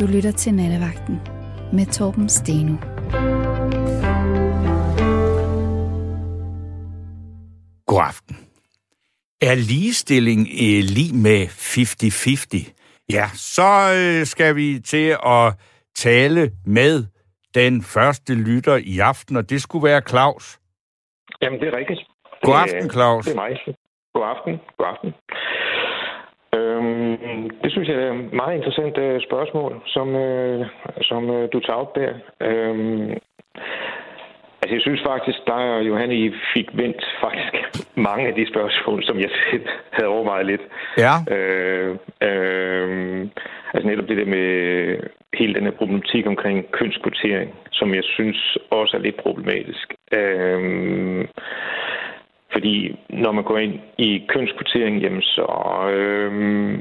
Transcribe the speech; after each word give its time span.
Du 0.00 0.06
lytter 0.06 0.32
til 0.32 0.54
Nattevagten 0.54 1.16
med 1.72 1.86
Torben 1.96 2.28
Steno. 2.28 2.74
God 7.86 8.02
aften. 8.10 8.36
Er 9.48 9.54
ligestilling 9.72 10.40
eh, 10.64 10.80
lige 10.96 11.14
med 11.26 11.42
50-50? 11.46 13.06
Ja, 13.16 13.26
så 13.54 13.70
øh, 13.98 14.26
skal 14.26 14.56
vi 14.56 14.80
til 14.92 15.08
at 15.36 15.46
tale 15.94 16.50
med 16.66 16.94
den 17.54 17.82
første 17.82 18.32
lytter 18.34 18.76
i 18.76 18.98
aften, 18.98 19.36
og 19.36 19.50
det 19.50 19.62
skulle 19.62 19.84
være 19.84 20.02
Claus. 20.08 20.58
Jamen, 21.42 21.60
det 21.60 21.68
er 21.68 21.76
rigtigt. 21.76 22.00
God 22.42 22.54
aften, 22.54 22.90
Claus. 22.90 23.24
Det 23.24 23.32
er 23.32 23.36
mig. 23.36 23.52
God 24.14 24.26
aften. 24.34 24.54
God 24.78 24.86
aften. 24.92 25.10
Øhm, 26.54 27.50
det 27.62 27.72
synes 27.72 27.88
jeg 27.88 27.96
er 27.96 28.12
et 28.12 28.32
meget 28.32 28.56
interessant 28.56 28.98
øh, 28.98 29.20
spørgsmål, 29.20 29.82
som, 29.86 30.16
øh, 30.16 30.66
som 31.02 31.30
øh, 31.30 31.48
du 31.52 31.60
tager 31.60 31.76
op 31.84 31.94
der. 31.94 32.12
Øhm, 32.40 33.10
altså, 34.60 34.74
jeg 34.76 34.80
synes 34.80 35.02
faktisk, 35.06 35.38
der 35.46 35.54
er 35.54 35.80
Johanne, 35.80 36.14
I 36.14 36.32
fik 36.54 36.68
vendt 36.72 37.04
faktisk 37.20 37.52
mange 38.08 38.26
af 38.28 38.34
de 38.34 38.48
spørgsmål, 38.48 39.04
som 39.04 39.18
jeg 39.20 39.30
selv 39.50 39.66
havde 39.90 40.08
overvejet 40.08 40.46
lidt. 40.46 40.62
Ja. 40.98 41.14
Øh, 41.34 41.96
øh, 42.28 43.26
altså 43.74 43.88
netop 43.88 44.08
det 44.08 44.16
der 44.16 44.24
med 44.24 44.48
hele 45.34 45.54
den 45.54 45.64
her 45.64 45.70
problematik 45.70 46.26
omkring 46.26 46.70
kønskvotering, 46.70 47.54
som 47.72 47.94
jeg 47.94 48.04
synes 48.04 48.58
også 48.70 48.96
er 48.96 49.00
lidt 49.00 49.16
problematisk. 49.16 49.94
Øh, 50.12 51.28
fordi 52.52 52.98
når 53.10 53.32
man 53.32 53.44
går 53.44 53.58
ind 53.58 53.74
i 53.98 54.26
kønskvotering, 54.28 55.00
jamen 55.02 55.22
så 55.22 55.46
øh, 55.92 56.80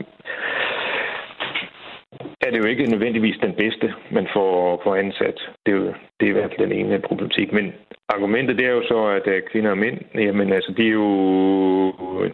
er 2.42 2.52
det 2.52 2.58
jo 2.58 2.66
ikke 2.66 2.92
nødvendigvis 2.92 3.38
den 3.42 3.54
bedste, 3.54 3.94
man 4.12 4.28
får, 4.34 4.82
får 4.84 4.96
ansat. 4.96 5.38
Det 5.66 5.72
er, 5.74 5.78
jo, 5.78 5.86
det 6.20 6.26
er 6.26 6.30
i 6.30 6.38
hvert 6.38 6.52
fald 6.52 6.70
den 6.70 6.80
ene 6.80 7.00
problematik. 7.00 7.52
Men 7.54 7.74
argumentet 8.10 8.58
det 8.58 8.66
er 8.66 8.72
jo 8.72 8.84
så, 8.88 9.06
at 9.06 9.28
øh, 9.28 9.42
kvinder 9.52 9.72
og 9.72 9.78
mænd, 9.78 9.98
jamen 10.16 10.54
altså, 10.54 10.74
de 10.78 10.88
er 10.88 10.92
jo... 10.92 12.32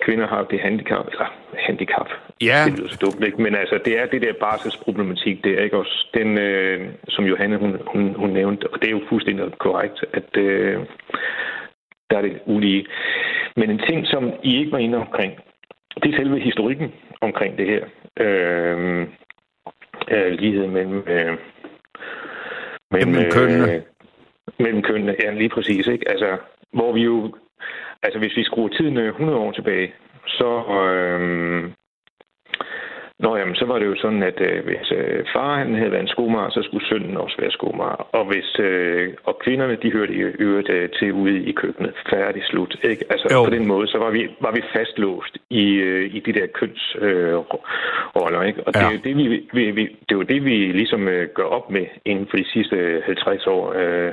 Kvinder 0.00 0.26
har 0.26 0.42
det 0.44 0.60
handicap, 0.60 1.06
eller 1.12 1.28
handicap, 1.58 2.08
Ja. 2.42 2.64
det 2.66 2.78
lyder 2.78 2.88
så 2.88 2.98
dumt, 3.04 3.26
ikke? 3.26 3.42
Men 3.42 3.54
altså, 3.54 3.78
det 3.84 3.98
er 3.98 4.06
det 4.06 4.22
der 4.22 4.32
barselsproblematik, 4.40 5.44
det 5.44 5.52
er 5.58 5.62
ikke 5.62 5.76
også 5.76 6.06
den, 6.14 6.38
øh, 6.38 6.88
som 7.08 7.24
Johanne, 7.24 7.56
hun, 7.56 7.76
hun, 7.86 8.14
hun 8.14 8.30
nævnte, 8.30 8.64
og 8.72 8.80
det 8.80 8.86
er 8.88 8.92
jo 8.92 9.00
fuldstændig 9.08 9.58
korrekt, 9.58 10.04
at 10.12 10.36
øh, 10.36 10.80
der 12.10 12.16
er 12.16 12.22
det 12.22 12.40
ulige. 12.46 12.86
Men 13.56 13.70
en 13.70 13.78
ting, 13.78 14.06
som 14.06 14.32
I 14.42 14.58
ikke 14.58 14.72
var 14.72 14.78
inde 14.78 14.98
omkring, 14.98 15.32
det 16.02 16.14
er 16.14 16.16
selve 16.16 16.40
historikken 16.40 16.92
omkring 17.20 17.58
det 17.58 17.66
her. 17.66 17.84
Øh, 18.20 19.06
øh, 20.10 20.32
lighed 20.32 20.66
mellem... 20.66 21.04
Øh, 21.08 21.36
Mellem 22.90 23.30
kønnene. 23.32 23.74
Øh, 23.74 23.82
mellem 24.58 24.82
kønnene, 24.82 25.16
ja, 25.22 25.32
lige 25.32 25.48
præcis. 25.48 25.86
Ikke? 25.86 26.08
Altså, 26.08 26.36
hvor 26.72 26.92
vi 26.92 27.00
jo... 27.02 27.34
Altså, 28.02 28.18
hvis 28.18 28.36
vi 28.36 28.44
skruer 28.44 28.68
tiden 28.68 28.96
øh, 28.96 29.08
100 29.08 29.38
år 29.38 29.52
tilbage, 29.52 29.94
så... 30.26 30.64
Øh, 30.84 31.70
Nå, 33.18 33.36
jamen, 33.36 33.54
så 33.54 33.64
var 33.66 33.78
det 33.78 33.86
jo 33.86 33.96
sådan, 33.96 34.22
at 34.22 34.40
øh, 34.40 34.64
hvis 34.64 34.92
øh, 34.92 35.24
far 35.34 35.58
han 35.58 35.74
havde 35.74 35.90
været 35.90 36.02
en 36.02 36.08
skomager, 36.16 36.50
så 36.50 36.62
skulle 36.62 36.86
sønnen 36.86 37.16
også 37.16 37.36
være 37.38 37.50
skomager. 37.50 38.08
Og, 38.12 38.24
hvis, 38.24 38.58
øh, 38.58 39.14
kvinderne, 39.44 39.76
de 39.82 39.92
hørte 39.92 40.14
i 40.14 40.20
øvrigt 40.46 40.70
øh, 40.70 40.88
til 40.98 41.12
ude 41.12 41.42
i 41.50 41.52
køkkenet. 41.52 41.94
Færdig 42.10 42.42
slut. 42.44 42.76
Ikke? 42.82 43.04
Altså, 43.10 43.28
Jo. 43.34 43.44
på 43.44 43.50
den 43.50 43.66
måde, 43.66 43.86
så 43.88 43.98
var 43.98 44.10
vi, 44.10 44.28
var 44.40 44.52
vi 44.52 44.62
fastlåst 44.76 45.34
i, 45.50 45.64
øh, 45.74 46.14
i 46.16 46.20
de 46.20 46.32
der 46.32 46.46
kønsroller. 46.46 48.40
Øh, 48.40 48.48
ikke? 48.48 48.60
Og 48.66 48.74
det, 48.74 48.80
Ja. 48.80 48.86
er 48.88 48.92
jo 48.92 49.00
det, 49.04 49.16
vi, 49.16 49.26
vi, 49.52 49.70
vi, 49.70 49.82
det 49.82 50.12
er 50.14 50.20
jo 50.22 50.22
det, 50.22 50.44
vi 50.44 50.56
ligesom 50.72 51.08
øh, 51.08 51.28
gør 51.34 51.44
op 51.58 51.70
med 51.70 51.86
inden 52.04 52.26
for 52.30 52.36
de 52.36 52.50
sidste 52.52 53.02
50 53.06 53.46
år. 53.46 53.72
Øh, 53.76 54.12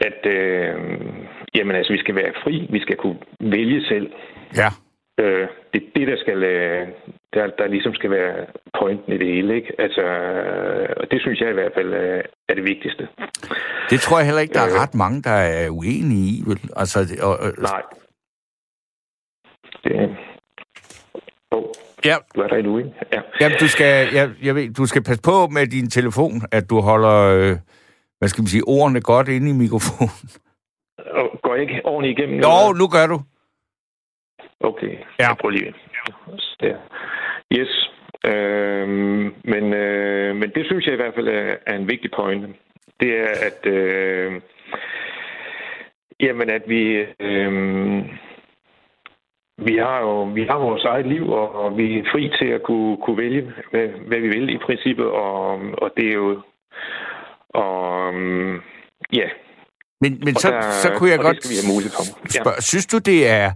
at 0.00 0.26
øh, 0.26 0.74
jamen, 1.54 1.76
altså, 1.76 1.92
vi 1.92 1.98
skal 1.98 2.14
være 2.14 2.32
fri. 2.44 2.66
Vi 2.70 2.80
skal 2.80 2.96
kunne 2.96 3.18
vælge 3.40 3.84
selv. 3.84 4.12
Ja. 4.56 4.70
Øh, 5.24 5.48
det 5.72 5.82
er 5.82 5.86
det, 5.96 6.08
der 6.08 6.16
skal, 6.16 6.42
øh, 6.42 6.88
der, 7.34 7.46
der 7.58 7.66
ligesom 7.66 7.94
skal 7.94 8.10
være 8.10 8.46
pointen 8.78 9.12
i 9.12 9.18
det 9.18 9.26
hele, 9.26 9.54
ikke? 9.56 9.72
Altså, 9.78 10.00
øh, 10.02 10.88
og 11.00 11.10
det 11.10 11.20
synes 11.20 11.40
jeg 11.40 11.50
i 11.50 11.52
hvert 11.52 11.72
fald 11.76 11.92
øh, 11.94 12.24
er 12.48 12.54
det 12.54 12.64
vigtigste. 12.64 13.08
Det 13.90 14.00
tror 14.00 14.18
jeg 14.18 14.26
heller 14.26 14.42
ikke, 14.42 14.54
der 14.54 14.60
er 14.60 14.74
Øh. 14.74 14.80
ret 14.82 14.94
mange, 14.94 15.22
der 15.22 15.30
er 15.60 15.70
uenige 15.70 16.26
i. 16.38 16.42
Vel? 16.46 16.60
Altså, 16.76 16.98
og, 17.22 17.30
og, 17.44 17.48
Nej. 17.58 17.82
Det, 19.84 20.16
oh, 21.50 21.64
ja, 22.04 22.16
du 22.34 22.40
er 22.40 22.48
der 22.48 22.56
endnu, 22.56 22.78
ikke? 22.78 22.92
Ja. 23.12 23.20
jamen, 23.40 23.58
du 23.60 23.68
skal, 23.68 24.14
jeg, 24.14 24.30
jeg 24.42 24.54
ved, 24.54 24.74
du 24.74 24.86
skal 24.86 25.02
passe 25.02 25.22
på 25.22 25.46
med 25.46 25.66
din 25.66 25.90
telefon, 25.90 26.32
at 26.52 26.70
du 26.70 26.80
holder, 26.80 27.18
øh, 27.36 27.56
hvad 28.18 28.28
skal 28.28 28.42
man 28.42 28.46
sige, 28.54 28.62
ordene 28.66 29.00
godt 29.00 29.28
inde 29.28 29.50
i 29.50 29.52
mikrofonen. 29.64 30.10
Og 31.20 31.40
går 31.42 31.54
jeg 31.54 31.62
ikke 31.62 31.80
ordentligt 31.84 32.18
igennem? 32.18 32.36
Jo, 32.40 32.40
eller? 32.48 32.78
nu 32.78 32.86
gør 32.96 33.06
du. 33.06 33.18
Okay, 34.60 34.92
Ja. 35.20 35.28
jeg 35.28 35.36
prøver 35.40 35.52
lige. 35.52 35.74
Der. 36.60 36.76
Yes. 37.52 37.90
Øhm, 38.24 39.34
men, 39.44 39.74
øh, 39.74 40.36
men 40.36 40.50
det 40.54 40.66
synes 40.66 40.86
jeg 40.86 40.92
i 40.94 40.96
hvert 40.96 41.14
fald 41.14 41.28
er, 41.28 41.56
er 41.66 41.76
en 41.76 41.88
vigtig 41.88 42.10
pointe. 42.16 42.48
Det 43.00 43.18
er, 43.18 43.32
at, 43.48 43.66
øh, 43.66 44.40
jamen, 46.20 46.50
at 46.50 46.62
vi, 46.66 47.06
øh, 47.20 47.52
vi 49.58 49.76
har 49.76 50.00
jo 50.00 50.22
vi 50.22 50.44
har 50.44 50.58
vores 50.58 50.84
eget 50.84 51.06
liv, 51.06 51.28
og, 51.30 51.54
og 51.54 51.76
vi 51.76 51.98
er 51.98 52.04
fri 52.12 52.30
til 52.38 52.46
at 52.46 52.62
kunne, 52.62 52.96
kunne 52.96 53.18
vælge, 53.18 53.52
hvad, 53.70 53.88
hvad 53.88 54.18
vi 54.18 54.28
vil 54.28 54.54
i 54.54 54.58
princippet, 54.58 55.06
og, 55.06 55.60
og 55.82 55.90
det 55.96 56.08
er 56.08 56.14
jo... 56.14 56.40
Og, 57.48 58.14
ja, 59.12 59.28
Men, 60.00 60.18
men 60.24 60.34
og 60.36 60.40
så, 60.40 60.50
der, 60.50 60.60
så 60.60 60.88
kunne 60.96 61.10
jeg 61.10 61.18
godt 61.18 61.36
for. 61.96 62.04
Ja. 62.24 62.42
spørge, 62.42 62.62
synes 62.62 62.86
du, 62.86 62.98
det 62.98 63.28
er, 63.28 63.50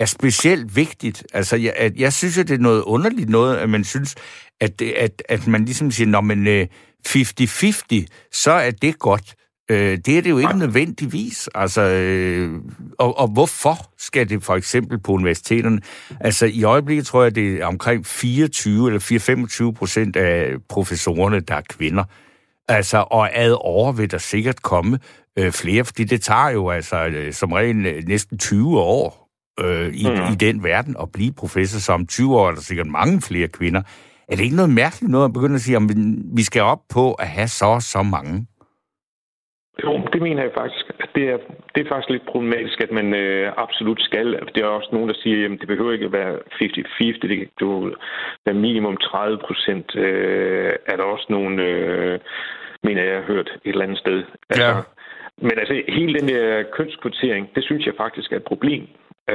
er 0.00 0.06
specielt 0.06 0.76
vigtigt? 0.76 1.26
Altså, 1.32 1.56
jeg, 1.56 1.72
at, 1.76 1.96
jeg 1.96 2.12
synes 2.12 2.36
jo, 2.36 2.42
det 2.42 2.54
er 2.54 2.58
noget 2.58 2.82
underligt 2.82 3.28
noget, 3.28 3.56
at 3.56 3.70
man 3.70 3.84
synes, 3.84 4.14
at, 4.60 4.78
det, 4.78 4.92
at, 4.92 5.22
at 5.28 5.46
man 5.46 5.64
ligesom 5.64 5.90
siger, 5.90 6.06
når 6.06 6.20
man 6.20 6.46
øh, 6.46 6.66
50-50, 7.08 8.06
så 8.32 8.50
er 8.50 8.70
det 8.70 8.98
godt. 8.98 9.34
Øh, 9.70 9.98
det 10.06 10.18
er 10.18 10.22
det 10.22 10.30
jo 10.30 10.38
ikke 10.38 10.58
nødvendigvis. 10.58 11.48
Altså, 11.54 11.80
øh, 11.80 12.60
og, 12.98 13.18
og 13.18 13.28
hvorfor 13.28 13.92
skal 13.98 14.28
det 14.28 14.42
for 14.42 14.56
eksempel 14.56 14.98
på 14.98 15.12
universiteterne? 15.12 15.80
Altså, 16.20 16.46
i 16.46 16.62
øjeblikket 16.62 17.06
tror 17.06 17.22
jeg, 17.22 17.34
det 17.34 17.54
er 17.54 17.66
omkring 17.66 18.06
24 18.06 18.86
eller 18.86 19.70
4-25 19.70 19.78
procent 19.78 20.16
af 20.16 20.54
professorerne, 20.68 21.40
der 21.40 21.54
er 21.54 21.62
kvinder. 21.68 22.04
Altså, 22.68 23.04
og 23.10 23.38
ad 23.38 23.52
år 23.52 23.92
vil 23.92 24.10
der 24.10 24.18
sikkert 24.18 24.62
komme 24.62 24.98
øh, 25.38 25.52
flere, 25.52 25.84
fordi 25.84 26.04
det 26.04 26.22
tager 26.22 26.48
jo 26.48 26.70
altså 26.70 27.04
øh, 27.06 27.32
som 27.32 27.52
regel 27.52 27.86
øh, 27.86 28.02
næsten 28.06 28.38
20 28.38 28.78
år 28.80 29.19
øh, 29.64 29.86
i, 30.02 30.04
mm. 30.08 30.32
i 30.32 30.36
den 30.46 30.64
verden 30.64 30.96
at 31.02 31.12
blive 31.12 31.32
professor. 31.32 31.78
Så 31.80 31.92
om 31.92 32.06
20 32.06 32.36
år 32.38 32.48
er 32.48 32.54
der 32.54 32.60
sikkert 32.60 32.86
mange 32.86 33.20
flere 33.28 33.48
kvinder. 33.48 33.82
Er 34.28 34.36
det 34.36 34.44
ikke 34.44 34.56
noget 34.56 34.74
mærkeligt 34.82 35.10
noget 35.10 35.24
at 35.24 35.32
begynde 35.32 35.54
at 35.54 35.60
sige, 35.60 35.76
om 35.76 35.88
vi 36.38 36.42
skal 36.42 36.62
op 36.62 36.82
på 36.94 37.14
at 37.14 37.28
have 37.28 37.48
så 37.48 37.66
og 37.66 37.82
så 37.82 38.02
mange? 38.02 38.46
Jo, 39.84 39.92
det 40.12 40.22
mener 40.22 40.42
jeg 40.42 40.52
faktisk. 40.60 40.84
Det 41.14 41.24
er, 41.32 41.38
det 41.74 41.80
er 41.80 41.88
faktisk 41.88 42.10
lidt 42.10 42.26
problematisk, 42.32 42.80
at 42.80 42.92
man 42.92 43.14
øh, 43.14 43.52
absolut 43.56 44.00
skal. 44.00 44.26
Det 44.54 44.62
er 44.62 44.66
også 44.66 44.88
nogen, 44.92 45.08
der 45.08 45.14
siger, 45.22 45.44
at 45.44 45.60
det 45.60 45.68
behøver 45.68 45.92
ikke 45.92 46.04
at 46.04 46.12
være 46.12 46.34
50-50. 46.34 47.18
Det 47.22 47.28
kan 47.30 47.94
være 48.46 48.54
minimum 48.54 48.96
30 48.96 49.38
procent. 49.46 49.96
Øh, 49.96 50.72
er 50.86 50.96
der 50.96 51.04
også 51.04 51.26
nogen, 51.28 51.58
øh, 51.58 52.20
mener 52.82 53.02
jeg, 53.02 53.14
har 53.16 53.32
hørt 53.32 53.48
et 53.64 53.70
eller 53.72 53.84
andet 53.84 53.98
sted. 53.98 54.22
Altså, 54.50 54.66
Ja. 54.66 54.74
Men 55.42 55.58
altså, 55.58 55.82
hele 55.88 56.18
den 56.18 56.28
der 56.28 56.62
kønskvotering, 56.76 57.48
det 57.54 57.64
synes 57.64 57.86
jeg 57.86 57.94
faktisk 57.96 58.32
er 58.32 58.36
et 58.36 58.50
problem. 58.52 58.82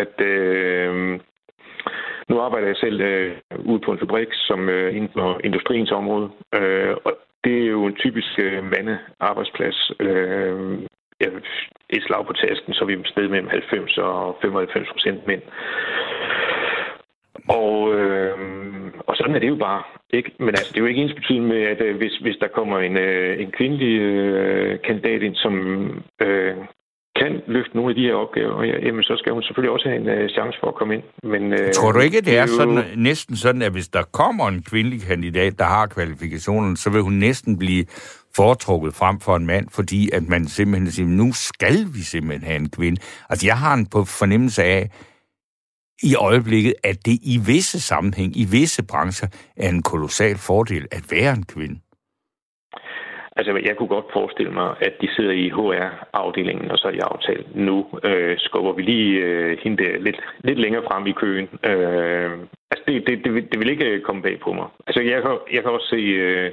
At 0.02 0.16
øh, 0.22 1.20
nu 2.30 2.40
arbejder 2.40 2.68
jeg 2.68 2.76
selv 2.76 3.02
øh, 3.02 3.36
ude 3.66 3.80
på 3.86 3.92
en 3.92 4.00
fabrik, 4.00 4.28
som 4.32 4.70
øh, 4.70 4.96
inden 4.96 5.12
for 5.14 5.40
industriens 5.44 5.92
område. 5.92 6.30
Øh, 6.56 6.96
og 7.06 7.12
det 7.44 7.56
er 7.62 7.66
jo 7.66 7.86
en 7.86 7.96
typisk 7.96 8.40
øh, 8.40 8.64
mandearbejdsplads. 8.64 9.92
Øh, 10.00 10.80
ja, 11.22 11.28
et 11.90 12.03
slag 12.03 12.26
på 12.26 12.34
tasken, 12.34 12.74
så 12.74 12.84
er 12.84 12.88
vi 12.88 12.94
et 12.94 13.08
sted 13.08 13.28
mellem 13.28 13.47
90 13.47 13.97
og 13.97 14.38
95 14.42 14.88
procent 14.92 15.28
mænd. 15.28 15.42
Og, 17.48 17.96
øh, 17.96 18.38
og 19.08 19.16
sådan 19.16 19.36
er 19.36 19.40
det 19.40 19.50
jo 19.50 19.56
bare. 19.56 19.84
Ikke? 20.14 20.32
Men 20.40 20.50
altså, 20.50 20.72
det 20.72 20.78
er 20.78 20.82
jo 20.82 20.88
ikke 20.88 21.02
ens 21.02 21.14
betydende 21.14 21.48
med, 21.48 21.62
at 21.62 21.82
øh, 21.82 21.98
hvis, 21.98 22.18
hvis 22.18 22.38
der 22.41 22.48
kommer 22.48 22.80
en, 22.80 22.98
øh, 22.98 23.41
en 23.41 23.52
kvindelig 23.52 24.00
øh, 24.02 24.80
kandidat 24.82 25.22
ind, 25.22 25.36
som 25.36 25.56
øh, 26.22 26.56
kan 27.22 27.32
løfte 27.47 27.76
nogle 27.76 27.90
af 27.91 27.96
de 27.96 28.02
her 28.02 28.14
opgaver, 28.14 28.64
ja, 28.64 28.78
jamen, 28.85 29.03
så 29.03 29.16
skal 29.17 29.32
hun 29.34 29.44
selvfølgelig 29.44 29.72
også 29.72 29.88
have 29.90 30.02
en 30.02 30.08
øh, 30.09 30.29
chance 30.29 30.58
for 30.62 30.67
at 30.67 30.76
komme 30.76 30.94
ind. 30.94 31.03
Men, 31.23 31.53
øh, 31.53 31.73
Tror 31.73 31.91
du 31.91 32.00
ikke, 32.00 32.22
det 32.22 32.38
er 32.38 32.41
jo- 32.41 32.47
sådan, 32.47 32.84
næsten 32.97 33.35
sådan, 33.35 33.62
at 33.62 33.72
hvis 33.72 33.88
der 33.88 34.03
kommer 34.03 34.47
en 34.47 34.64
kvindelig 34.64 35.02
kandidat, 35.02 35.59
der 35.59 35.66
har 35.66 35.85
kvalifikationerne, 35.88 36.78
så 36.78 36.90
vil 36.90 37.02
hun 37.02 37.14
næsten 37.14 37.58
blive 37.58 37.85
foretrukket 38.35 38.94
frem 38.94 39.20
for 39.20 39.35
en 39.35 39.46
mand, 39.46 39.67
fordi 39.72 40.09
at 40.14 40.23
man 40.28 40.47
simpelthen 40.47 40.91
siger, 40.91 41.08
nu 41.08 41.34
skal 41.34 41.78
vi 41.94 42.00
simpelthen 42.00 42.44
have 42.47 42.59
en 42.59 42.70
kvinde. 42.70 43.02
Altså, 43.29 43.47
jeg 43.47 43.58
har 43.58 43.73
en 43.73 43.85
på 43.85 44.03
fornemmelse 44.06 44.64
af, 44.64 44.90
i 46.03 46.16
øjeblikket, 46.16 46.73
at 46.84 47.06
det 47.06 47.20
i 47.23 47.40
visse 47.46 47.79
sammenhæng, 47.82 48.38
i 48.38 48.46
visse 48.52 48.84
brancher, 48.84 49.28
er 49.58 49.70
en 49.70 49.84
kolossal 49.84 50.38
fordel 50.38 50.88
at 50.91 51.03
være 51.12 51.34
en 51.34 51.46
kvinde? 51.46 51.79
Altså, 53.37 53.61
jeg 53.66 53.76
kunne 53.78 53.87
godt 53.87 54.05
forestille 54.14 54.52
mig, 54.52 54.76
at 54.82 54.93
de 55.02 55.16
sidder 55.16 55.32
i 55.32 55.49
HR-afdelingen, 55.49 56.72
og 56.72 56.78
så 56.78 56.90
i 56.90 56.99
aftalen. 56.99 57.47
Nu 57.53 57.85
øh, 58.03 58.35
skubber 58.40 58.73
vi 58.73 58.82
lige 58.82 59.20
øh, 59.20 59.58
hende 59.64 59.84
der 59.84 59.99
lidt, 59.99 60.20
lidt 60.40 60.59
længere 60.59 60.84
frem 60.84 61.08
i 61.08 61.11
køen. 61.11 61.49
Øh, 61.64 62.32
altså, 62.72 62.84
det, 62.87 63.08
det, 63.08 63.26
det, 63.26 63.52
det 63.52 63.59
vil 63.59 63.70
ikke 63.70 63.90
øh, 63.91 64.02
komme 64.02 64.22
bag 64.22 64.40
på 64.40 64.53
mig. 64.53 64.67
Altså, 64.87 65.02
jeg 65.02 65.22
kan, 65.22 65.37
jeg 65.53 65.61
kan 65.64 65.72
også 65.72 65.87
se 65.87 65.96
øh, 65.96 66.52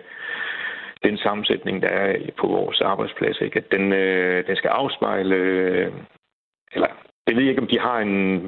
den 1.05 1.19
sammensætning, 1.19 1.83
der 1.83 1.89
er 1.89 2.17
på 2.37 2.47
vores 2.47 2.81
arbejdsplads, 2.81 3.41
ikke? 3.41 3.59
at 3.59 3.73
den, 3.73 3.93
øh, 3.93 4.47
den 4.47 4.57
skal 4.57 4.69
afspejle... 4.69 5.35
Øh, 5.35 5.93
eller, 6.73 6.89
det 7.27 7.37
ved 7.37 7.43
jeg 7.43 7.51
ikke, 7.51 7.63
om 7.63 7.69
de 7.69 7.79
har 7.79 7.99
en, 7.99 8.43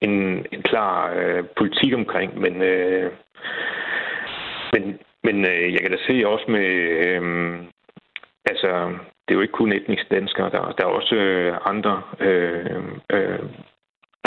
en, 0.00 0.46
en 0.52 0.62
klar 0.62 1.14
øh, 1.16 1.44
politik 1.56 1.94
omkring, 1.94 2.40
men... 2.40 2.62
Øh, 2.62 3.12
men 4.72 4.98
men 5.26 5.36
øh, 5.44 5.72
jeg 5.74 5.80
kan 5.80 5.90
da 5.90 5.98
se 6.06 6.28
også 6.32 6.46
med... 6.48 6.66
Øh, 7.06 7.22
altså, 8.50 8.70
det 9.22 9.30
er 9.30 9.38
jo 9.38 9.44
ikke 9.46 9.60
kun 9.60 9.72
etniske 9.72 10.14
danskere. 10.14 10.50
Der, 10.50 10.74
der 10.78 10.84
er 10.84 10.96
også 11.00 11.14
øh, 11.14 11.56
andre... 11.72 12.02
Øh, 12.20 12.82
øh, 13.12 13.44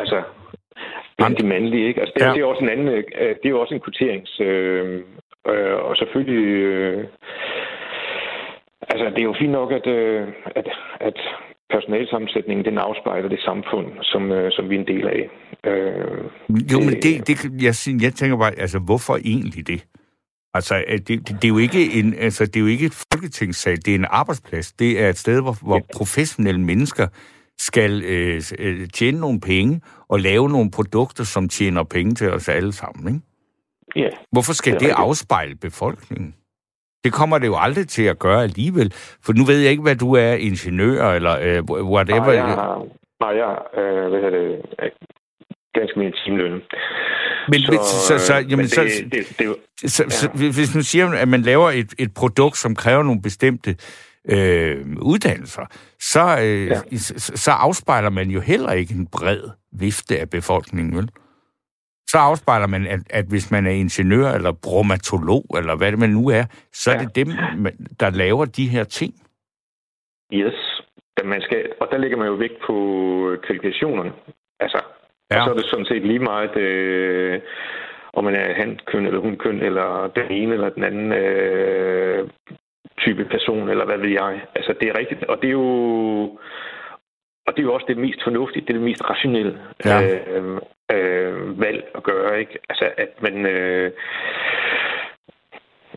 altså, 0.02 0.24
blandt 1.18 1.40
de 1.40 1.48
mandlige, 1.48 1.88
ikke? 1.88 2.02
Altså, 2.02 2.14
det, 2.16 2.26
ja. 2.26 2.34
det 2.34 2.42
er 2.42 2.46
også 2.46 2.64
en 2.64 2.70
anden... 2.70 2.88
Øh, 2.88 3.36
det 3.40 3.46
er 3.46 3.56
jo 3.56 3.62
også 3.62 3.74
en 3.74 3.82
kvoterings... 3.86 4.40
Øh, 4.40 5.02
øh, 5.52 5.76
og 5.88 5.98
selvfølgelig... 5.98 6.46
Øh, 6.46 7.08
altså, 8.90 9.06
det 9.06 9.20
er 9.20 9.30
jo 9.32 9.36
fint 9.40 9.52
nok, 9.52 9.72
at, 9.72 9.88
øh, 9.88 10.28
at, 10.56 10.68
at 11.00 11.18
personalsammensætningen, 11.70 12.66
den 12.66 12.78
afspejler 12.78 13.30
det 13.30 13.42
samfund, 13.42 13.88
som, 14.02 14.32
øh, 14.32 14.52
som 14.52 14.70
vi 14.70 14.76
er 14.76 14.80
en 14.80 14.88
del 14.88 15.08
af. 15.08 15.30
Øh, 15.70 16.24
jo, 16.72 16.78
men 16.80 16.96
det, 17.04 17.28
det, 17.28 17.36
jeg, 17.68 17.74
jeg 18.06 18.14
tænker 18.14 18.38
bare, 18.38 18.60
altså, 18.60 18.80
hvorfor 18.80 19.16
egentlig 19.26 19.68
det? 19.68 19.82
Altså, 20.54 20.84
det, 20.90 21.08
det, 21.08 21.28
det, 21.28 21.44
er 21.44 21.48
jo 21.48 21.58
ikke 21.58 22.00
en, 22.00 22.14
altså, 22.14 22.46
det 22.46 22.56
er 22.56 22.60
jo 22.60 22.66
ikke 22.66 22.86
et 22.86 23.06
folketingssal, 23.14 23.78
det 23.78 23.92
er 23.92 23.96
en 23.96 24.06
arbejdsplads. 24.10 24.72
Det 24.72 25.02
er 25.02 25.10
et 25.10 25.18
sted, 25.18 25.42
hvor, 25.42 25.58
hvor 25.62 25.82
professionelle 25.96 26.62
mennesker 26.62 27.08
skal 27.60 28.04
øh, 28.04 28.42
øh, 28.60 28.88
tjene 28.88 29.20
nogle 29.20 29.40
penge 29.40 29.82
og 30.08 30.20
lave 30.20 30.50
nogle 30.50 30.72
produkter, 30.72 31.24
som 31.24 31.50
tjener 31.50 31.84
penge 31.84 32.16
til 32.16 32.32
os 32.32 32.50
alle 32.50 32.74
sammen, 32.74 33.08
ikke? 33.08 33.26
Ja. 33.96 34.10
Hvorfor 34.32 34.54
skal 34.54 34.74
det, 34.74 34.82
det 34.82 34.90
afspejle 34.90 35.56
befolkningen? 35.56 36.36
Det 37.04 37.14
kommer 37.14 37.38
det 37.38 37.48
jo 37.48 37.56
aldrig 37.58 37.88
til 37.88 38.04
at 38.04 38.20
gøre 38.20 38.44
alligevel. 38.44 38.94
For 39.26 39.34
nu 39.34 39.44
ved 39.44 39.60
jeg 39.60 39.72
ikke, 39.72 39.84
hvad 39.84 39.96
du 39.96 40.14
er, 40.14 40.34
ingeniør 40.34 41.12
eller 41.12 41.38
øh, 41.42 41.64
whatever. 41.94 42.26
Nej, 42.26 42.36
jeg, 42.36 42.56
nej, 43.20 43.30
jeg 43.30 43.58
øh, 43.78 44.10
hvad 44.10 44.32
det, 44.32 44.62
ganske 45.74 46.00
mere 46.00 46.12
timeløn. 46.26 46.62
Men, 47.52 47.62
så, 47.62 47.96
så, 48.08 48.26
så, 48.28 48.34
jamen, 48.36 48.58
men 48.58 48.66
det, 48.66 48.72
så, 48.72 48.82
det, 48.82 49.12
det, 49.12 49.40
det, 49.40 49.92
så, 49.92 50.04
ja. 50.04 50.10
så, 50.10 50.30
hvis 50.56 50.76
man 50.76 50.84
siger, 50.84 51.12
at 51.12 51.28
man 51.28 51.42
laver 51.42 51.70
et, 51.70 51.94
et 52.00 52.14
produkt, 52.14 52.58
som 52.58 52.76
kræver 52.76 53.04
nogle 53.04 53.22
bestemte 53.22 53.76
øh, 54.30 54.86
uddannelser, 55.02 55.66
så, 56.00 56.40
øh, 56.42 56.68
ja. 56.68 56.98
så, 56.98 57.32
så 57.36 57.52
afspejler 57.52 58.10
man 58.10 58.30
jo 58.30 58.40
heller 58.40 58.72
ikke 58.72 58.94
en 58.94 59.08
bred 59.08 59.42
vifte 59.72 60.20
af 60.20 60.30
befolkningen, 60.30 60.98
vel? 60.98 61.10
Så 62.08 62.18
afspejler 62.18 62.68
man, 62.68 62.88
at, 62.88 63.00
at 63.10 63.26
hvis 63.26 63.52
man 63.52 63.66
er 63.66 63.72
ingeniør 63.72 64.32
eller 64.32 64.52
bromatolog, 64.52 65.46
eller 65.58 65.76
hvad 65.76 65.92
det 65.92 66.00
man 66.00 66.10
nu 66.10 66.30
er, 66.30 66.44
så 66.74 66.92
ja. 66.92 66.98
er 66.98 67.02
det 67.02 67.16
dem, 67.16 67.28
der 68.00 68.10
laver 68.10 68.46
de 68.46 68.68
her 68.68 68.84
ting. 68.84 69.14
Yes. 70.34 70.82
Man 71.26 71.42
skal, 71.42 71.66
og 71.82 71.88
der 71.92 71.98
lægger 71.98 72.18
man 72.18 72.28
jo 72.28 72.34
vægt 72.34 72.60
på 72.68 72.76
kvalifikationerne. 73.46 74.12
Altså, 74.60 74.80
Ja. 75.32 75.40
Og 75.40 75.46
så 75.46 75.52
er 75.52 75.56
det 75.56 75.66
sådan 75.66 75.86
set 75.86 76.06
lige 76.06 76.20
meget, 76.20 76.58
øh, 76.58 77.42
om 78.14 78.24
man 78.24 78.36
er 78.36 78.54
han-køn 78.54 79.06
eller 79.06 79.20
hun-køn, 79.20 79.62
eller 79.62 80.12
den 80.16 80.32
ene 80.32 80.54
eller 80.54 80.70
den 80.70 80.84
anden 80.84 81.12
øh, 81.14 82.30
type 82.98 83.26
person, 83.26 83.70
eller 83.70 83.86
hvad 83.86 83.98
ved 83.98 84.10
jeg. 84.10 84.42
Altså, 84.56 84.74
det 84.80 84.90
er 84.90 84.98
rigtigt. 85.00 85.24
Og 85.24 85.42
det 85.42 85.48
er 85.48 85.52
jo... 85.52 86.38
Og 87.48 87.56
det 87.56 87.60
er 87.60 87.64
jo 87.64 87.74
også 87.74 87.86
det 87.88 87.98
mest 87.98 88.24
fornuftige, 88.24 88.62
det 88.62 88.70
er 88.70 88.74
det 88.74 88.82
mest 88.82 89.10
rationelle 89.10 89.60
ja. 89.86 89.98
øh, 90.04 90.58
øh, 90.92 91.62
valg 91.62 91.92
at 91.96 92.04
gøre, 92.04 92.40
ikke? 92.40 92.60
Altså, 92.70 92.92
at 92.98 93.22
man... 93.22 93.46
Øh, 93.46 93.92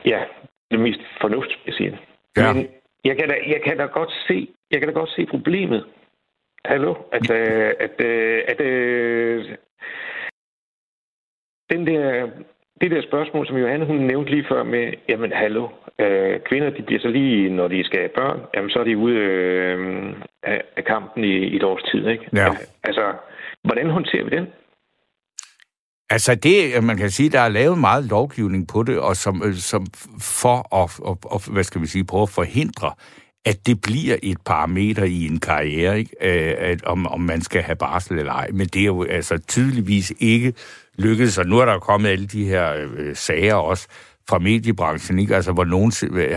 ja, 0.04 0.20
det 0.70 0.80
mest 0.80 1.00
fornuftige, 1.20 1.60
jeg 1.66 1.74
siger. 1.74 1.96
Ja. 2.36 2.52
Men 2.52 2.68
jeg 3.04 3.16
kan, 3.16 3.28
da, 3.28 3.34
jeg 3.46 3.60
kan 3.66 3.76
da 3.76 3.84
godt 3.84 4.12
se, 4.28 4.48
jeg 4.70 4.80
kan 4.80 4.88
da 4.88 4.94
godt 4.94 5.10
se 5.10 5.26
problemet. 5.26 5.84
Hallo? 6.64 6.94
At, 7.12 7.30
øh, 7.30 7.72
at, 7.80 8.06
øh, 8.06 8.42
at 8.48 8.60
øh, 8.60 9.44
den 11.70 11.86
der, 11.86 12.28
det 12.80 12.90
der 12.90 13.02
spørgsmål, 13.02 13.46
som 13.46 13.56
Johanne 13.56 13.86
hun 13.86 13.96
nævnte 13.96 14.30
lige 14.30 14.46
før 14.50 14.62
med, 14.62 14.92
jamen 15.08 15.32
hallo, 15.32 15.68
øh, 15.98 16.40
kvinder 16.48 16.70
de 16.70 16.82
bliver 16.82 17.00
så 17.00 17.08
lige, 17.08 17.50
når 17.50 17.68
de 17.68 17.84
skal 17.84 17.98
have 17.98 18.16
børn, 18.16 18.40
jamen 18.54 18.70
så 18.70 18.78
er 18.78 18.84
de 18.84 18.96
ude 18.96 19.14
øh, 19.14 20.14
af, 20.42 20.62
af 20.76 20.84
kampen 20.84 21.24
i, 21.24 21.34
i 21.52 21.56
et 21.56 21.62
års 21.62 21.82
tid. 21.82 22.06
Ikke? 22.06 22.24
Ja. 22.32 22.48
Altså, 22.84 23.12
hvordan 23.64 23.90
håndterer 23.90 24.24
vi 24.24 24.30
den? 24.30 24.46
Altså 26.10 26.34
det, 26.34 26.84
man 26.84 26.96
kan 26.96 27.10
sige, 27.10 27.30
der 27.30 27.40
er 27.40 27.48
lavet 27.48 27.78
meget 27.78 28.04
lovgivning 28.04 28.68
på 28.68 28.82
det, 28.82 28.98
og 28.98 29.16
som, 29.16 29.42
øh, 29.46 29.54
som 29.54 29.86
for 30.42 30.76
at, 30.82 31.00
og, 31.00 31.18
og, 31.24 31.40
hvad 31.52 31.64
skal 31.64 31.80
vi 31.80 31.86
sige, 31.86 32.04
prøve 32.04 32.22
at 32.22 32.36
forhindre, 32.40 32.90
at 33.44 33.66
det 33.66 33.80
bliver 33.80 34.16
et 34.22 34.38
parameter 34.46 35.04
i 35.04 35.26
en 35.26 35.40
karriere, 35.40 35.98
ikke? 35.98 36.10
Øh, 36.20 36.54
at, 36.58 36.84
om, 36.84 37.06
om 37.06 37.20
man 37.20 37.42
skal 37.42 37.62
have 37.62 37.76
barsel 37.76 38.18
eller 38.18 38.32
ej. 38.32 38.48
Men 38.52 38.66
det 38.66 38.82
er 38.82 38.86
jo 38.86 39.02
altså 39.02 39.38
tydeligvis 39.38 40.12
ikke 40.18 40.54
lykkedes, 40.98 41.38
og 41.38 41.46
nu 41.46 41.58
er 41.58 41.64
der 41.64 41.78
kommet 41.78 42.08
alle 42.08 42.26
de 42.26 42.44
her 42.44 42.72
øh, 42.96 43.16
sager 43.16 43.54
også 43.54 43.86
fra 44.28 44.38
mediebranchen, 44.38 45.18
ikke? 45.18 45.36
Altså, 45.36 45.52
hvor 45.52 45.64
nogen 45.64 45.92
øh, 46.10 46.30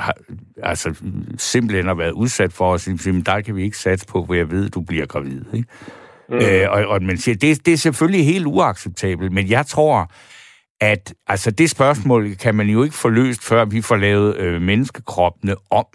har, 0.00 0.14
altså, 0.62 0.94
simpelthen 1.38 1.86
har 1.86 1.94
været 1.94 2.12
udsat 2.12 2.52
for 2.52 2.74
at 2.74 2.80
sige, 2.80 3.22
der 3.26 3.40
kan 3.40 3.56
vi 3.56 3.62
ikke 3.62 3.78
satse 3.78 4.06
på, 4.06 4.24
hvor 4.24 4.34
jeg 4.34 4.50
ved, 4.50 4.68
du 4.70 4.80
bliver 4.80 5.06
gravid. 5.06 5.42
Ikke? 5.54 5.68
Mm. 6.28 6.36
Øh, 6.36 6.70
og, 6.70 6.86
og 6.86 7.02
man 7.02 7.18
siger, 7.18 7.34
det, 7.34 7.66
det 7.66 7.72
er 7.72 7.78
selvfølgelig 7.78 8.26
helt 8.26 8.46
uacceptabelt, 8.46 9.32
men 9.32 9.48
jeg 9.48 9.66
tror, 9.66 10.10
at 10.82 11.14
altså, 11.26 11.50
det 11.50 11.70
spørgsmål 11.70 12.34
kan 12.34 12.54
man 12.54 12.68
jo 12.68 12.82
ikke 12.82 12.96
få 12.96 13.08
løst, 13.08 13.44
før 13.44 13.64
vi 13.64 13.80
får 13.80 13.96
lavet 13.96 14.36
øh, 14.36 14.62
menneskekroppene 14.62 15.54
om. 15.70 15.86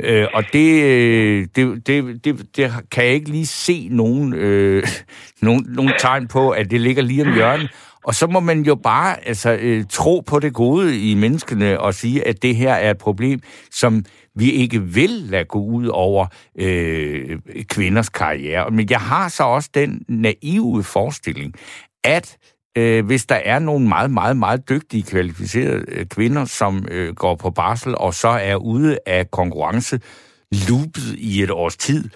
Øh, 0.00 0.26
og 0.34 0.44
det, 0.52 0.82
øh, 0.82 1.46
det, 1.56 1.86
det, 1.86 2.24
det, 2.24 2.56
det 2.56 2.72
kan 2.90 3.04
jeg 3.04 3.12
ikke 3.12 3.30
lige 3.30 3.46
se 3.46 3.88
nogen, 3.90 4.34
øh, 4.34 4.86
nogen, 5.42 5.66
nogen 5.68 5.92
tegn 5.98 6.28
på, 6.28 6.50
at 6.50 6.70
det 6.70 6.80
ligger 6.80 7.02
lige 7.02 7.22
om 7.22 7.34
hjørnet. 7.34 7.70
Og 8.04 8.14
så 8.14 8.26
må 8.26 8.40
man 8.40 8.62
jo 8.62 8.74
bare 8.74 9.26
altså, 9.26 9.58
øh, 9.60 9.84
tro 9.90 10.22
på 10.26 10.38
det 10.38 10.54
gode 10.54 11.10
i 11.10 11.14
menneskene 11.14 11.80
og 11.80 11.94
sige, 11.94 12.28
at 12.28 12.42
det 12.42 12.56
her 12.56 12.72
er 12.72 12.90
et 12.90 12.98
problem, 12.98 13.40
som 13.70 14.04
vi 14.34 14.50
ikke 14.50 14.82
vil 14.82 15.10
lade 15.10 15.44
gå 15.44 15.58
ud 15.58 15.86
over 15.86 16.26
øh, 16.58 17.38
kvinders 17.68 18.08
karriere. 18.08 18.70
Men 18.70 18.90
jeg 18.90 19.00
har 19.00 19.28
så 19.28 19.42
også 19.42 19.70
den 19.74 20.02
naive 20.08 20.84
forestilling, 20.84 21.54
at 22.04 22.36
øh, 22.78 23.06
hvis 23.06 23.26
der 23.26 23.34
er 23.34 23.58
nogle 23.58 23.88
meget, 23.88 24.10
meget, 24.10 24.36
meget 24.36 24.68
dygtige, 24.68 25.02
kvalificerede 25.02 25.84
øh, 25.88 26.06
kvinder, 26.06 26.44
som 26.44 26.86
øh, 26.90 27.14
går 27.14 27.34
på 27.34 27.50
barsel, 27.50 27.94
og 27.98 28.14
så 28.14 28.28
er 28.28 28.54
ude 28.54 28.98
af 29.06 29.30
konkurrence 29.30 30.00
loopet 30.68 31.14
i 31.18 31.42
et 31.42 31.50
års 31.50 31.76
tid, 31.76 32.10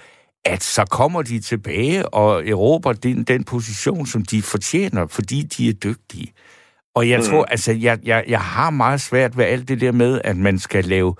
at 0.44 0.62
så 0.62 0.84
kommer 0.84 1.22
de 1.22 1.40
tilbage 1.40 2.08
og 2.08 2.48
erobrer 2.48 2.92
den, 2.92 3.24
den 3.24 3.44
position, 3.44 4.06
som 4.06 4.24
de 4.24 4.42
fortjener, 4.42 5.06
fordi 5.06 5.42
de 5.42 5.68
er 5.68 5.72
dygtige. 5.72 6.32
Og 6.94 7.08
jeg 7.08 7.18
mm. 7.18 7.24
tror, 7.24 7.44
altså, 7.44 7.72
jeg, 7.72 7.98
jeg, 8.02 8.24
jeg 8.28 8.40
har 8.40 8.70
meget 8.70 9.00
svært 9.00 9.36
ved 9.36 9.44
alt 9.44 9.68
det 9.68 9.80
der 9.80 9.92
med, 9.92 10.20
at 10.24 10.36
man 10.36 10.58
skal 10.58 10.84
lave 10.84 11.14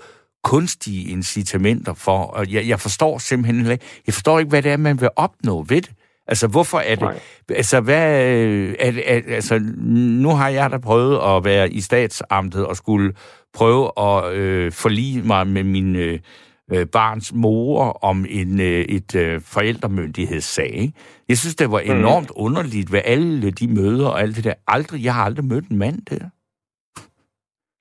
kunstige 0.45 1.09
incitamenter 1.09 1.95
for, 1.95 2.19
og 2.19 2.53
jeg, 2.53 2.69
jeg 2.69 2.81
forstår 2.81 3.19
simpelthen 3.19 3.71
ikke, 3.73 3.85
jeg 4.07 4.15
forstår 4.15 4.39
ikke, 4.39 4.49
hvad 4.49 4.63
det 4.63 4.73
er, 4.73 4.77
man 4.77 5.01
vil 5.01 5.09
opnå 5.17 5.63
ved 5.63 5.83
det. 5.83 5.91
Altså, 6.27 6.47
hvorfor 6.47 6.79
er 6.79 6.95
det... 6.95 7.01
Nej. 7.01 7.21
Altså, 7.49 7.81
hvad... 7.81 8.21
Er, 8.79 8.93
er, 9.05 9.21
altså, 9.29 9.59
nu 10.23 10.29
har 10.29 10.49
jeg 10.49 10.71
da 10.71 10.79
prøvet 10.79 11.37
at 11.37 11.45
være 11.45 11.73
i 11.73 11.81
statsamtet 11.81 12.67
og 12.67 12.77
skulle 12.77 13.13
prøve 13.55 13.91
at 13.99 14.33
øh, 14.33 14.73
forlige 14.73 15.23
mig 15.23 15.47
med 15.47 15.63
min 15.65 15.97
øh, 15.97 16.19
øh, 16.73 16.87
barns 16.87 17.33
mor 17.35 18.05
om 18.05 18.27
en, 18.29 18.61
øh, 18.61 18.81
et 18.81 19.15
øh, 19.15 19.41
forældremyndighedssag. 19.41 20.93
Jeg 21.29 21.39
synes, 21.39 21.55
det 21.55 21.71
var 21.71 21.83
mhm. 21.87 21.99
enormt 21.99 22.31
mm. 22.37 22.45
underligt 22.45 22.93
ved 22.93 23.01
alle 23.05 23.51
de 23.51 23.69
møder 23.69 24.09
og 24.09 24.21
alt 24.21 24.37
det 24.37 24.45
der. 24.45 24.55
Aldrig, 24.67 25.05
jeg 25.05 25.15
har 25.15 25.25
aldrig 25.25 25.45
mødt 25.45 25.69
en 25.69 25.79
mand 25.79 26.03
der. 26.11 26.29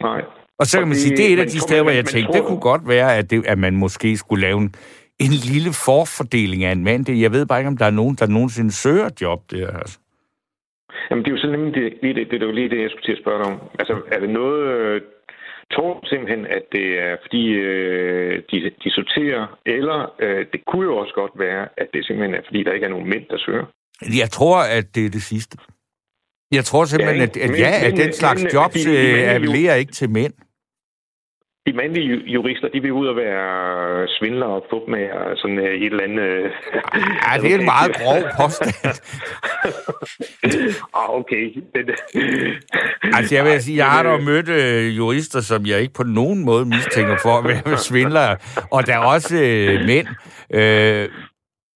Nej. 0.04 0.22
Og 0.60 0.68
så 0.68 0.80
kan 0.80 0.88
man 0.88 0.98
sige, 0.98 1.18
det 1.18 1.30
er 1.30 1.34
et 1.34 1.40
af 1.40 1.48
de 1.48 1.60
steder, 1.60 1.82
hvor 1.82 1.92
jeg 1.92 2.06
tænkte, 2.06 2.34
det 2.34 2.46
kunne 2.46 2.60
godt 2.60 2.88
være, 2.88 3.16
at, 3.16 3.30
det, 3.30 3.46
at 3.46 3.58
man 3.58 3.76
måske 3.76 4.18
skulle 4.18 4.42
lave 4.42 4.62
en 4.62 4.76
en 5.25 5.36
lille 5.53 5.72
forfordeling 5.88 6.63
af 6.63 6.72
en 6.72 6.84
mand. 6.84 7.10
Jeg 7.25 7.32
ved 7.32 7.46
bare 7.46 7.60
ikke, 7.60 7.68
om 7.74 7.77
der 7.77 7.86
er 7.86 7.98
nogen, 8.01 8.15
der 8.15 8.27
nogensinde 8.27 8.72
søger 8.72 9.10
job 9.22 9.39
der. 9.51 9.68
Altså. 9.82 10.00
Jamen, 11.10 11.24
det 11.24 11.30
er 11.32 11.36
jo 11.36 11.42
sådan 11.42 11.60
nemlig 11.60 11.74
det, 11.82 11.94
lige 12.03 12.13
det, 12.13 12.32
det, 12.32 12.39
det 12.39 12.48
var 12.48 12.53
lige 12.53 12.70
det, 12.70 12.82
jeg 12.82 12.89
skulle 12.89 13.08
til 13.08 13.18
at 13.18 13.24
spørge 13.24 13.39
dig 13.44 13.48
om. 13.53 13.60
Altså, 13.80 13.94
er 14.15 14.20
det 14.20 14.30
noget, 14.30 14.62
øh, 14.77 15.01
tror 15.75 15.94
simpelthen, 16.12 16.46
at 16.58 16.63
det 16.72 16.88
er, 17.08 17.13
fordi 17.25 17.44
øh, 17.68 18.34
de, 18.51 18.58
de 18.84 18.89
sorterer, 19.00 19.44
eller 19.65 19.98
øh, 20.24 20.46
det 20.53 20.60
kunne 20.68 20.86
jo 20.92 20.96
også 20.98 21.13
godt 21.22 21.32
være, 21.46 21.63
at 21.82 21.88
det 21.94 22.06
simpelthen 22.06 22.36
er, 22.39 22.42
fordi 22.48 22.63
der 22.63 22.74
ikke 22.74 22.86
er 22.86 22.89
nogen 22.96 23.10
mænd, 23.13 23.25
der 23.30 23.38
søger? 23.46 23.65
Jeg 24.22 24.30
tror, 24.38 24.58
at 24.77 24.86
det 24.96 25.06
er 25.06 25.10
det 25.10 25.24
sidste. 25.24 25.58
Jeg 26.51 26.65
tror 26.65 26.86
simpelthen, 26.86 27.18
Ja, 27.18 27.24
at, 27.24 27.38
at 27.38 27.50
men- 27.50 27.60
ja, 27.60 27.72
at 27.88 27.94
den 28.03 28.13
slags 28.13 28.42
jobs 28.53 28.86
øh, 28.88 29.36
appellerer 29.36 29.75
ikke 29.75 29.92
til 29.92 30.10
mænd. 30.10 30.34
De 31.67 31.74
mandlige 31.74 32.08
ju- 32.08 32.25
jurister, 32.25 32.67
de 32.74 32.82
vil 32.82 32.91
ud 32.91 33.08
og 33.08 33.15
være 33.15 34.08
svindlere 34.08 34.50
og 34.50 34.65
fupmager, 34.70 35.36
sådan 35.36 35.58
øh, 35.58 35.74
et 35.74 35.86
eller 35.86 36.03
andet... 36.03 36.24
øh, 36.24 36.51
Ja, 37.25 37.41
det 37.41 37.51
er 37.53 37.60
en 37.60 37.65
meget 37.65 37.96
grov 37.96 38.22
påstand. 38.41 38.96
ah, 41.00 41.10
okay. 41.20 41.43
Den, 41.75 41.86
Altså, 43.17 43.36
jeg 43.36 43.46
vil 43.46 43.63
sige, 43.63 43.77
jeg 43.77 43.86
har 43.91 44.03
dog 44.03 44.24
mødt 44.24 44.50
øh, 44.50 44.98
jurister, 44.98 45.41
som 45.41 45.65
jeg 45.65 45.82
ikke 45.82 45.93
på 45.93 46.03
nogen 46.03 46.46
måde 46.46 46.65
mistænker 46.65 47.17
for 47.22 47.38
at 47.38 47.43
være 47.43 47.77
svindlere, 47.77 48.38
og 48.72 48.88
der 48.88 48.93
er 48.93 49.05
også 49.05 49.36
øh, 49.36 49.86
mænd. 49.86 50.08
Øh, 50.53 51.10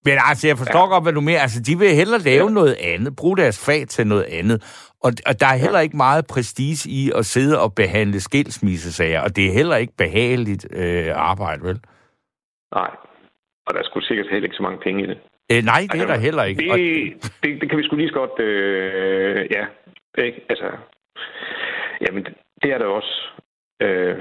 men 0.06 0.18
altså, 0.30 0.48
jeg 0.48 0.58
forstår 0.58 0.80
ja. 0.80 0.88
godt, 0.94 1.04
hvad 1.04 1.14
du 1.14 1.22
mener. 1.22 1.40
Altså, 1.40 1.60
de 1.62 1.80
vil 1.80 1.96
hellere 1.96 2.20
lave 2.20 2.48
ja. 2.48 2.54
noget 2.54 2.76
andet, 2.84 3.16
bruge 3.16 3.38
deres 3.38 3.66
fag 3.66 3.88
til 3.88 4.08
noget 4.08 4.24
andet. 4.24 4.64
Og, 5.02 5.12
og 5.26 5.40
der 5.40 5.46
er 5.48 5.58
heller 5.58 5.80
ikke 5.80 5.98
meget 5.98 6.28
prestige 6.28 6.90
i 6.90 7.12
at 7.16 7.26
sidde 7.26 7.62
og 7.62 7.76
behandle 7.76 8.20
skilsmissesager, 8.20 9.22
og 9.22 9.36
det 9.36 9.48
er 9.48 9.52
heller 9.54 9.76
ikke 9.76 9.94
behageligt 9.98 10.68
øh, 10.74 11.08
arbejde, 11.16 11.64
vel? 11.64 11.80
Nej, 12.76 12.90
og 13.68 13.74
der 13.74 13.84
skulle 13.84 14.06
sikkert 14.08 14.28
heller 14.32 14.46
ikke 14.48 14.56
så 14.56 14.64
mange 14.64 14.80
penge 14.84 15.04
i 15.04 15.08
det. 15.08 15.18
Øh, 15.52 15.64
nej, 15.64 15.80
det 15.82 15.90
er 15.90 15.94
Altså, 16.02 16.08
der 16.14 16.20
heller 16.20 16.44
ikke. 16.44 16.62
Det, 16.64 16.72
Og, 16.72 16.78
det, 17.44 17.62
det 17.62 17.70
kan 17.70 17.78
vi 17.80 17.84
sgu 17.84 17.96
lige 17.96 18.10
så 18.10 18.14
godt... 18.14 18.40
Øh, 18.40 19.48
ja, 19.52 19.66
ikke? 20.26 20.42
Altså, 20.50 20.66
jamen, 22.08 22.24
det 22.64 22.74
er 22.74 22.78
der 22.78 22.86
også 22.86 23.14
øh, 23.82 24.16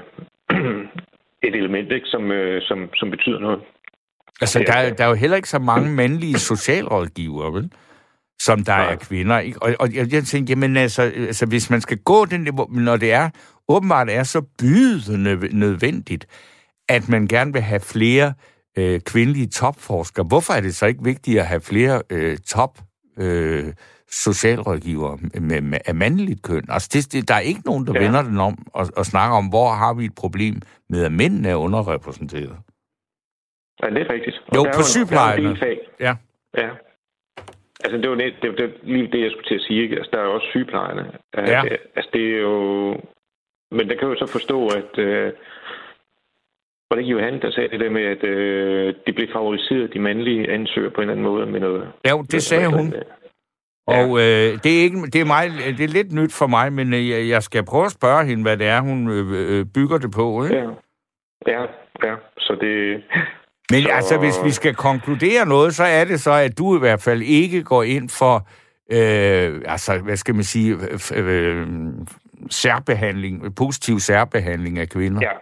et 1.42 1.54
element, 1.56 1.92
ikke, 1.92 2.06
som, 2.06 2.33
øh, 2.33 2.62
som, 2.62 2.90
som 2.95 3.11
betyder 3.11 3.38
noget. 3.38 3.61
altså, 4.40 4.59
der, 4.66 4.73
er- 4.73 4.90
er- 4.90 4.95
der 4.95 5.04
er 5.04 5.09
jo 5.09 5.14
heller 5.14 5.37
ikke 5.37 5.49
så 5.49 5.59
mange 5.59 5.92
mandlige 5.92 6.38
socialrådgivere, 6.38 7.52
vel? 7.52 7.73
Som 8.40 8.64
der 8.64 8.76
Nej. 8.76 8.93
er 8.93 8.97
kvinder, 8.97 9.38
ikke? 9.38 9.62
Og, 9.62 9.75
og 9.81 9.95
jeg, 9.95 10.12
jeg 10.12 10.25
tænkte, 10.25 10.50
jamen 10.50 10.76
altså, 10.76 11.02
altså, 11.02 11.47
hvis 11.47 11.71
man 11.71 11.81
skal 11.81 11.99
gå 11.99 12.25
den 12.25 12.40
niveau, 12.40 12.66
når 12.71 12.97
det 12.97 13.12
er, 13.12 13.31
åbenbart 13.69 14.09
er 14.11 14.23
så 14.23 14.43
bydende 14.59 15.59
nødvendigt, 15.59 16.26
at 16.88 17.09
man 17.09 17.26
gerne 17.26 17.52
vil 17.52 17.62
have 17.62 17.81
flere 17.81 18.35
øh, 18.78 19.00
kvindelige 19.00 19.47
topforskere, 19.47 20.25
hvorfor 20.28 20.52
er 20.52 20.61
det 20.61 20.75
så 20.75 20.87
ikke 20.87 21.05
vigtigt 21.05 21.40
at 21.40 21.47
have 21.47 21.61
flere 21.61 22.02
øh, 22.11 22.38
top 22.38 22.78
øh, 23.19 23.73
socialrådgivere 24.11 25.19
med, 25.40 25.61
med, 25.61 25.78
af 25.87 25.95
mandligt 25.95 26.43
køn? 26.43 26.64
Altså, 26.69 26.88
det, 26.93 27.12
det, 27.12 27.28
der 27.28 27.35
er 27.35 27.40
ikke 27.40 27.61
nogen, 27.64 27.87
der 27.87 27.93
ja. 27.95 28.00
Ja. 28.00 28.07
vender 28.07 28.23
den 28.23 28.38
om 28.38 28.66
og, 28.75 28.87
og 28.97 29.07
snakker 29.07 29.37
om, 29.37 29.47
hvor 29.47 29.69
har 29.71 29.95
vi 29.95 30.05
et 30.05 30.14
problem 30.14 30.62
med, 30.88 31.05
at 31.05 31.12
mændene 31.12 31.49
er 31.49 31.55
underrepræsenteret. 31.57 32.57
Ja, 33.83 33.90
det 33.90 34.02
er 34.02 34.12
rigtigt. 34.12 34.37
Jo, 34.55 34.64
der 34.64 34.69
er 34.69 35.52
på 35.52 35.57
fag. 35.59 35.78
Ja. 36.00 36.14
Ja. 36.59 36.71
Altså, 37.87 37.99
det 38.02 38.11
var, 38.11 38.16
det, 38.16 38.35
det, 38.43 38.59
det, 38.59 38.75
lige 38.83 39.07
det, 39.12 39.21
jeg 39.23 39.31
skulle 39.31 39.49
til 39.49 39.55
at 39.55 39.61
sige. 39.66 39.83
Ikke? 39.83 39.97
Altså, 39.97 40.11
der 40.12 40.19
er 40.21 40.25
jo 40.25 40.35
også 40.35 40.47
sygeplejerne. 40.50 41.05
Øh, 41.38 41.49
Ja. 41.49 41.61
det- 41.64 41.78
Altså, 41.97 42.11
det 42.12 42.25
er 42.37 42.40
jo... 42.40 42.57
Men 43.71 43.88
der 43.88 43.97
kan 43.97 44.09
jo 44.09 44.16
så 44.19 44.26
forstå, 44.26 44.59
at... 44.81 44.99
Øh, 44.99 45.33
var 46.90 46.95
det 46.97 47.02
ikke 47.02 47.11
Johan, 47.12 47.40
der 47.43 47.50
sagde 47.50 47.69
det 47.69 47.81
der 47.81 47.90
med, 47.90 48.02
at 48.05 48.25
øh, 48.25 48.95
de 49.07 49.12
blev 49.12 49.28
favoriseret, 49.33 49.95
de 49.95 49.99
mandlige 49.99 50.50
ansøgere 50.50 50.90
på 50.90 51.00
en 51.00 51.02
eller 51.02 51.12
anden 51.12 51.26
måde 51.33 51.47
med 51.47 51.61
noget... 51.61 51.88
Jo, 52.11 52.23
det 52.23 52.43
sagde 52.43 52.66
hun. 52.76 52.93
Ja. 52.93 53.00
Og 53.87 54.09
øh, 54.19 54.49
det, 54.64 54.71
er 54.78 54.83
ikke, 54.87 54.97
det, 55.12 55.21
er 55.21 55.25
mig, 55.37 55.45
det 55.78 55.85
er 55.85 55.88
lidt 55.99 56.12
nyt 56.12 56.33
for 56.38 56.47
mig, 56.47 56.73
men 56.73 56.95
øh, 56.95 57.09
jeg- 57.11 57.28
jeg 57.28 57.43
skal 57.43 57.64
prøve 57.64 57.85
at 57.85 57.90
spørge 57.99 58.25
hende, 58.25 58.43
hvad 58.43 58.57
det 58.57 58.66
er, 58.66 58.81
hun 58.81 59.11
øh, 59.11 59.59
øh, 59.59 59.64
bygger 59.75 59.99
det 59.99 60.11
på. 60.16 60.45
Ikke? 60.45 60.57
Ja. 60.57 60.69
Ja, 61.47 61.62
ja. 62.05 62.14
Så 62.38 62.57
det... 62.61 63.02
Men 63.73 63.82
Så- 63.82 63.88
altså, 63.92 64.18
hvis 64.18 64.44
vi 64.44 64.50
skal 64.50 64.75
konkludere 64.75 65.46
noget, 65.46 65.75
så 65.75 65.85
er 65.85 66.04
det 66.04 66.20
så, 66.20 66.32
at 66.32 66.58
du 66.58 66.76
i 66.76 66.78
hvert 66.78 67.02
fald 67.02 67.23
ikke 67.23 67.62
går 67.62 67.82
ind 67.82 68.08
for, 68.20 68.35
øh, 68.96 69.62
altså, 69.66 69.99
hvad 70.04 70.16
skal 70.16 70.35
man 70.35 70.44
sige, 70.44 70.76
øh, 71.16 71.26
øh, 71.26 71.66
særbehandling, 72.50 73.54
positiv 73.56 73.99
særbehandling 73.99 74.78
af 74.78 74.88
kvinder. 74.88 75.20
Ja. 75.23 75.32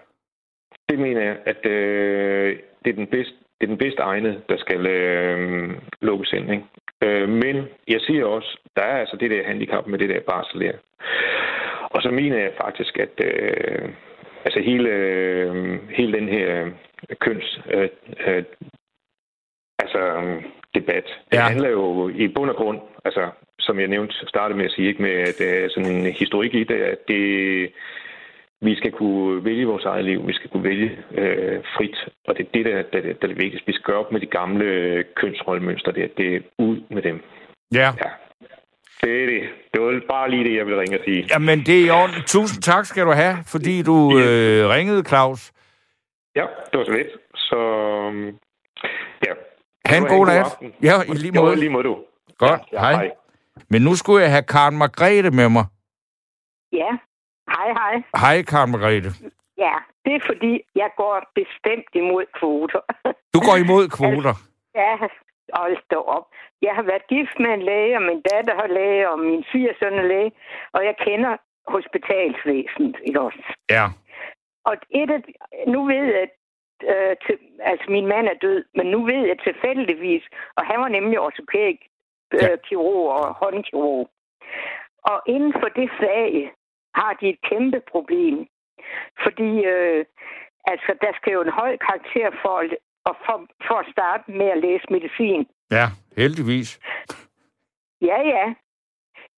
Det 0.88 0.98
mener 0.98 1.20
jeg, 1.20 1.36
at 1.46 1.66
øh, 1.70 2.56
det, 2.84 2.90
er 2.90 2.96
den 2.96 3.06
bedste, 3.06 3.34
det 3.60 3.66
er 3.66 3.72
den 3.74 3.78
bedste 3.78 4.02
egnede, 4.02 4.40
der 4.48 4.56
skal 4.58 4.86
øh, 4.86 5.70
lukkes 6.02 6.32
ind. 6.32 6.50
Ikke? 6.50 6.64
Øh, 7.04 7.28
men 7.28 7.56
jeg 7.88 8.00
siger 8.00 8.24
også, 8.24 8.58
der 8.76 8.82
er 8.82 8.96
altså 9.00 9.16
det 9.20 9.30
der 9.30 9.46
handicap 9.46 9.86
med 9.86 9.98
det 9.98 10.08
der 10.08 10.20
barsel 10.26 10.60
der. 10.60 10.72
Og 11.90 12.02
så 12.02 12.10
mener 12.10 12.38
jeg 12.38 12.50
faktisk, 12.64 12.98
at 12.98 13.14
øh, 13.24 13.88
altså 14.44 14.60
hele, 14.60 14.88
øh, 14.88 15.78
hele 15.90 16.12
den 16.18 16.28
her 16.28 16.66
køns 17.20 17.60
øh, 17.74 17.88
øh, 18.26 18.44
altså, 19.78 19.98
øh, 19.98 20.42
debat, 20.74 21.04
det 21.30 21.38
Ja. 21.38 21.40
handler 21.42 21.68
jo 21.68 22.08
i 22.08 22.28
bund 22.28 22.50
og 22.50 22.56
grund, 22.56 22.78
altså 23.04 23.30
som 23.58 23.80
jeg 23.80 23.88
nævnte, 23.88 24.14
startede 24.28 24.56
med 24.58 24.64
at 24.64 24.72
sige, 24.72 24.88
ikke 24.88 25.02
med 25.02 25.10
at 25.10 25.34
der 25.38 25.50
er 25.64 25.68
sådan 25.68 25.90
en 25.90 26.06
historik 26.12 26.54
i 26.54 26.64
det, 26.64 26.80
at 26.82 26.98
det, 27.08 27.72
vi 28.60 28.74
skal 28.76 28.92
kunne 28.92 29.44
vælge 29.44 29.66
vores 29.66 29.84
eget 29.84 30.04
liv. 30.04 30.26
Vi 30.26 30.32
skal 30.32 30.50
kunne 30.50 30.64
vælge 30.64 30.90
øh, 31.14 31.58
frit. 31.76 31.96
Og 32.28 32.36
det 32.36 32.46
er 32.46 32.50
det, 32.54 32.64
der, 32.64 32.82
der, 32.92 33.00
der 33.00 33.08
er 33.22 33.26
det 33.26 33.36
vigtigste. 33.42 33.66
Vi 33.66 33.72
skal 33.72 33.84
gøre 33.84 33.98
op 34.04 34.12
med 34.12 34.20
de 34.20 34.26
gamle 34.26 34.64
øh, 34.64 35.04
kønsrollemønstre. 35.16 35.92
Det, 35.92 36.18
det 36.18 36.36
er 36.36 36.40
ud 36.58 36.80
med 36.90 37.02
dem. 37.02 37.22
Ja. 37.74 37.90
Ja. 38.04 38.10
Det 39.02 39.22
er 39.22 39.26
det. 39.26 39.42
Det 39.74 39.80
var 39.82 40.00
bare 40.08 40.30
lige 40.30 40.44
det, 40.44 40.56
jeg 40.56 40.66
ville 40.66 40.80
ringe 40.80 40.98
og 40.98 41.04
sige. 41.04 41.26
Jamen, 41.30 41.58
det 41.58 41.80
er 41.80 41.86
i 41.86 41.90
orden. 41.90 42.14
Tusind 42.26 42.62
tak 42.62 42.84
skal 42.86 43.04
du 43.06 43.10
have, 43.12 43.36
fordi 43.46 43.82
du 43.82 44.18
øh, 44.18 44.68
ringede, 44.68 45.02
Claus. 45.08 45.52
Ja, 46.36 46.46
det 46.70 46.78
var 46.78 46.84
så 46.84 46.92
lidt. 46.92 47.08
Så 47.34 47.56
øhm, 47.56 48.26
ja. 49.26 49.32
Ha' 49.86 49.96
en 49.96 50.06
god 50.16 50.26
nat. 50.26 50.46
Ja, 50.82 50.94
i 51.12 51.14
lige 51.24 51.32
Jo, 51.34 51.42
måde. 51.42 51.52
i 51.54 51.56
lige 51.56 51.70
måde 51.70 51.84
du. 51.84 51.96
Godt, 52.38 52.60
Ja, 52.72 52.78
hej. 52.80 52.92
hej. 52.94 53.10
Men 53.70 53.82
nu 53.82 53.94
skulle 53.94 54.22
jeg 54.22 54.30
have 54.30 54.42
Karen 54.54 54.76
Margrethe 54.78 55.30
med 55.30 55.48
mig. 55.56 55.64
Ja, 56.72 56.90
hej 57.54 57.68
hej. 57.80 57.94
Hej, 58.22 58.42
Karen 58.42 58.70
Margrethe. 58.70 59.10
Ja, 59.58 59.74
det 60.04 60.12
er 60.14 60.20
fordi, 60.26 60.52
jeg 60.74 60.90
går 60.96 61.16
bestemt 61.40 61.90
imod 61.94 62.24
kvoter. 62.38 62.80
Du 63.34 63.38
går 63.48 63.56
imod 63.64 63.84
kvoter. 63.96 64.34
ja, 64.80 64.92
hold 65.60 65.76
da 65.90 65.96
op. 66.16 66.26
Jeg 66.62 66.74
har 66.78 66.82
været 66.90 67.06
gift 67.14 67.36
med 67.44 67.50
en 67.56 67.62
læge, 67.62 67.96
og 67.98 68.02
min 68.02 68.20
datter 68.30 68.54
har 68.62 68.66
læge, 68.78 69.10
og 69.12 69.18
min 69.18 69.44
svigersøn 69.50 69.94
er 70.02 70.06
læge, 70.14 70.32
og 70.74 70.80
jeg 70.88 70.94
kender 71.06 71.32
hospitalsvæsenet, 71.74 72.96
ikke 73.06 73.20
også? 73.20 73.42
Ja. 73.70 73.84
Og 74.64 74.74
et 74.90 75.10
af, 75.10 75.20
nu 75.66 75.84
ved 75.86 76.04
jeg, 76.18 76.28
øh, 76.90 77.16
til, 77.26 77.38
altså 77.60 77.86
min 77.90 78.06
mand 78.06 78.26
er 78.28 78.34
død, 78.42 78.64
men 78.74 78.86
nu 78.86 79.04
ved 79.04 79.26
jeg 79.26 79.38
tilfældigvis, 79.38 80.22
og 80.56 80.66
han 80.66 80.80
var 80.80 80.88
nemlig 80.88 81.20
ortopæd, 81.20 81.74
øh, 82.34 82.58
kirurg 82.68 83.10
og 83.12 83.34
håndkirurg. 83.34 84.10
Og 85.02 85.22
inden 85.26 85.52
for 85.52 85.68
det 85.68 85.90
fag 86.00 86.52
har 86.94 87.12
de 87.20 87.28
et 87.28 87.38
kæmpe 87.50 87.80
problem. 87.90 88.46
Fordi 89.22 89.50
øh, 89.64 90.04
altså, 90.64 90.90
der 91.00 91.12
skal 91.16 91.32
jo 91.32 91.40
en 91.42 91.50
høj 91.60 91.76
karakter 91.76 92.30
for, 92.42 92.58
at- 92.58 92.76
og 93.04 93.16
for, 93.26 93.46
for 93.66 93.74
at 93.74 93.86
starte 93.92 94.30
med 94.30 94.46
at 94.46 94.58
læse 94.58 94.84
medicin. 94.90 95.46
Ja, 95.70 95.86
heldigvis. 96.16 96.80
Ja, 98.00 98.20
ja. 98.34 98.54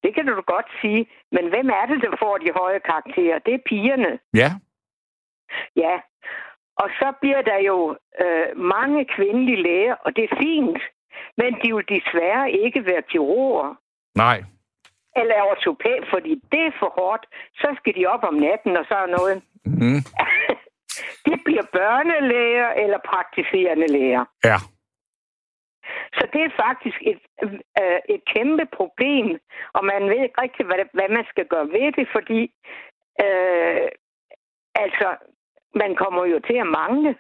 Det 0.03 0.15
kan 0.15 0.27
du 0.27 0.41
godt 0.41 0.67
sige. 0.81 1.07
Men 1.33 1.49
hvem 1.49 1.69
er 1.69 1.87
det, 1.87 2.03
der 2.03 2.17
får 2.19 2.39
de 2.39 2.51
høje 2.57 2.79
karakterer? 2.79 3.39
Det 3.39 3.55
er 3.55 3.59
pigerne. 3.67 4.19
Ja. 4.35 4.51
Ja. 5.77 5.95
Og 6.77 6.89
så 7.01 7.13
bliver 7.21 7.43
der 7.43 7.59
jo 7.59 7.97
øh, 8.25 8.59
mange 8.59 9.05
kvindelige 9.05 9.63
læger, 9.63 9.95
og 9.95 10.17
det 10.17 10.25
er 10.25 10.37
fint. 10.43 10.83
Men 11.37 11.51
de 11.63 11.75
vil 11.75 11.89
desværre 11.89 12.51
ikke 12.51 12.87
være 12.87 13.03
kirurger 13.03 13.75
Nej. 14.15 14.39
eller 15.17 15.43
ortopæd, 15.43 15.99
fordi 16.11 16.33
det 16.53 16.63
er 16.67 16.79
for 16.79 16.91
hårdt. 16.99 17.27
Så 17.55 17.69
skal 17.79 17.95
de 17.95 18.07
op 18.07 18.25
om 18.25 18.35
natten 18.35 18.77
og 18.77 18.85
så 18.89 18.95
er 18.95 19.07
noget. 19.19 19.43
Mm. 19.81 20.03
de 21.27 21.33
bliver 21.45 21.67
børnelæger 21.73 22.69
eller 22.69 22.99
praktiserende 22.99 23.87
læger. 23.87 24.25
Ja. 24.45 24.59
Så 26.17 26.29
det 26.33 26.43
er 26.45 26.61
faktisk 26.67 26.99
et, 27.13 27.21
øh, 27.83 28.01
et 28.15 28.23
kæmpe 28.35 28.67
problem, 28.79 29.27
og 29.77 29.85
man 29.85 30.03
ved 30.11 30.21
ikke 30.23 30.43
rigtig, 30.43 30.67
hvad, 30.67 30.79
hvad 30.93 31.09
man 31.09 31.25
skal 31.33 31.47
gøre 31.47 31.69
ved 31.77 31.93
det, 31.99 32.09
fordi 32.17 32.41
øh, 33.25 33.89
altså, 34.85 35.09
man 35.83 35.91
kommer 36.03 36.23
jo 36.33 36.39
til 36.49 36.57
at 36.65 36.69
mangle 36.81 37.11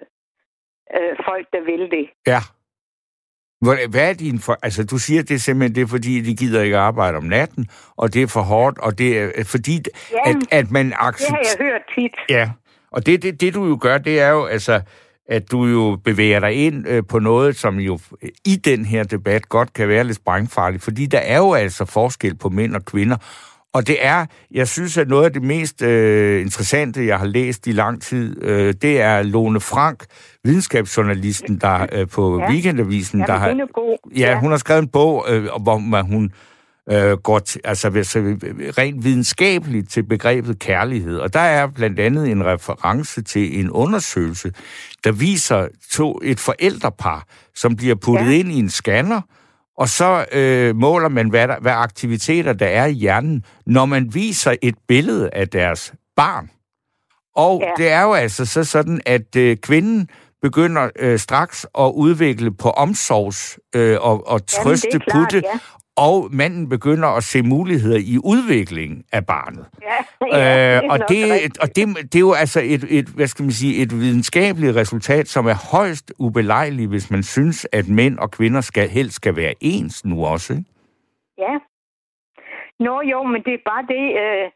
øh, 0.96 1.12
folk, 1.28 1.46
der 1.54 1.62
vil 1.70 1.84
det. 1.96 2.06
Ja. 2.26 2.40
Hvad 3.90 4.10
er 4.10 4.14
din 4.14 4.38
for... 4.38 4.58
Altså, 4.62 4.84
du 4.84 4.98
siger, 4.98 5.22
det 5.22 5.34
er 5.34 5.38
simpelthen 5.38 5.74
det, 5.74 5.82
er, 5.82 5.86
fordi 5.86 6.20
de 6.20 6.36
gider 6.36 6.62
ikke 6.62 6.76
arbejde 6.78 7.16
om 7.16 7.24
natten, 7.24 7.66
og 7.96 8.14
det 8.14 8.22
er 8.22 8.26
for 8.26 8.40
hårdt, 8.40 8.78
og 8.78 8.98
det 8.98 9.18
er 9.18 9.30
øh, 9.36 9.44
fordi, 9.44 9.76
Ja, 10.12 10.30
at, 10.30 10.36
at 10.50 10.70
man 10.70 10.86
Det 10.86 10.94
har 10.94 11.08
accepterer... 11.08 11.42
jeg 11.58 11.66
hørt 11.66 11.82
tit. 11.98 12.14
Ja, 12.30 12.50
og 12.90 13.06
det, 13.06 13.22
det, 13.22 13.40
det 13.40 13.54
du 13.54 13.66
jo 13.66 13.78
gør, 13.80 13.98
det 13.98 14.20
er 14.20 14.28
jo, 14.30 14.44
altså, 14.44 14.80
at 15.28 15.50
du 15.52 15.64
jo 15.66 15.98
bevæger 16.04 16.40
dig 16.40 16.52
ind 16.52 16.88
øh, 16.88 17.02
på 17.08 17.18
noget, 17.18 17.56
som 17.56 17.76
jo 17.80 17.98
øh, 18.22 18.28
i 18.44 18.56
den 18.56 18.84
her 18.84 19.02
debat 19.04 19.48
godt 19.48 19.72
kan 19.72 19.88
være 19.88 20.04
lidt 20.04 20.16
sprængfarligt, 20.16 20.82
fordi 20.84 21.06
der 21.06 21.18
er 21.18 21.36
jo 21.38 21.52
altså 21.54 21.84
forskel 21.84 22.36
på 22.36 22.48
mænd 22.48 22.74
og 22.76 22.84
kvinder, 22.84 23.16
Og 23.76 23.86
det 23.86 23.96
er, 24.00 24.26
jeg 24.50 24.68
synes, 24.68 24.98
at 24.98 25.08
noget 25.08 25.24
af 25.24 25.32
det 25.32 25.42
mest 25.42 25.82
øh, 25.82 26.40
interessante, 26.40 27.06
jeg 27.06 27.18
har 27.18 27.26
læst 27.26 27.66
i 27.66 27.72
lang 27.72 28.02
tid, 28.02 28.42
øh, 28.42 28.74
det 28.82 29.00
er 29.00 29.22
Lone 29.22 29.60
Frank, 29.60 30.04
videnskabsjournalisten, 30.44 31.58
der 31.58 31.86
øh, 31.92 32.08
på 32.08 32.40
ja. 32.40 32.50
Weekendavisen, 32.50 33.20
ja, 33.20 33.26
der 33.26 33.32
har... 33.32 33.48
Ja, 34.16 34.30
ja, 34.30 34.40
hun 34.40 34.50
har 34.50 34.58
skrevet 34.58 34.82
en 34.82 34.88
bog, 34.88 35.26
øh, 35.28 35.44
hvor 35.62 36.02
hun 36.02 36.32
øh, 36.90 37.12
går 37.12 37.38
til, 37.38 37.60
altså, 37.64 37.88
rent 38.78 39.04
videnskabeligt 39.04 39.90
til 39.90 40.02
begrebet 40.02 40.58
kærlighed. 40.58 41.18
Og 41.18 41.34
der 41.34 41.40
er 41.40 41.66
blandt 41.66 42.00
andet 42.00 42.30
en 42.30 42.44
reference 42.44 43.22
til 43.22 43.60
en 43.60 43.70
undersøgelse, 43.70 44.52
der 45.04 45.12
viser 45.12 45.68
to, 45.90 46.20
et 46.22 46.40
forældrepar, 46.40 47.26
som 47.54 47.76
bliver 47.76 47.94
puttet 47.94 48.26
ja. 48.26 48.38
ind 48.38 48.52
i 48.52 48.58
en 48.58 48.70
scanner, 48.70 49.20
og 49.78 49.88
så 49.88 50.26
øh, 50.32 50.76
måler 50.76 51.08
man, 51.08 51.28
hvad, 51.28 51.48
der, 51.48 51.60
hvad 51.60 51.72
aktiviteter 51.72 52.52
der 52.52 52.66
er 52.66 52.86
i 52.86 52.92
hjernen, 52.92 53.44
når 53.66 53.86
man 53.86 54.14
viser 54.14 54.54
et 54.62 54.74
billede 54.88 55.30
af 55.32 55.48
deres 55.48 55.94
barn. 56.16 56.50
Og 57.36 57.60
ja. 57.60 57.84
det 57.84 57.92
er 57.92 58.02
jo 58.02 58.12
altså 58.12 58.44
så 58.44 58.64
sådan, 58.64 59.00
at 59.06 59.36
øh, 59.36 59.56
kvinden 59.56 60.08
begynder 60.42 60.90
øh, 60.98 61.18
straks 61.18 61.66
at 61.78 61.92
udvikle 61.94 62.54
på 62.54 62.70
omsorgs 62.70 63.58
øh, 63.74 63.98
og, 64.00 64.28
og 64.28 64.46
trøste 64.46 64.88
Jamen, 64.92 65.00
klart, 65.00 65.22
putte, 65.22 65.42
ja 65.52 65.58
og 65.96 66.28
manden 66.32 66.68
begynder 66.68 67.08
at 67.08 67.24
se 67.24 67.42
muligheder 67.42 67.98
i 67.98 68.18
udviklingen 68.24 69.04
af 69.12 69.26
barnet. 69.26 69.66
Ja, 69.82 70.36
ja, 70.38 70.76
øh, 70.76 70.82
og 70.90 70.98
det, 71.08 71.56
og 71.60 71.76
det, 71.76 71.96
det 71.96 72.14
er 72.14 72.20
jo 72.20 72.32
altså 72.32 72.60
et, 72.64 72.84
et, 72.88 73.06
hvad 73.06 73.26
skal 73.26 73.42
man 73.42 73.52
sige, 73.52 73.82
et 73.82 74.00
videnskabeligt 74.00 74.76
resultat, 74.76 75.28
som 75.28 75.46
er 75.46 75.70
højst 75.70 76.12
ubelejligt, 76.18 76.88
hvis 76.88 77.10
man 77.10 77.22
synes, 77.22 77.66
at 77.72 77.88
mænd 77.88 78.18
og 78.18 78.30
kvinder 78.30 78.60
skal, 78.60 78.88
helst 78.88 79.16
skal 79.16 79.36
være 79.36 79.54
ens 79.60 80.04
nu 80.04 80.24
også. 80.24 80.52
Ikke? 80.52 80.64
Ja, 81.38 81.58
Nå 82.80 83.00
jo, 83.00 83.22
men 83.22 83.42
det 83.46 83.54
er 83.54 83.68
bare 83.70 83.84
det, 83.94 84.04
øh, 84.22 84.46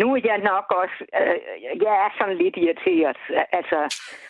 nu 0.00 0.06
er 0.14 0.20
jeg 0.24 0.38
nok 0.52 0.66
også, 0.82 0.98
øh, 1.20 1.36
jeg 1.84 1.94
er 2.04 2.10
sådan 2.18 2.36
lidt 2.36 2.56
irriteret, 2.56 3.20
altså, 3.58 3.78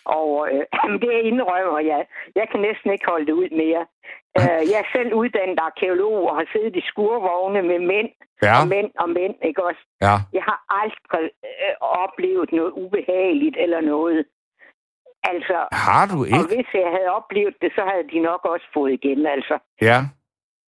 og 0.04 0.48
øh, 0.52 0.64
det 1.02 1.12
indrømmer 1.30 1.80
jeg. 1.92 2.06
Jeg 2.34 2.46
kan 2.50 2.60
næsten 2.60 2.92
ikke 2.92 3.10
holde 3.10 3.26
det 3.26 3.32
ud 3.32 3.50
mere. 3.62 3.82
Øh, 4.38 4.62
jeg 4.70 4.78
er 4.84 4.88
selv 4.96 5.14
uddannet 5.14 5.58
arkeolog 5.68 6.30
og 6.30 6.36
har 6.36 6.46
siddet 6.52 6.76
i 6.76 6.88
skurvogne 6.90 7.62
med 7.62 7.78
mænd, 7.78 8.08
ja. 8.42 8.60
og 8.60 8.68
mænd 8.68 8.90
og 9.02 9.08
mænd, 9.10 9.34
ikke 9.42 9.64
også? 9.64 9.82
Ja. 10.06 10.14
Jeg 10.32 10.44
har 10.50 10.58
aldrig 10.82 11.30
øh, 11.44 11.74
oplevet 12.04 12.52
noget 12.52 12.72
ubehageligt 12.82 13.56
eller 13.64 13.80
noget. 13.80 14.24
Altså, 15.22 15.58
har 15.72 16.04
du 16.12 16.24
ikke? 16.24 16.38
Og 16.38 16.46
hvis 16.52 16.68
jeg 16.74 16.90
havde 16.96 17.10
oplevet 17.18 17.54
det, 17.62 17.70
så 17.76 17.82
havde 17.90 18.08
de 18.12 18.18
nok 18.30 18.44
også 18.44 18.66
fået 18.74 18.92
igen, 18.92 19.26
altså. 19.26 19.58
Ja. 19.80 19.98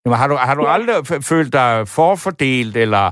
Jamen, 0.05 0.19
har 0.19 0.29
du, 0.29 0.35
har 0.35 0.55
du 0.55 0.65
ja. 0.67 0.73
aldrig 0.73 0.97
følt 1.33 1.53
dig 1.53 1.89
forfordelt, 1.99 2.77
eller, 2.85 3.07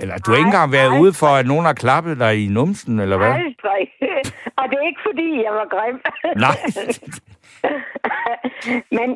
eller 0.00 0.14
du 0.18 0.30
har 0.30 0.38
ikke 0.38 0.52
engang 0.54 0.72
været 0.72 0.92
aldrig. 0.92 1.02
ude 1.02 1.12
for, 1.20 1.30
at 1.40 1.46
nogen 1.46 1.64
har 1.70 1.76
klappet 1.84 2.18
dig 2.24 2.32
i 2.44 2.48
numsen, 2.58 3.00
eller 3.00 3.16
hvad? 3.16 3.32
Aldrig. 3.44 3.84
Og 4.58 4.64
det 4.70 4.76
er 4.78 4.86
ikke, 4.90 5.04
fordi 5.08 5.28
jeg 5.46 5.54
var 5.60 5.68
grim. 5.74 5.98
Nej. 6.46 6.58
men, 8.98 9.08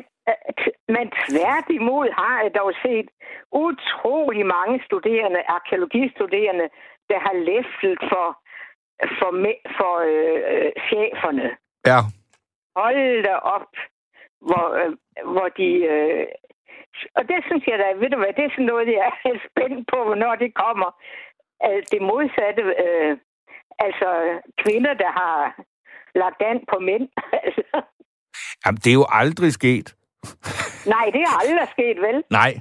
men 0.95 1.05
tværtimod 1.27 2.07
har 2.21 2.35
jeg 2.43 2.51
dog 2.59 2.71
set 2.85 3.07
utrolig 3.67 4.45
mange 4.45 4.75
studerende, 4.87 5.41
arkeologistuderende, 5.57 6.67
der 7.09 7.19
har 7.27 7.35
læftet 7.49 7.95
for, 8.11 8.27
for, 9.19 9.31
for 9.77 9.93
øh, 10.11 10.39
øh, 10.51 10.71
cheferne. 10.87 11.47
Ja. 11.91 11.99
Hold 12.75 13.23
da 13.23 13.35
op, 13.55 13.71
hvor, 14.47 14.65
øh, 14.81 14.91
hvor 15.33 15.47
de 15.59 15.69
øh, 15.93 16.25
og 17.17 17.23
det 17.29 17.39
synes 17.47 17.63
jeg 17.67 17.77
da, 17.79 17.87
ved 18.01 18.09
du 18.09 18.17
hvad, 18.17 18.33
det 18.37 18.43
er 18.45 18.53
sådan 18.55 18.71
noget, 18.73 18.87
jeg 18.87 19.11
er 19.31 19.37
spændt 19.47 19.83
på, 19.91 19.97
hvornår 20.07 20.33
det 20.43 20.51
kommer. 20.63 20.89
Det 21.91 22.01
modsatte, 22.11 22.63
øh, 22.85 23.11
altså 23.85 24.09
kvinder, 24.63 24.93
der 25.03 25.11
har 25.21 25.35
lagt 26.21 26.41
an 26.41 26.59
på 26.71 26.77
mænd. 26.79 27.07
Altså. 27.45 27.77
Jamen, 28.65 28.77
det 28.83 28.87
er 28.87 28.93
jo 28.93 29.05
aldrig 29.09 29.53
sket. 29.53 29.95
Nej, 30.85 31.05
det 31.13 31.21
er 31.21 31.33
aldrig 31.41 31.67
sket, 31.71 31.97
vel? 32.01 32.23
Nej. 32.29 32.53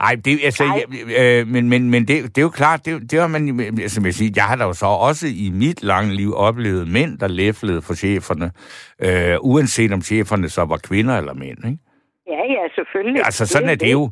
Ej, 0.00 0.14
det, 0.24 0.40
altså, 0.44 0.64
jeg, 0.64 0.84
øh, 1.20 1.46
men, 1.46 1.68
men, 1.68 1.90
men 1.90 2.08
det, 2.08 2.24
det 2.24 2.38
er 2.38 2.42
jo 2.42 2.48
klart, 2.48 2.84
det, 2.86 3.10
det 3.10 3.20
har 3.20 3.26
man, 3.26 3.60
altså, 3.60 4.00
jeg, 4.04 4.14
sige, 4.14 4.32
jeg 4.36 4.44
har 4.44 4.56
da 4.56 4.64
jo 4.64 4.72
så 4.72 4.86
også 4.86 5.26
i 5.26 5.50
mit 5.54 5.82
lange 5.82 6.14
liv 6.14 6.34
oplevet 6.34 6.88
mænd, 6.88 7.18
der 7.18 7.28
læflede 7.28 7.82
for 7.82 7.94
cheferne, 7.94 8.50
øh, 8.98 9.36
uanset 9.40 9.92
om 9.92 10.02
cheferne 10.02 10.48
så 10.48 10.64
var 10.64 10.76
kvinder 10.76 11.18
eller 11.18 11.34
mænd, 11.34 11.66
ikke? 11.66 11.78
Ja, 12.32 12.42
ja, 12.56 12.64
selvfølgelig. 12.74 13.22
Altså, 13.24 13.46
sådan 13.46 13.68
det, 13.68 13.74
er 13.74 13.84
det, 13.86 13.92
jo. 13.92 14.02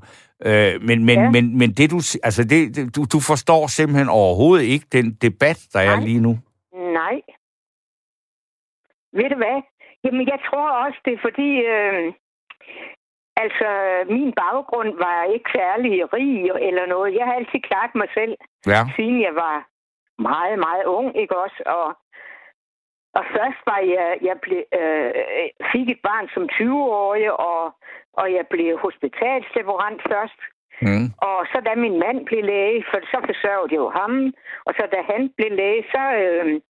Øh, 0.49 0.73
men, 0.89 0.99
men, 1.09 1.19
ja. 1.19 1.31
men, 1.31 1.59
men 1.59 1.69
det 1.79 1.91
du, 1.95 2.01
altså 2.29 2.43
det, 2.53 2.61
du, 2.97 3.01
du 3.15 3.19
forstår 3.31 3.67
simpelthen 3.67 4.09
overhovedet 4.09 4.65
ikke 4.75 4.87
den 4.93 5.07
debat, 5.27 5.59
der 5.73 5.83
Nej. 5.85 5.95
er 5.95 6.01
lige 6.09 6.23
nu. 6.27 6.33
Nej. 7.01 7.17
Ved 9.19 9.29
du 9.33 9.37
hvad? 9.45 9.59
Jamen, 10.05 10.27
jeg 10.33 10.41
tror 10.49 10.69
også, 10.85 10.99
det 11.05 11.13
er 11.13 11.23
fordi... 11.29 11.51
Øh, 11.75 12.13
altså, 13.45 13.69
min 14.17 14.33
baggrund 14.43 14.91
var 15.07 15.19
ikke 15.35 15.51
særlig 15.59 16.13
rig 16.15 16.35
eller 16.69 16.87
noget. 16.87 17.15
Jeg 17.19 17.25
har 17.27 17.35
altid 17.41 17.61
klaret 17.69 17.95
mig 17.95 18.09
selv, 18.19 18.35
ja. 18.67 18.83
siden 18.97 19.21
jeg 19.29 19.35
var 19.45 19.57
meget, 20.31 20.59
meget 20.59 20.85
ung, 20.85 21.09
ikke 21.23 21.37
også? 21.45 21.63
Og 21.67 21.87
og 23.19 23.25
først 23.37 23.61
var 23.71 23.81
jeg, 23.95 24.19
jeg 24.29 24.37
blev, 24.43 24.63
øh, 24.81 25.11
fik 25.73 25.89
et 25.91 26.01
barn 26.09 26.27
som 26.35 26.45
20-årig, 26.57 27.33
og, 27.33 27.63
og 28.13 28.33
jeg 28.33 28.45
blev 28.51 28.79
hospitalslaborant 28.79 30.01
først. 30.13 30.41
Mm. 30.83 31.07
Og 31.29 31.39
så 31.53 31.59
da 31.67 31.75
min 31.75 31.99
mand 32.05 32.27
blev 32.27 32.43
læge, 32.45 32.85
for 32.91 32.99
så 33.13 33.19
forsørgede 33.29 33.73
jeg 33.73 33.81
jo 33.85 33.91
ham, 34.01 34.13
og 34.67 34.73
så 34.79 34.85
da 34.95 34.99
han 35.13 35.23
blev 35.37 35.51
læge, 35.61 35.83
så, 35.95 36.05
øh, 36.23 36.61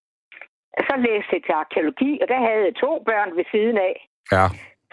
så 0.88 0.94
læste 1.06 1.32
jeg 1.32 1.42
til 1.44 1.52
arkeologi, 1.62 2.18
og 2.22 2.28
der 2.28 2.38
havde 2.46 2.64
jeg 2.68 2.74
to 2.84 3.02
børn 3.08 3.36
ved 3.36 3.44
siden 3.52 3.78
af. 3.78 3.94
Ja. 4.32 4.46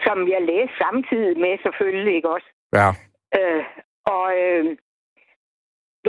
Som 0.06 0.28
jeg 0.28 0.42
læste 0.42 0.76
samtidig 0.84 1.38
med, 1.44 1.58
selvfølgelig, 1.62 2.14
ikke 2.14 2.30
også? 2.36 2.48
Ja. 2.78 2.88
Øh, 3.38 3.64
og 4.06 4.26
øh, 4.42 4.64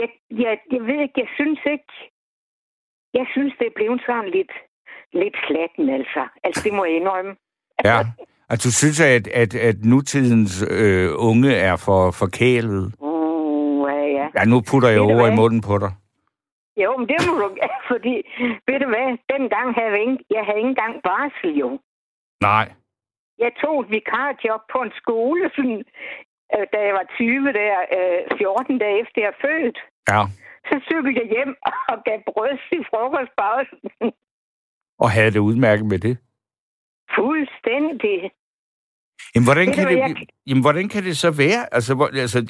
jeg, 0.00 0.08
jeg, 0.30 0.58
jeg 0.72 0.82
ved 0.88 0.98
ikke, 1.04 1.20
jeg 1.24 1.30
synes 1.38 1.60
ikke, 1.74 1.92
jeg 3.14 3.26
synes, 3.32 3.52
det 3.58 3.66
er 3.66 3.78
blevet 3.78 4.02
sådan 4.06 4.30
lidt 4.30 4.52
lidt 5.12 5.36
slatten, 5.46 5.90
altså. 5.90 6.22
Altså, 6.44 6.60
det 6.64 6.72
må 6.74 6.84
jeg 6.84 6.96
indrømme. 6.96 7.36
Ja, 7.84 7.98
altså 8.50 8.68
du 8.68 8.72
synes, 8.72 9.00
at, 9.00 9.28
at, 9.42 9.54
at 9.54 9.76
nutidens 9.84 10.64
øh, 10.70 11.10
unge 11.16 11.52
er 11.54 11.76
for 11.76 12.10
forkælet? 12.10 12.94
Uh, 12.98 13.90
ja, 13.90 14.04
ja. 14.18 14.26
Ja, 14.36 14.44
nu 14.44 14.56
putter 14.70 14.88
jeg 14.88 15.00
over 15.00 15.26
i 15.26 15.34
munden 15.40 15.60
på 15.60 15.78
dig. 15.78 15.92
Jo, 16.82 16.96
men 16.96 17.08
det 17.08 17.18
må 17.26 17.32
du 17.38 17.48
fordi, 17.92 18.14
ved 18.68 18.78
du 18.84 18.88
hvad, 18.94 19.08
dengang 19.34 19.66
havde 19.78 19.92
jeg, 19.96 20.00
ikke, 20.00 20.24
jeg 20.30 20.42
havde 20.46 20.58
ikke 20.58 20.72
engang 20.76 20.94
barsel, 21.08 21.50
jo. 21.62 21.70
Nej. 22.40 22.66
Jeg 23.38 23.52
tog 23.62 23.80
et 23.80 23.90
vikarjob 23.90 24.62
på 24.72 24.78
en 24.86 24.92
skole, 25.00 25.50
sådan, 25.56 25.82
øh, 26.54 26.64
da 26.72 26.78
jeg 26.86 26.94
var 26.98 27.06
20, 27.16 27.52
der, 27.60 27.74
øh, 27.96 28.38
14 28.38 28.78
dage 28.78 29.00
efter 29.02 29.20
jeg 29.26 29.34
født. 29.44 29.78
Ja. 30.12 30.22
Så 30.68 30.74
cyklede 30.88 31.18
jeg 31.20 31.28
hjem 31.34 31.52
og 31.92 31.96
gav 32.06 32.18
brød 32.28 32.58
i 32.78 32.80
frokostpausen. 32.90 34.12
Og 34.98 35.10
havde 35.10 35.30
det 35.30 35.38
udmærket 35.48 35.86
med 35.86 35.98
det? 35.98 36.14
Fuldstændig. 37.16 38.18
Jamen, 39.34 39.44
hvordan, 39.44 39.72
kan 39.72 39.88
det, 39.88 39.98
jeg... 39.98 40.16
jamen, 40.46 40.62
hvordan 40.62 40.88
kan 40.88 41.04
det 41.04 41.16
så 41.16 41.30
være? 41.30 41.74
Altså, 41.74 41.94
hvor, 41.94 42.10
altså, 42.14 42.46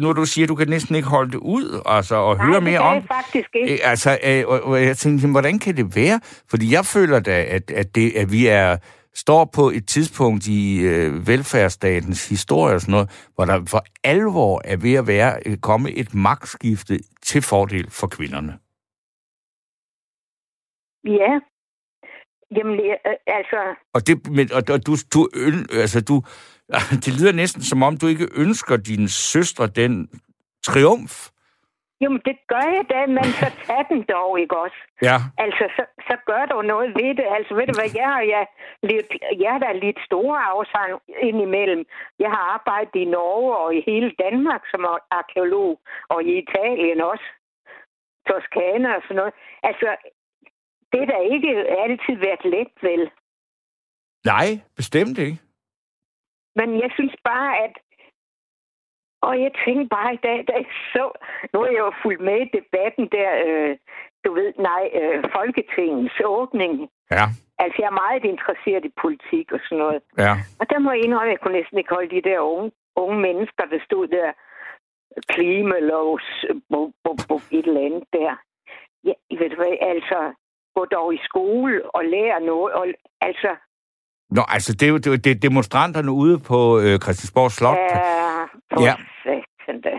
nu 0.00 0.12
du 0.12 0.24
siger, 0.24 0.44
at 0.44 0.48
du 0.48 0.54
kan 0.54 0.68
næsten 0.68 0.94
ikke 0.94 1.08
holde 1.08 1.30
det 1.30 1.38
ud, 1.38 1.82
altså, 1.86 2.14
og 2.16 2.36
Nej, 2.36 2.46
høre 2.46 2.60
mere 2.60 2.80
om... 2.80 2.96
Nej, 2.96 3.06
faktisk 3.06 3.48
ikke. 3.54 3.72
Øh, 3.72 3.78
altså, 3.82 4.18
øh, 4.24 4.44
og, 4.46 4.62
og 4.62 4.82
jeg 4.82 4.96
tænkte, 4.96 5.22
jamen, 5.22 5.34
hvordan 5.34 5.58
kan 5.58 5.76
det 5.76 5.96
være? 5.96 6.20
Fordi 6.50 6.72
jeg 6.72 6.84
føler 6.84 7.20
da, 7.20 7.42
at, 7.42 7.70
at, 7.70 7.94
det, 7.94 8.12
at 8.16 8.32
vi 8.32 8.46
er 8.46 8.76
står 9.14 9.44
på 9.44 9.70
et 9.70 9.86
tidspunkt 9.86 10.46
i 10.46 10.80
øh, 10.80 11.26
velfærdsstatens 11.26 12.28
historie 12.28 12.74
og 12.74 12.80
sådan 12.80 12.92
noget, 12.92 13.28
hvor 13.34 13.44
der 13.44 13.64
for 13.66 13.84
alvor 14.04 14.62
er 14.64 14.76
ved 14.76 14.94
at 14.94 15.06
være 15.06 15.40
øh, 15.46 15.56
komme 15.56 15.90
et 15.90 16.14
magtskifte 16.14 16.98
til 17.22 17.42
fordel 17.42 17.90
for 17.90 18.06
kvinderne. 18.06 18.58
Ja, 21.04 21.40
Jamen, 22.56 22.80
øh, 22.80 22.96
altså... 23.26 23.60
Og, 23.94 24.06
det, 24.06 24.14
men, 24.30 24.52
og, 24.52 24.62
og 24.74 24.86
du, 24.86 24.92
du, 25.14 25.28
altså, 25.72 26.00
du, 26.00 26.22
det 27.04 27.20
lyder 27.20 27.32
næsten 27.32 27.62
som 27.62 27.82
om, 27.82 27.96
du 27.96 28.06
ikke 28.06 28.28
ønsker 28.36 28.76
din 28.76 29.08
søstre 29.08 29.66
den 29.66 30.08
triumf. 30.66 31.28
Jamen, 32.00 32.20
det 32.28 32.36
gør 32.52 32.66
jeg 32.76 32.84
da, 32.94 33.00
men 33.06 33.28
så 33.40 33.46
tag 33.66 33.82
den 33.88 34.02
dog, 34.12 34.40
ikke 34.40 34.56
også? 34.64 34.80
Ja. 35.02 35.16
Altså, 35.44 35.64
så, 35.76 35.82
så 36.08 36.16
gør 36.26 36.42
du 36.50 36.62
noget 36.62 36.88
ved 37.00 37.12
det. 37.18 37.26
Altså, 37.36 37.54
ved 37.54 37.66
du 37.66 37.74
hvad, 37.78 37.90
jeg 38.00 38.08
har, 38.14 38.22
jeg, 38.34 38.44
lidt, 38.82 39.08
jeg 39.42 39.50
har 39.52 39.58
da 39.58 39.72
lidt 39.72 40.00
store 40.08 40.38
afsang 40.52 40.90
indimellem. 41.28 41.82
Jeg 42.18 42.30
har 42.34 42.42
arbejdet 42.56 42.94
i 42.94 43.04
Norge 43.04 43.56
og 43.56 43.74
i 43.74 43.80
hele 43.90 44.10
Danmark 44.24 44.62
som 44.72 44.82
arkeolog, 45.10 45.80
og 46.08 46.18
i 46.22 46.32
Italien 46.42 47.00
også. 47.00 47.28
Toskana 48.28 48.88
og 48.96 49.02
sådan 49.02 49.16
noget. 49.16 49.34
Altså, 49.62 49.88
det 50.92 51.00
er 51.02 51.06
da 51.06 51.18
ikke 51.34 51.50
altid 51.84 52.16
været 52.26 52.44
let, 52.44 52.72
vel? 52.82 53.10
Nej, 54.24 54.48
bestemt 54.76 55.18
ikke. 55.18 55.38
Men 56.56 56.80
jeg 56.80 56.90
synes 56.94 57.16
bare, 57.24 57.58
at 57.64 57.74
Og 59.22 59.34
jeg 59.44 59.52
tænkte 59.64 59.88
bare 59.96 60.14
i 60.14 60.20
dag, 60.28 60.38
da 60.48 60.52
jeg 60.52 60.66
så... 60.94 61.04
Nu 61.52 61.58
er 61.60 61.70
jeg 61.76 61.84
jo 61.88 61.92
fuldt 62.02 62.20
med 62.20 62.38
i 62.46 62.52
debatten 62.58 63.04
der, 63.16 63.30
øh, 63.46 63.76
du 64.24 64.30
ved, 64.38 64.52
nej, 64.70 64.84
øh, 65.00 65.24
Folketingets 65.36 66.20
åbning. 66.24 66.72
Ja. 67.10 67.24
Altså, 67.62 67.76
jeg 67.82 67.88
er 67.92 68.02
meget 68.04 68.24
interesseret 68.24 68.84
i 68.84 68.98
politik 69.02 69.46
og 69.52 69.60
sådan 69.64 69.78
noget. 69.84 70.00
Ja. 70.18 70.32
Og 70.60 70.64
der 70.70 70.78
må 70.78 70.90
jeg 70.92 71.04
indrømme, 71.04 71.30
at 71.30 71.34
jeg 71.34 71.40
kunne 71.40 71.58
næsten 71.60 71.78
ikke 71.78 71.94
holde 71.94 72.14
de 72.16 72.28
der 72.28 72.40
unge, 72.40 72.72
unge 72.96 73.18
mennesker, 73.26 73.64
der 73.72 73.80
stod 73.88 74.06
der, 74.08 74.28
klimalovs, 75.34 76.28
bo, 76.70 76.80
bo, 77.04 77.12
bo, 77.28 77.36
et 77.56 77.66
eller 77.66 77.86
andet 77.86 78.04
der. 78.12 78.32
Ja, 79.04 79.14
ved 79.38 79.50
du 79.50 79.56
hvad, 79.56 79.74
altså, 79.92 80.18
gå 80.78 80.84
dog 80.96 81.08
i 81.14 81.20
skole 81.28 81.74
og 81.96 82.02
lære 82.14 82.38
noget. 82.50 82.70
Og, 82.78 82.84
altså, 83.28 83.50
Nå, 84.36 84.42
altså, 84.56 84.70
det 84.78 84.84
er 84.88 84.92
jo 84.94 84.98
det, 85.04 85.06
er, 85.12 85.16
det 85.26 85.32
er 85.36 85.40
demonstranterne 85.48 86.12
ude 86.22 86.36
på 86.50 86.58
øh, 86.84 86.94
Christiansborg 87.04 87.50
Slot. 87.58 87.76
Ja, 87.76 88.44
for 88.72 88.80
Ja. 88.86 88.94
satan 89.22 89.80
da. 89.86 89.94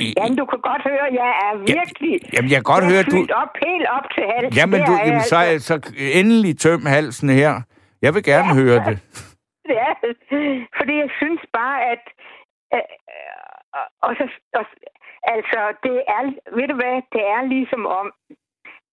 I- 0.00 0.14
Jamen, 0.18 0.36
du 0.40 0.44
kan 0.52 0.60
godt 0.70 0.82
høre, 0.90 1.06
jeg 1.22 1.30
er 1.46 1.52
virkelig... 1.74 2.12
Jamen, 2.34 2.50
jeg 2.50 2.58
kan 2.60 2.68
godt 2.74 2.84
jeg 2.84 2.90
høre, 2.92 3.02
du... 3.14 3.18
op, 3.42 3.52
helt 3.68 3.86
op 3.96 4.06
til 4.14 4.24
halsen. 4.32 4.52
Jamen, 4.60 4.80
du, 4.88 4.92
jamen 5.06 5.20
så, 5.32 5.36
altså. 5.52 5.66
så 5.66 5.74
endelig 6.20 6.52
tøm 6.58 6.82
halsen 6.96 7.28
her. 7.40 7.52
Jeg 8.04 8.14
vil 8.14 8.22
gerne 8.32 8.48
Ja. 8.54 8.58
høre 8.60 8.78
det. 8.88 8.96
Ja, 9.80 9.90
fordi 10.78 10.94
jeg 11.04 11.10
synes 11.20 11.40
bare, 11.58 11.78
at... 11.92 12.02
Øh, 12.74 12.78
øh, 13.14 13.86
og 14.06 14.10
så, 14.18 14.24
og, 14.58 14.64
altså, 15.34 15.60
det 15.84 15.96
er... 16.16 16.22
Ved 16.56 16.66
du 16.72 16.76
hvad? 16.82 16.96
Det 17.14 17.22
er 17.34 17.42
ligesom 17.54 17.82
om, 18.00 18.06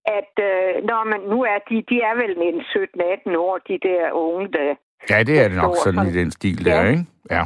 at 0.06 0.34
øh, 0.50 0.84
når 0.90 1.04
man 1.12 1.22
nu 1.32 1.44
er 1.44 1.60
de, 1.70 1.76
de 1.90 1.98
er 2.10 2.16
vel 2.22 2.34
en 2.50 2.60
17-18 2.62 3.38
år, 3.38 3.58
de 3.68 3.78
der 3.88 4.12
unge, 4.12 4.48
der... 4.52 4.76
Ja, 5.10 5.24
det 5.24 5.40
er 5.44 5.48
det 5.48 5.58
nok 5.58 5.76
sådan 5.84 6.08
i 6.08 6.14
den 6.20 6.32
stil 6.32 6.66
der, 6.66 6.82
Ja. 6.82 6.90
ikke? 6.90 7.06
Ja. 7.32 7.44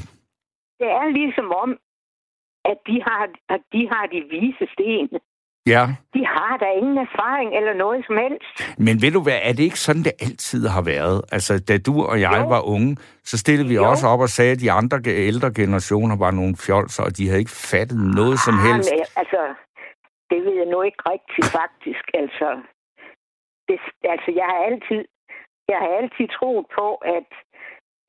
Det 0.80 0.88
er 1.00 1.08
ligesom 1.20 1.52
om, 1.64 1.70
at 2.72 2.78
de 2.88 3.02
har, 3.08 3.24
at 3.50 3.62
de 3.74 3.90
har 3.92 4.06
de 4.14 4.20
vise 4.32 4.68
sten. 4.74 5.10
Ja, 5.68 5.86
De 6.14 6.26
har 6.26 6.58
da 6.58 6.66
ingen 6.82 6.98
erfaring 6.98 7.56
eller 7.58 7.74
noget 7.74 8.06
som 8.08 8.18
helst. 8.18 8.78
men 8.80 9.02
ved 9.02 9.12
du 9.12 9.22
hvad, 9.24 9.40
er 9.44 9.54
det 9.54 9.64
ikke 9.64 9.80
sådan, 9.80 10.04
det 10.04 10.12
altid 10.22 10.68
har 10.68 10.82
været? 10.82 11.22
Altså, 11.32 11.64
da 11.68 11.78
du 11.78 12.04
og 12.04 12.22
jeg 12.22 12.38
Jo. 12.44 12.48
var 12.48 12.62
unge, 12.68 12.98
så 13.24 13.38
stillede 13.38 13.68
vi 13.70 13.76
Jo. 13.76 13.90
også 13.90 14.08
op 14.08 14.20
og 14.20 14.30
sagde, 14.30 14.52
at 14.52 14.60
de 14.60 14.72
andre 14.72 14.98
ældre 15.06 15.54
generationer 15.54 16.16
var 16.18 16.32
nogle 16.32 16.56
fjolser, 16.66 17.04
og 17.04 17.18
de 17.18 17.28
havde 17.28 17.40
ikke 17.40 17.52
fattet 17.72 17.98
noget 18.16 18.40
som 18.40 18.54
Ah, 18.54 18.66
helst. 18.68 18.92
men, 18.94 19.00
altså, 19.16 19.40
det 20.36 20.46
ved 20.46 20.56
jeg 20.62 20.70
nu 20.74 20.82
ikke 20.82 21.02
rigtigt 21.14 21.48
faktisk. 21.60 22.06
Altså, 22.22 22.50
det, 23.68 23.78
altså 24.14 24.30
jeg 24.40 24.48
har 24.52 24.60
altid, 24.70 25.02
jeg 25.72 25.78
har 25.84 25.92
altid 26.00 26.28
troet 26.38 26.66
på, 26.78 26.88
at, 27.18 27.30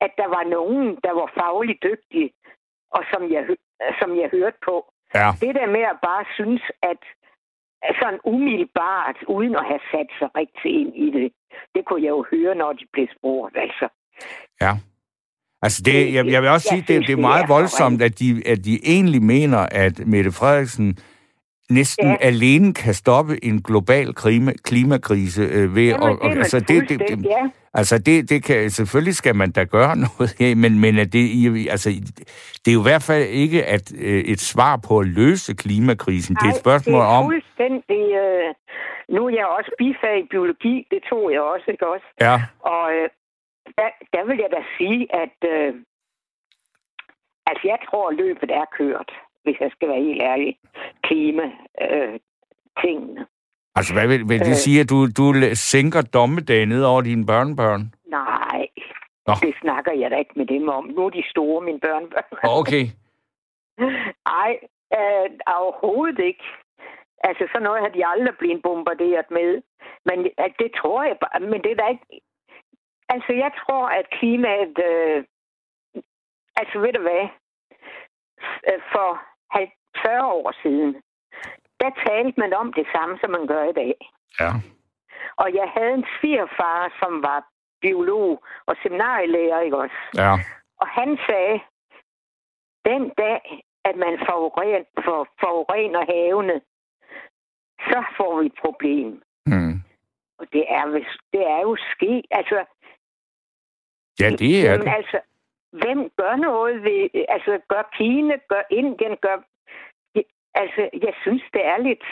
at 0.05 0.11
der 0.21 0.27
var 0.35 0.43
nogen, 0.57 0.87
der 1.05 1.13
var 1.19 1.29
fagligt 1.39 1.83
dygtige, 1.89 2.29
og 2.95 3.01
som 3.11 3.21
jeg, 3.33 3.43
som 3.99 4.09
jeg 4.21 4.29
hørte 4.37 4.59
på. 4.69 4.75
Ja, 5.15 5.27
Det 5.41 5.55
der 5.59 5.67
med 5.75 5.83
at 5.93 5.97
bare 6.09 6.25
synes, 6.37 6.63
at 6.91 7.01
sådan 8.01 8.19
umiddelbart, 8.23 9.17
uden 9.27 9.55
at 9.55 9.65
have 9.71 9.83
sat 9.93 10.09
sig 10.19 10.29
rigtig 10.41 10.71
ind 10.81 10.91
i 11.05 11.07
det, 11.17 11.31
det 11.75 11.85
kunne 11.85 12.03
jeg 12.03 12.09
jo 12.09 12.25
høre, 12.31 12.55
når 12.55 12.73
de 12.73 12.85
blev 12.93 13.07
spurgt. 13.17 13.55
Altså, 13.65 13.87
ja. 14.61 14.73
Altså, 15.61 15.81
det, 15.85 16.13
jeg, 16.13 16.25
jeg 16.33 16.41
vil 16.41 16.49
også 16.49 16.67
Jeg 16.71 16.73
sige, 16.73 16.81
det, 16.81 16.95
synes, 16.95 17.05
det 17.05 17.13
er 17.13 17.15
det 17.15 17.19
meget 17.29 17.43
er 17.43 17.47
for 17.47 17.53
voldsomt, 17.53 18.01
at 18.01 18.19
de, 18.19 18.27
at 18.45 18.59
de 18.65 18.73
egentlig 18.93 19.23
mener, 19.23 19.61
at 19.71 20.07
Mette 20.07 20.31
Frederiksen 20.31 20.97
næsten 21.69 22.07
Ja. 22.07 22.11
ja. 22.11 22.17
alene 22.27 22.73
kan 22.73 22.93
stoppe 22.93 23.45
en 23.45 23.61
global 23.61 24.13
klima, 24.13 24.51
klimakrise 24.63 25.41
øh, 25.41 25.75
ved 25.75 25.87
Jamen, 25.87 26.09
at... 26.09 26.31
det 26.31 26.37
altså, 26.37 26.59
det, 26.59 26.89
det, 26.89 26.99
det, 26.99 27.25
ja. 27.25 27.49
Altså, 27.73 27.97
det, 27.97 28.29
det 28.29 28.43
kan, 28.43 28.69
selvfølgelig 28.69 29.15
skal 29.15 29.35
man 29.35 29.51
da 29.51 29.63
gøre 29.63 29.95
noget 30.05 30.35
her, 30.39 30.55
men, 30.55 30.79
men 30.79 30.97
at 30.99 31.13
det, 31.13 31.23
altså, 31.69 31.89
det 32.65 32.71
er 32.71 32.73
jo 32.73 32.79
i 32.79 32.89
hvert 32.91 33.03
fald 33.03 33.23
ikke 33.23 33.65
at, 33.65 33.93
øh, 33.97 34.21
et 34.33 34.39
svar 34.39 34.79
på 34.87 34.99
at 34.99 35.07
løse 35.07 35.53
klimakrisen. 35.55 36.35
det 36.35 36.45
er 36.45 36.49
et 36.49 36.63
spørgsmål 36.65 37.01
det 37.01 37.07
er 37.07 37.17
om... 37.17 37.25
fuldstændig... 37.25 38.03
Øh, 38.23 38.53
nu 39.15 39.25
er 39.27 39.29
jeg 39.29 39.47
også 39.57 39.71
bifag 39.77 40.19
i 40.19 40.27
biologi, 40.33 40.87
det 40.91 41.01
tog 41.09 41.31
jeg 41.31 41.41
også, 41.41 41.65
ikke 41.71 41.87
også? 41.87 42.07
Ja, 42.21 42.35
Og 42.59 42.85
øh, 42.95 43.09
der, 43.77 43.89
der 44.13 44.25
vil 44.27 44.37
jeg 44.43 44.49
da 44.57 44.61
sige, 44.77 45.01
at... 45.23 45.37
Øh, 45.53 45.73
altså, 47.49 47.63
jeg 47.71 47.79
tror, 47.87 48.09
at 48.09 48.15
løbet 48.15 48.51
er 48.51 48.65
kørt, 48.77 49.11
hvis 49.47 49.59
jeg 49.59 49.71
skal 49.71 49.87
være 49.87 50.03
helt 50.09 50.21
ærlig. 50.31 50.51
Klima, 51.07 51.45
øh, 51.81 52.19
altså, 53.77 53.93
hvad 53.93 54.07
vil, 54.07 54.21
vil 54.29 54.41
Øh. 54.41 54.45
det 54.49 54.57
sige, 54.57 54.79
at 54.81 54.89
du, 54.89 54.97
du 55.19 55.25
sænker 55.53 56.01
dommedagen 56.01 56.69
ned 56.69 56.83
over 56.83 57.01
dine 57.01 57.25
børnebørn? 57.25 57.83
Nej, 58.07 58.67
Nå. 59.27 59.33
det 59.41 59.53
snakker 59.61 59.93
jeg 60.01 60.11
da 60.11 60.15
ikke 60.15 60.35
med 60.35 60.45
dem 60.45 60.69
om. 60.69 60.83
Nu 60.95 61.05
er 61.05 61.09
de 61.09 61.23
store, 61.29 61.61
mine 61.61 61.79
børnebørn. 61.79 62.23
Okay. 62.61 62.85
Nej, 64.31 64.51
øh, 64.97 65.27
overhovedet 65.59 66.19
ikke. 66.19 66.45
Altså, 67.23 67.43
sådan 67.51 67.63
noget 67.67 67.81
har 67.81 67.89
de 67.89 68.07
aldrig 68.07 68.35
blevet 68.39 68.61
bombarderet 68.63 69.29
med. 69.31 69.61
Men 70.05 70.17
at 70.45 70.53
det 70.59 70.71
tror 70.79 71.03
jeg 71.03 71.17
bare, 71.23 71.39
men 71.39 71.61
det 71.63 71.71
er 71.71 71.75
da 71.81 71.87
ikke... 71.87 72.07
Altså, 73.09 73.31
jeg 73.33 73.51
tror, 73.61 73.83
at 73.99 74.05
klimaet... 74.19 74.75
Øh, 74.91 75.23
altså, 76.61 76.75
ved 76.79 76.93
du 76.93 77.01
hvad? 77.01 77.23
Øh, 78.69 78.79
For 78.91 79.09
40 79.51 80.25
år 80.25 80.53
siden, 80.63 81.01
der 81.81 81.89
talte 82.07 82.39
man 82.39 82.53
om 82.53 82.73
det 82.73 82.87
samme, 82.95 83.17
som 83.21 83.29
man 83.31 83.47
gør 83.47 83.63
i 83.69 83.73
dag. 83.73 83.95
Ja. 84.39 84.51
Og 85.35 85.47
jeg 85.53 85.67
havde 85.77 85.93
en 85.93 86.05
svigerfar, 86.19 86.93
som 87.01 87.23
var 87.23 87.39
biolog 87.81 88.43
og 88.65 88.75
seminarielærer, 88.83 89.59
ikke 89.61 89.77
også? 89.77 89.99
Ja. 90.15 90.33
Og 90.81 90.87
han 90.87 91.17
sagde, 91.27 91.59
den 92.85 93.03
dag, 93.17 93.41
at 93.85 93.95
man 93.95 94.13
foruren, 94.27 94.85
for, 95.05 95.27
forurener 95.39 96.03
havene, 96.13 96.61
så 97.89 98.03
får 98.17 98.39
vi 98.39 98.45
et 98.45 98.57
problem. 98.65 99.21
Hmm. 99.45 99.75
Og 100.39 100.45
det 100.53 100.65
er, 100.69 100.83
det 101.33 101.43
er 101.55 101.61
jo 101.61 101.75
sket. 101.93 102.25
Altså, 102.31 102.65
Ja, 104.19 104.29
det 104.29 104.51
er 104.59 104.71
jamen, 104.71 104.87
det. 104.87 104.93
altså, 104.93 105.19
hvem 105.81 106.09
gør 106.17 106.35
noget 106.35 106.83
ved... 106.83 107.25
Altså, 107.29 107.59
gør 107.69 107.89
Kina, 107.97 108.35
gør 108.49 108.63
Indien, 108.69 109.17
gør... 109.17 109.37
Altså, 110.53 110.89
jeg 110.93 111.13
synes, 111.21 111.43
det 111.53 111.65
er 111.65 111.77
lidt... 111.77 112.03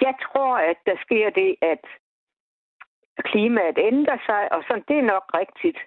Jeg 0.00 0.14
tror, 0.22 0.56
at 0.56 0.76
der 0.86 0.96
sker 1.04 1.30
det, 1.30 1.56
at 1.62 1.84
klimaet 3.24 3.78
ændrer 3.78 4.18
sig, 4.26 4.52
og 4.52 4.62
sådan, 4.68 4.84
det 4.88 4.98
er 4.98 5.02
nok 5.14 5.24
rigtigt. 5.34 5.78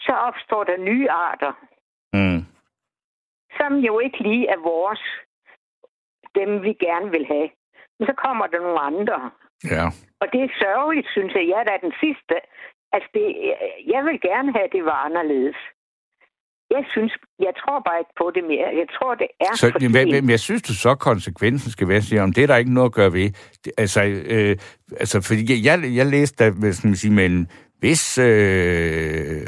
Så 0.00 0.12
opstår 0.12 0.64
der 0.64 0.76
nye 0.76 1.10
arter, 1.10 1.52
Hmm. 2.12 2.40
som 3.58 3.72
jo 3.74 3.98
ikke 3.98 4.18
lige 4.18 4.48
er 4.48 4.56
vores, 4.56 5.02
dem 6.34 6.62
vi 6.62 6.72
gerne 6.72 7.10
vil 7.10 7.26
have. 7.26 7.50
Men 7.98 8.06
så 8.06 8.14
kommer 8.24 8.46
der 8.46 8.60
nogle 8.60 8.80
andre. 8.80 9.30
Ja. 9.64 9.84
Og 10.20 10.32
det 10.32 10.40
er 10.42 10.58
sørgeligt, 10.62 11.08
synes 11.10 11.34
jeg. 11.34 11.48
Jeg 11.48 11.60
er 11.60 11.64
da 11.64 11.78
den 11.86 11.94
sidste. 12.00 12.34
Altså, 12.92 13.08
det, 13.14 13.54
jeg 13.86 14.04
vil 14.04 14.20
gerne 14.20 14.52
have, 14.52 14.64
at 14.64 14.72
det 14.72 14.84
var 14.84 15.04
anderledes. 15.04 15.56
Jeg 16.70 16.84
synes, 16.92 17.12
jeg 17.38 17.52
tror 17.60 17.78
bare 17.86 17.98
ikke 17.98 18.14
på 18.18 18.30
det 18.34 18.44
mere. 18.52 18.68
Jeg 18.82 18.88
tror, 18.96 19.14
det 19.14 19.28
er 19.40 19.56
Så 19.56 19.70
for 19.72 19.78
hvad, 19.90 20.02
sent. 20.02 20.14
hvad, 20.14 20.30
jeg 20.30 20.40
synes 20.40 20.62
du 20.62 20.74
så, 20.74 20.94
konsekvensen 20.94 21.70
skal 21.70 21.88
være, 21.88 22.02
siger, 22.02 22.22
om 22.22 22.32
det 22.32 22.42
er 22.42 22.46
der 22.46 22.56
ikke 22.56 22.74
noget 22.74 22.88
at 22.88 22.94
gøre 22.94 23.12
ved. 23.12 23.30
Det, 23.64 23.72
altså, 23.78 24.02
øh, 24.04 24.56
altså, 25.00 25.20
fordi 25.20 25.66
jeg, 25.66 25.96
jeg, 25.96 26.06
læste 26.06 26.44
da, 26.44 26.50
hvad 26.50 26.72
skal 26.72 26.88
man 26.88 26.96
sige, 26.96 27.12
med 27.12 27.26
en 27.26 27.48
vis... 27.82 28.18
Øh, 28.18 29.46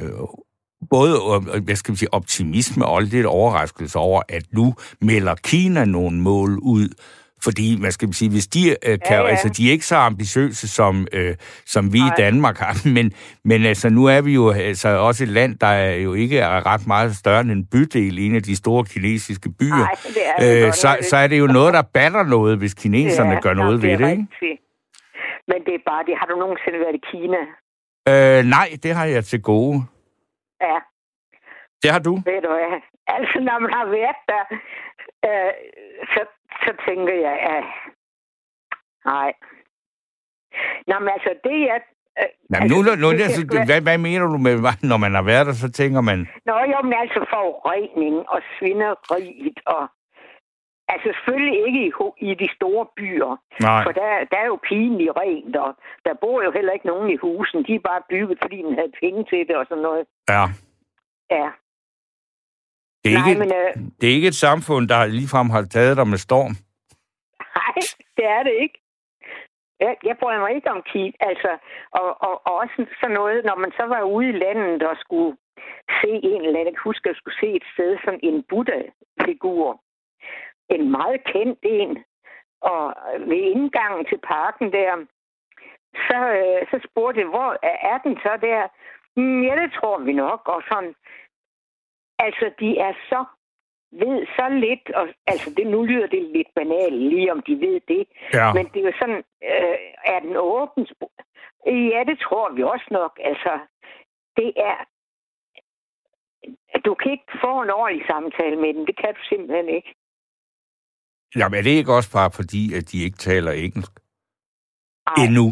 både 0.90 1.12
øh, 1.56 1.64
hvad 1.64 1.76
skal 1.76 1.92
man 1.92 1.96
sige, 1.96 2.14
optimisme 2.14 2.86
og 2.86 3.02
lidt 3.02 3.26
overraskelse 3.26 3.98
over, 3.98 4.22
at 4.28 4.42
nu 4.52 4.74
melder 5.00 5.34
Kina 5.34 5.84
nogle 5.84 6.20
mål 6.20 6.58
ud, 6.62 6.88
fordi, 7.44 7.80
hvad 7.80 7.90
skal 7.90 8.08
man 8.08 8.12
sige, 8.12 8.30
hvis 8.30 8.46
de 8.46 8.70
øh, 8.70 8.76
kan, 8.82 8.98
Ja, 9.10 9.14
ja. 9.22 9.26
altså, 9.26 9.48
de 9.48 9.68
er 9.68 9.72
ikke 9.72 9.86
så 9.86 9.96
ambitiøse, 9.96 10.68
som, 10.68 11.06
øh, 11.12 11.34
som 11.66 11.92
vi 11.92 11.98
Nej. 11.98 12.08
i 12.08 12.10
Danmark 12.16 12.56
har, 12.58 12.88
men, 12.96 13.12
men 13.44 13.64
altså, 13.66 13.88
nu 13.90 14.04
er 14.06 14.20
vi 14.20 14.34
jo 14.34 14.50
altså, 14.50 14.88
også 14.88 15.24
et 15.24 15.28
land, 15.30 15.58
der 15.58 15.66
er 15.66 15.94
jo 15.94 16.14
ikke 16.14 16.38
er 16.38 16.66
ret 16.66 16.86
meget 16.86 17.16
større 17.16 17.40
end 17.40 17.50
en 17.50 17.66
bydel 17.72 18.18
i 18.18 18.26
en 18.26 18.34
af 18.36 18.42
de 18.42 18.56
store 18.56 18.84
kinesiske 18.84 19.50
byer. 19.60 19.76
Nej, 19.76 19.94
det 20.02 20.22
er 20.26 20.36
det 20.36 20.56
øh, 20.58 20.64
godt 20.64 20.76
så, 20.76 20.96
så 21.10 21.16
er 21.16 21.26
det 21.26 21.38
jo 21.38 21.46
noget, 21.46 21.74
der 21.74 21.82
batter 21.82 22.22
noget, 22.22 22.58
hvis 22.58 22.74
kineserne 22.74 23.30
ja, 23.32 23.40
gør 23.40 23.54
noget 23.54 23.82
ved 23.82 23.88
det, 23.88 23.94
ikke? 23.94 24.06
rigtigt. 24.06 24.60
Men 25.50 25.58
det 25.66 25.74
er 25.74 25.82
bare 25.86 26.02
det. 26.06 26.14
Har 26.20 26.26
du 26.26 26.36
nogensinde 26.38 26.78
været 26.84 26.96
i 27.00 27.02
Kina? 27.10 27.40
Øh, 28.10 28.44
nej, 28.56 28.68
det 28.82 28.94
har 28.94 29.04
jeg 29.04 29.24
til 29.24 29.42
gode. 29.42 29.76
Ja, 30.60 30.76
Det 31.82 31.90
har 31.94 31.98
du? 32.08 32.12
ved 32.14 32.40
du 32.46 32.50
hvad? 32.56 32.72
Altså, 33.16 33.36
når 33.48 33.58
man 33.64 33.70
har 33.78 33.86
været 33.98 34.20
der, 34.32 34.42
øh, 35.28 35.52
så, 36.12 36.20
så 36.64 36.70
tænker 36.88 37.14
jeg, 37.26 37.36
at 37.56 37.64
nej. 39.04 39.32
Nå, 40.88 40.94
men 40.98 41.08
altså, 41.16 41.32
det 41.44 41.58
er... 41.74 41.78
Øh, 42.20 42.28
Jamen, 42.52 42.68
nu, 42.70 42.76
nu, 42.86 42.90
nu, 43.02 43.06
hvis 43.08 43.20
jeg 43.20 43.30
altså, 43.30 43.46
skal 43.46 43.66
hvad, 43.68 43.80
hvad 43.80 43.98
mener 43.98 44.26
du 44.26 44.38
med, 44.46 44.54
når 44.90 44.96
man 45.04 45.12
har 45.14 45.22
været 45.22 45.46
der, 45.46 45.52
så 45.52 45.70
tænker 45.72 46.00
man... 46.00 46.18
Nå, 46.48 46.54
jo, 46.72 46.78
men 46.82 46.94
altså 47.04 47.20
forurening 47.34 48.16
og 48.28 48.40
svineriet 48.58 49.58
og... 49.66 49.82
Altså 50.92 51.08
selvfølgelig 51.16 51.58
ikke 51.66 51.80
i, 51.86 51.90
i 52.30 52.34
de 52.34 52.48
store 52.56 52.86
byer, 52.96 53.32
Nej, 53.60 53.82
for 53.84 53.92
der, 53.92 54.08
der 54.30 54.38
er 54.44 54.46
jo 54.46 54.58
pinligt 54.68 55.12
rent, 55.16 55.56
og 55.56 55.70
der 56.04 56.14
bor 56.22 56.42
jo 56.42 56.50
heller 56.52 56.72
ikke 56.72 56.86
nogen 56.86 57.10
i 57.10 57.16
husen. 57.16 57.64
De 57.66 57.74
er 57.74 57.88
bare 57.90 58.02
bygget, 58.10 58.38
fordi 58.42 58.56
den 58.56 58.74
havde 58.74 58.92
penge 59.02 59.24
til 59.30 59.48
det 59.48 59.56
og 59.56 59.66
sådan 59.68 59.82
noget. 59.82 60.04
ja. 60.28 60.44
Ja. 61.30 61.48
Det 63.04 63.12
er, 63.14 63.18
Nej, 63.18 63.28
ikke, 63.28 63.40
men, 63.40 63.52
øh, 63.60 63.70
det 64.00 64.06
er 64.08 64.14
ikke 64.18 64.28
et 64.28 64.42
samfund, 64.46 64.88
der 64.88 65.06
ligefrem 65.06 65.50
har 65.50 65.62
taget 65.62 65.96
dig 65.96 66.08
med 66.08 66.18
storm. 66.26 66.52
Nej, 67.58 67.78
det 68.16 68.24
er 68.36 68.42
det 68.42 68.54
ikke. 68.64 68.78
Jeg, 69.80 69.96
jeg 70.04 70.16
bryder 70.20 70.40
mig 70.40 70.54
ikke 70.54 70.70
om 70.70 70.82
kit, 70.92 71.14
altså, 71.20 71.50
og, 71.90 72.22
og, 72.26 72.34
og 72.46 72.54
også 72.62 72.86
sådan 73.00 73.14
noget, 73.20 73.44
når 73.44 73.56
man 73.64 73.72
så 73.78 73.84
var 73.92 74.02
ude 74.02 74.28
i 74.28 74.40
landet 74.44 74.82
og 74.82 74.96
skulle 75.04 75.36
se 76.00 76.10
en 76.30 76.40
eller 76.40 76.58
anden, 76.58 76.66
jeg 76.70 76.74
kan 76.74 76.88
huske, 76.90 77.04
at 77.04 77.10
jeg 77.12 77.20
skulle 77.20 77.40
se 77.42 77.48
et 77.58 77.66
sted, 77.74 77.98
sådan 78.04 78.20
en 78.22 78.42
Buddha-figur. 78.50 79.80
En 80.70 80.90
meget 80.90 81.20
kendt 81.32 81.58
en. 81.62 81.98
Og 82.60 82.94
ved 83.30 83.42
indgangen 83.54 84.04
til 84.10 84.18
parken 84.18 84.72
der, 84.72 84.92
så, 86.06 86.18
øh, 86.40 86.60
så 86.70 86.76
spurgte 86.88 87.20
jeg, 87.20 87.28
hvor 87.28 87.50
er 87.92 87.98
den 87.98 88.16
så 88.24 88.32
der? 88.40 88.62
Mm, 89.16 89.42
ja, 89.42 89.54
det 89.62 89.72
tror 89.72 89.98
vi 89.98 90.12
nok. 90.12 90.40
Og 90.48 90.62
sådan, 90.68 90.94
altså, 92.18 92.46
de 92.60 92.78
er 92.78 92.92
så 93.10 93.24
ved 93.92 94.26
så 94.36 94.48
lidt, 94.64 94.90
og 94.98 95.08
altså 95.26 95.50
det, 95.56 95.66
nu 95.66 95.82
lyder 95.84 96.06
det 96.06 96.22
lidt 96.36 96.48
banalt, 96.54 96.94
lige 97.12 97.32
om 97.32 97.42
de 97.42 97.54
ved 97.60 97.80
det, 97.88 98.04
Ja. 98.34 98.52
men 98.52 98.64
det 98.72 98.78
er 98.82 98.86
jo 98.90 98.92
sådan, 99.00 99.22
øh, 99.50 99.78
er 100.04 100.18
den 100.20 100.36
åben? 100.36 100.86
Ja, 101.92 102.00
det 102.10 102.18
tror 102.18 102.52
vi 102.52 102.62
også 102.62 102.88
nok. 102.90 103.18
Altså, 103.24 103.52
det 104.36 104.52
er, 104.56 104.76
du 106.84 106.94
kan 106.94 107.12
ikke 107.12 107.32
få 107.44 107.62
en 107.62 107.70
ordentlig 107.70 108.06
samtale 108.06 108.56
med 108.56 108.74
dem, 108.74 108.86
det 108.86 108.96
kan 108.96 109.14
du 109.14 109.20
simpelthen 109.28 109.68
ikke. 109.68 109.94
Jamen, 111.36 111.58
er 111.58 111.62
det 111.62 111.70
ikke 111.70 111.92
også 111.98 112.12
bare 112.12 112.30
fordi, 112.30 112.74
at 112.74 112.84
de 112.92 113.04
ikke 113.04 113.16
taler 113.18 113.52
engelsk? 113.52 113.92
Ej, 115.06 115.14
Endnu. 115.24 115.46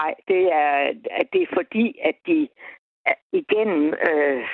Nej, 0.00 0.14
det 0.28 0.42
er, 0.52 0.92
det 1.32 1.42
er 1.42 1.50
fordi, 1.58 1.98
at 2.04 2.16
de 2.26 2.48
igennem 3.32 3.94
øh, 4.08 4.44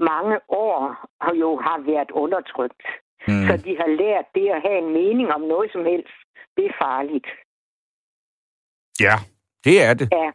mange 0.00 0.40
år 0.48 1.06
har 1.20 1.34
jo 1.34 1.56
har 1.56 1.78
været 1.78 2.10
undertrykt. 2.10 2.82
Mm. 3.28 3.46
Så 3.46 3.56
de 3.56 3.76
har 3.76 3.88
lært 4.02 4.26
det 4.34 4.48
at 4.48 4.62
have 4.62 4.78
en 4.78 4.92
mening 4.92 5.32
om 5.32 5.40
noget 5.40 5.72
som 5.72 5.84
helst. 5.84 6.14
Det 6.56 6.66
er 6.66 6.74
farligt. 6.82 7.26
Ja, 9.00 9.16
det 9.64 9.82
er 9.82 9.94
det. 9.94 10.08
Ja, 10.12 10.30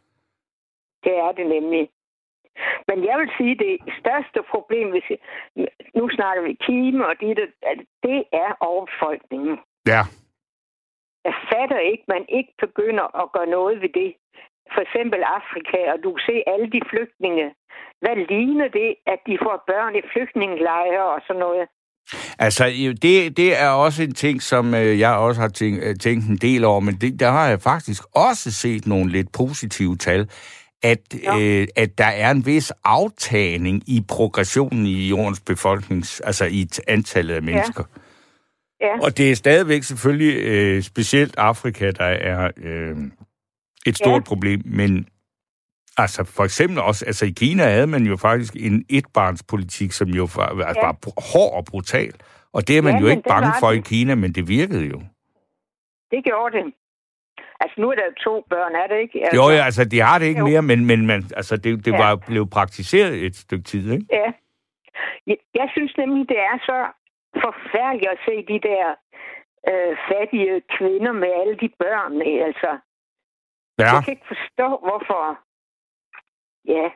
det 1.04 1.14
er 1.18 1.32
det 1.32 1.48
nemlig. 1.48 1.90
Men 2.88 3.06
jeg 3.06 3.20
vil 3.20 3.32
sige, 3.38 3.56
det 3.56 3.94
største 4.00 4.40
problem, 4.52 4.90
hvis 4.90 5.04
jeg, 5.10 5.20
nu 5.96 6.10
snakker 6.10 6.44
vi 6.44 6.54
Kina 6.54 7.04
og 7.04 7.16
det, 7.20 7.54
det 8.04 8.24
er 8.32 8.52
overbefolkningen. 8.60 9.60
Ja. 9.88 10.02
Jeg 11.26 11.34
fatter 11.52 11.80
ikke, 11.80 12.04
man 12.08 12.26
ikke 12.30 12.54
begynder 12.60 13.24
at 13.24 13.32
gøre 13.32 13.48
noget 13.48 13.82
ved 13.82 13.90
det. 13.90 14.16
For 14.74 14.82
eksempel 14.88 15.20
Afrika, 15.40 15.78
og 15.94 15.98
du 16.04 16.10
kan 16.14 16.24
se 16.30 16.36
alle 16.54 16.68
de 16.76 16.82
flygtninge. 16.92 17.46
Hvad 18.04 18.16
ligner 18.32 18.68
det, 18.80 18.90
at 19.14 19.20
de 19.28 19.36
får 19.46 19.56
børn 19.72 19.94
i 20.00 20.02
flygtningelejre 20.14 21.06
og 21.16 21.22
sådan 21.28 21.40
noget? 21.48 21.66
Altså, 22.40 22.64
det, 23.02 23.38
det 23.38 23.62
er 23.62 23.70
også 23.70 24.04
en 24.04 24.14
ting, 24.14 24.42
som 24.42 24.74
øh, 24.74 25.00
jeg 25.00 25.14
også 25.16 25.42
har 25.42 25.48
tænkt, 25.48 25.84
øh, 25.84 25.96
tænkt 25.96 26.26
en 26.26 26.36
del 26.38 26.66
over, 26.66 26.80
men 26.80 26.96
det, 26.96 27.20
der 27.20 27.32
har 27.32 27.48
jeg 27.50 27.60
faktisk 27.62 28.04
også 28.16 28.52
set 28.52 28.88
nogle 28.88 29.12
lidt 29.12 29.28
positive 29.32 29.96
tal, 29.98 30.30
at, 30.84 31.00
Ja. 31.24 31.40
øh, 31.40 31.68
at 31.76 31.98
der 31.98 32.06
er 32.24 32.32
en 32.32 32.46
vis 32.46 32.72
aftagning 32.84 33.84
i 33.88 34.02
progressionen 34.10 34.86
i 34.86 35.10
jordens 35.10 35.40
befolknings, 35.42 36.20
altså 36.20 36.46
i 36.46 36.68
antallet 36.88 37.36
af 37.36 37.42
mennesker. 37.44 37.84
Ja, 38.82 39.00
Og 39.04 39.18
det 39.18 39.32
er 39.32 39.36
stadigvæk 39.36 39.84
selvfølgelig 39.84 40.44
øh, 40.46 40.82
specielt 40.82 41.38
Afrika, 41.38 41.92
der 41.92 42.06
er 42.06 42.52
øh, 42.58 42.96
et 43.90 43.98
stort 43.98 44.22
Ja. 44.24 44.28
problem, 44.32 44.62
men 44.66 45.08
altså 45.98 46.24
for 46.24 46.44
eksempel 46.44 46.80
også, 46.80 47.06
altså 47.06 47.26
i 47.26 47.34
Kina 47.42 47.64
havde 47.64 47.88
man 47.88 48.04
jo 48.04 48.18
faktisk 48.18 48.54
en 48.56 48.86
etbarnspolitik, 48.90 49.92
som 49.92 50.08
jo 50.08 50.28
var, 50.36 50.50
ja. 50.58 50.86
Var 50.86 50.96
hård 51.34 51.54
og 51.58 51.66
brutal. 51.72 52.12
Og 52.54 52.68
det 52.68 52.78
er 52.78 52.82
man 52.82 52.94
Ja, 52.96 53.00
jo 53.02 53.08
ikke 53.08 53.24
bange 53.30 53.52
for 53.60 53.72
i 53.72 53.76
det. 53.76 53.86
Kina, 53.86 54.16
men 54.16 54.32
det 54.34 54.48
virkede 54.48 54.86
jo. 54.86 55.02
det 56.12 56.24
gjorde 56.24 56.58
det. 56.58 56.74
Altså, 57.62 57.76
nu 57.82 57.90
er 57.92 57.96
der 57.96 58.06
jo 58.06 58.14
to 58.28 58.46
børn, 58.50 58.74
er 58.82 58.88
det 58.92 59.00
ikke? 59.02 59.36
Jo, 59.36 59.50
ja, 59.50 59.62
altså 59.70 59.84
de 59.86 60.00
har 60.00 60.20
det 60.20 60.26
ikke 60.26 60.40
Jo. 60.40 60.46
mere, 60.48 60.62
men, 60.62 60.86
men 60.86 61.06
man, 61.08 61.24
altså, 61.40 61.58
det, 61.58 61.86
det 61.86 61.92
Ja. 61.92 61.98
var 61.98 62.16
blevet 62.16 62.50
praktiseret 62.50 63.14
et 63.26 63.36
stykke 63.36 63.64
tid, 63.64 63.92
ikke? 63.92 64.06
Ja. 64.12 64.32
Jeg, 65.28 65.38
jeg 65.60 65.68
synes 65.76 65.94
nemlig, 65.98 66.30
det 66.30 66.40
er 66.52 66.58
så 66.70 66.78
forfærdeligt 67.44 68.12
at 68.16 68.20
se 68.28 68.36
de 68.54 68.60
der 68.70 68.86
øh, 69.72 69.94
fattige 70.12 70.62
kvinder 70.78 71.12
med 71.24 71.32
alle 71.42 71.56
de 71.64 71.70
børn. 71.84 72.14
Altså, 72.50 72.72
Ja. 73.80 73.94
jeg 73.94 74.04
kan 74.04 74.12
ikke 74.14 74.28
forstå, 74.28 74.68
hvorfor... 74.88 75.22
Ja, 76.76 76.88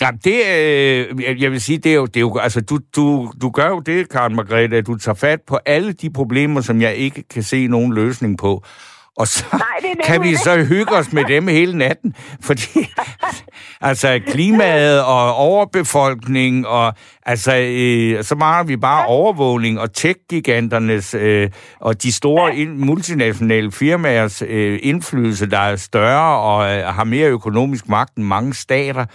Ja, 0.00 0.10
det, 0.24 0.34
øh, 0.34 1.22
jeg- 1.22 1.40
jeg 1.42 1.50
vil 1.50 1.60
sige, 1.60 1.78
det 1.78 1.92
er 1.92 1.96
jo, 1.96 2.06
det 2.06 2.16
er 2.16 2.20
jo 2.20 2.38
altså, 2.38 2.60
du, 2.60 2.78
du, 2.96 3.32
du 3.42 3.50
gør 3.50 3.68
jo 3.68 3.80
det, 3.80 4.08
Karen 4.08 4.36
Margrethe, 4.36 4.76
at 4.76 4.86
du 4.86 4.96
tager 4.96 5.14
fat 5.14 5.40
på 5.46 5.56
alle 5.66 5.92
de 5.92 6.10
problemer, 6.12 6.60
som 6.60 6.80
jeg 6.80 6.94
ikke 6.96 7.22
kan 7.22 7.42
se 7.42 7.66
nogen 7.66 7.94
løsning 7.94 8.38
på. 8.38 8.62
Og 9.16 9.28
så 9.28 9.44
Nej, 9.52 9.60
det 9.82 10.04
kan 10.04 10.22
vi 10.22 10.30
det. 10.30 10.38
så 10.40 10.64
hygge 10.64 10.92
os 10.96 11.12
med 11.12 11.24
dem 11.24 11.48
hele 11.48 11.78
natten. 11.78 12.14
Fordi, 12.40 12.88
altså, 13.80 14.20
klimaet 14.26 15.02
og 15.02 15.34
overbefolkning, 15.34 16.66
og 16.66 16.94
altså, 17.26 17.56
øh, 17.56 18.24
så 18.24 18.34
mangler 18.34 18.64
vi 18.64 18.76
bare 18.76 19.06
overvågning, 19.06 19.80
og 19.80 19.92
tech-giganternes 19.92 21.14
øh, 21.14 21.50
og 21.80 22.02
de 22.02 22.12
store 22.12 22.56
in, 22.56 22.86
multinationale 22.86 23.72
firmaers 23.72 24.42
øh, 24.46 24.78
indflydelse, 24.82 25.50
der 25.50 25.58
er 25.58 25.76
større 25.76 26.38
og 26.40 26.76
øh, 26.76 26.84
har 26.84 27.04
mere 27.04 27.28
økonomisk 27.28 27.88
magt 27.88 28.14
end 28.16 28.24
mange 28.24 28.54
stater, 28.54 29.06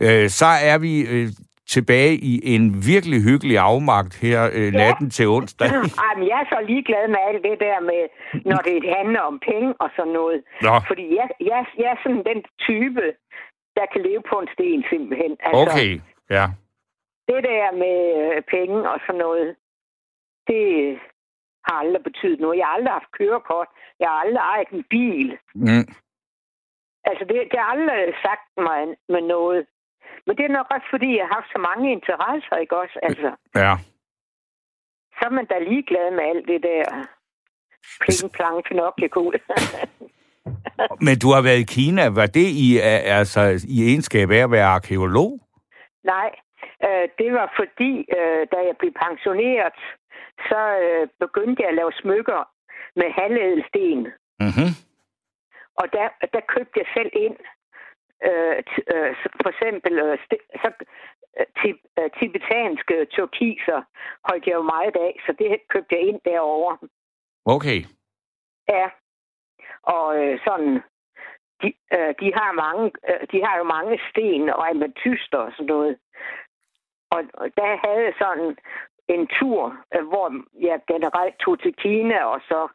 øh, 0.00 0.30
så 0.30 0.46
er 0.46 0.78
vi 0.78 1.00
øh, 1.00 1.32
tilbage 1.66 2.14
i 2.14 2.54
en 2.54 2.64
virkelig 2.90 3.22
hyggelig 3.28 3.58
afmagt 3.58 4.14
her 4.26 4.50
øh, 4.58 4.72
natten 4.72 5.10
til 5.10 5.28
onsdag. 5.28 5.68
Ej, 6.06 6.14
men 6.18 6.26
jeg 6.28 6.38
er 6.40 6.48
så 6.54 6.60
ligeglad 6.66 7.08
med 7.08 7.20
alt 7.28 7.42
det 7.48 7.56
der 7.66 7.80
med, 7.80 8.02
når 8.50 8.60
det 8.68 8.76
handler 8.98 9.20
om 9.20 9.40
penge 9.50 9.74
og 9.80 9.90
sådan 9.96 10.12
noget. 10.12 10.42
Nå. 10.62 10.74
Fordi 10.86 11.04
jeg, 11.18 11.28
jeg, 11.40 11.66
jeg 11.78 11.88
er 11.94 11.98
sådan 12.02 12.24
den 12.32 12.40
type, 12.66 13.04
der 13.76 13.86
kan 13.92 14.00
leve 14.02 14.22
på 14.30 14.36
en 14.42 14.48
sten 14.54 14.84
simpelthen. 14.90 15.32
Altså, 15.40 15.60
Okay, 15.62 16.00
ja. 16.30 16.46
Det 17.28 17.40
der 17.50 17.64
med 17.84 17.98
øh, 18.22 18.42
penge 18.56 18.90
og 18.92 18.98
sådan 19.06 19.20
noget, 19.26 19.56
det 20.50 20.66
har 21.66 21.76
aldrig 21.82 22.02
betydet 22.02 22.40
noget. 22.40 22.58
Jeg 22.58 22.66
har 22.66 22.74
aldrig 22.74 22.92
haft 22.92 23.12
kørekort. 23.18 23.68
Jeg 24.00 24.08
har 24.08 24.18
aldrig 24.24 24.42
ejet 24.54 24.68
en 24.68 24.84
bil. 24.90 25.38
Mm. 25.54 25.86
Altså, 27.08 27.24
det, 27.28 27.36
det 27.50 27.58
har 27.62 27.70
aldrig 27.76 28.14
sagt 28.26 28.46
mig 28.68 28.80
med 29.08 29.22
noget. 29.34 29.66
Men 30.26 30.36
det 30.36 30.44
er 30.44 30.56
nok 30.58 30.66
også, 30.70 30.86
fordi 30.90 31.16
jeg 31.16 31.26
har 31.26 31.34
haft 31.34 31.50
så 31.52 31.58
mange 31.68 31.92
interesser, 31.92 32.56
ikke 32.56 32.76
også? 32.82 32.98
Altså, 33.02 33.30
Ja. 33.54 33.74
så 35.16 35.22
er 35.28 35.30
man 35.38 35.46
da 35.46 35.58
ligeglad 35.58 36.10
med 36.10 36.24
alt 36.30 36.46
det 36.48 36.62
der 36.62 36.84
pling, 38.02 38.32
plang, 38.32 38.64
pinocchio 38.64 39.32
Men 41.06 41.14
du 41.22 41.28
har 41.34 41.42
været 41.48 41.60
i 41.64 41.72
Kina. 41.76 42.02
Var 42.20 42.26
det 42.26 42.48
i, 42.66 42.68
altså, 43.18 43.40
i 43.68 43.76
egenskab 43.88 44.30
af 44.30 44.42
at 44.44 44.50
være 44.50 44.66
arkeolog? 44.76 45.40
Nej, 46.04 46.30
øh, 46.86 47.08
det 47.18 47.32
var 47.38 47.48
fordi, 47.60 47.92
øh, 48.18 48.42
da 48.52 48.58
jeg 48.68 48.76
blev 48.78 48.92
pensioneret, 49.06 49.78
så 50.48 50.60
øh, 50.84 51.08
begyndte 51.24 51.62
jeg 51.62 51.68
at 51.70 51.74
lave 51.80 51.92
smykker 52.02 52.40
med 53.00 53.08
halvædelsten. 53.18 54.00
Mm-hmm. 54.44 54.70
Og 55.80 55.86
der, 55.96 56.08
der 56.34 56.40
købte 56.54 56.76
jeg 56.82 56.88
selv 56.96 57.10
ind. 57.26 57.36
Øh, 58.22 58.56
øh, 58.94 59.16
for 59.42 59.48
eksempel 59.48 59.98
øh, 59.98 60.18
så, 60.62 60.68
øh, 61.38 61.46
tib- 61.58 61.88
øh, 61.98 62.10
tibetanske 62.18 63.04
turkiser 63.04 63.82
holdt 64.28 64.46
jeg 64.46 64.54
jo 64.54 64.62
meget 64.62 64.96
af, 64.96 65.20
så 65.26 65.32
det 65.38 65.68
købte 65.68 65.94
jeg 65.94 66.02
ind 66.08 66.20
derovre. 66.24 66.78
Okay. 67.44 67.80
Ja. 68.68 68.86
Og 69.82 70.06
øh, 70.22 70.38
sådan, 70.44 70.82
de, 71.62 71.68
øh, 71.96 72.14
de, 72.20 72.32
har 72.34 72.52
mange, 72.52 72.92
øh, 73.08 73.26
de 73.32 73.44
har 73.44 73.58
jo 73.58 73.64
mange 73.64 74.00
sten 74.10 74.48
og 74.48 74.68
ametyster 74.70 75.38
og 75.38 75.52
sådan 75.52 75.66
noget. 75.66 75.98
Og, 77.10 77.22
og 77.34 77.46
der 77.56 77.86
havde 77.86 78.04
jeg 78.04 78.14
sådan 78.18 78.56
en 79.08 79.26
tur, 79.26 79.76
øh, 79.94 80.08
hvor 80.08 80.26
jeg 80.60 80.80
generelt 80.86 81.38
tog 81.38 81.60
til 81.60 81.74
Kina, 81.74 82.24
og 82.24 82.40
så 82.48 82.68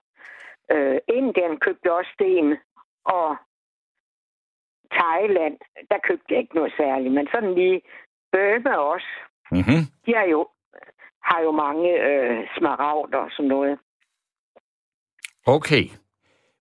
øh, 0.71 0.97
Indien 1.07 1.59
købte 1.59 1.93
også 1.93 2.11
sten, 2.13 2.57
og 3.05 3.37
Thailand, 4.97 5.55
der 5.91 5.99
købte 6.07 6.29
jeg 6.29 6.39
ikke 6.39 6.55
noget 6.55 6.73
særligt, 6.77 7.13
men 7.13 7.27
sådan 7.33 7.53
lige 7.53 7.81
Burma 8.31 8.75
også. 8.93 9.11
Mm-hmm. 9.51 9.81
De 10.05 10.11
har 10.19 10.27
jo, 10.35 10.47
har 11.29 11.39
jo 11.41 11.51
mange 11.51 11.89
øh, 12.07 12.47
smaragder 12.57 13.17
og 13.17 13.31
sådan 13.31 13.49
noget. 13.55 13.79
Okay. 15.47 15.83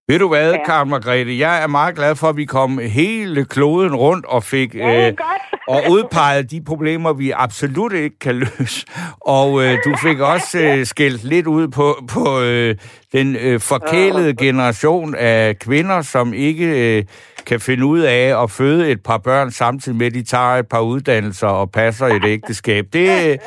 Ved 0.08 0.18
du 0.18 0.28
hvad, 0.28 0.52
ja. 0.52 0.64
Karen 0.64 0.88
Margrethe? 0.88 1.38
Jeg 1.38 1.62
er 1.62 1.66
meget 1.66 1.94
glad 1.96 2.16
for, 2.16 2.26
at 2.28 2.36
vi 2.36 2.44
kom 2.44 2.78
hele 2.78 3.44
kloden 3.44 3.94
rundt 3.96 4.26
og 4.26 4.42
fik 4.42 4.74
Ja, 4.74 5.08
øh, 5.08 5.16
godt. 5.16 5.57
Og 5.68 5.82
udpeget 5.90 6.50
de 6.50 6.64
problemer, 6.64 7.12
vi 7.12 7.30
absolut 7.30 7.92
ikke 7.92 8.18
kan 8.18 8.34
løse. 8.34 8.86
Og 9.20 9.64
øh, 9.64 9.78
du 9.84 9.96
fik 10.02 10.20
også 10.20 10.58
øh, 10.58 10.86
skældt 10.86 11.24
lidt 11.24 11.46
ud 11.46 11.68
på, 11.68 12.04
på 12.08 12.40
øh, 12.40 12.76
den 13.12 13.36
øh, 13.36 13.60
forkælede 13.60 14.36
generation 14.36 15.14
af 15.14 15.58
kvinder, 15.58 16.02
som 16.02 16.34
ikke 16.34 16.96
øh, 16.98 17.04
kan 17.46 17.60
finde 17.60 17.86
ud 17.86 18.00
af 18.00 18.42
at 18.42 18.50
føde 18.50 18.90
et 18.90 19.02
par 19.02 19.18
børn, 19.18 19.50
samtidig 19.50 19.98
med, 19.98 20.06
at 20.06 20.14
de 20.14 20.22
tager 20.22 20.56
et 20.56 20.68
par 20.68 20.80
uddannelser 20.80 21.46
og 21.46 21.70
passer 21.70 22.06
et 22.06 22.24
ægteskab. 22.24 22.86
Det, 22.92 23.38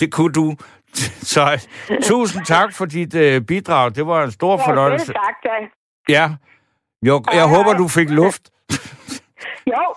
det 0.00 0.12
kunne 0.12 0.32
du. 0.32 0.54
Så 1.32 1.66
tusind 2.02 2.44
tak 2.46 2.74
for 2.74 2.84
dit 2.84 3.14
øh, 3.14 3.40
bidrag. 3.40 3.94
Det 3.94 4.06
var 4.06 4.24
en 4.24 4.30
stor 4.30 4.56
fornøjelse. 4.66 5.12
Ja, 5.12 5.26
tak, 5.26 5.34
da. 5.44 6.12
Ja. 6.12 6.30
Jo, 7.06 7.22
jeg 7.32 7.48
håber, 7.48 7.72
du 7.72 7.88
fik 7.88 8.10
luft. 8.10 8.42
Jo, 9.66 9.94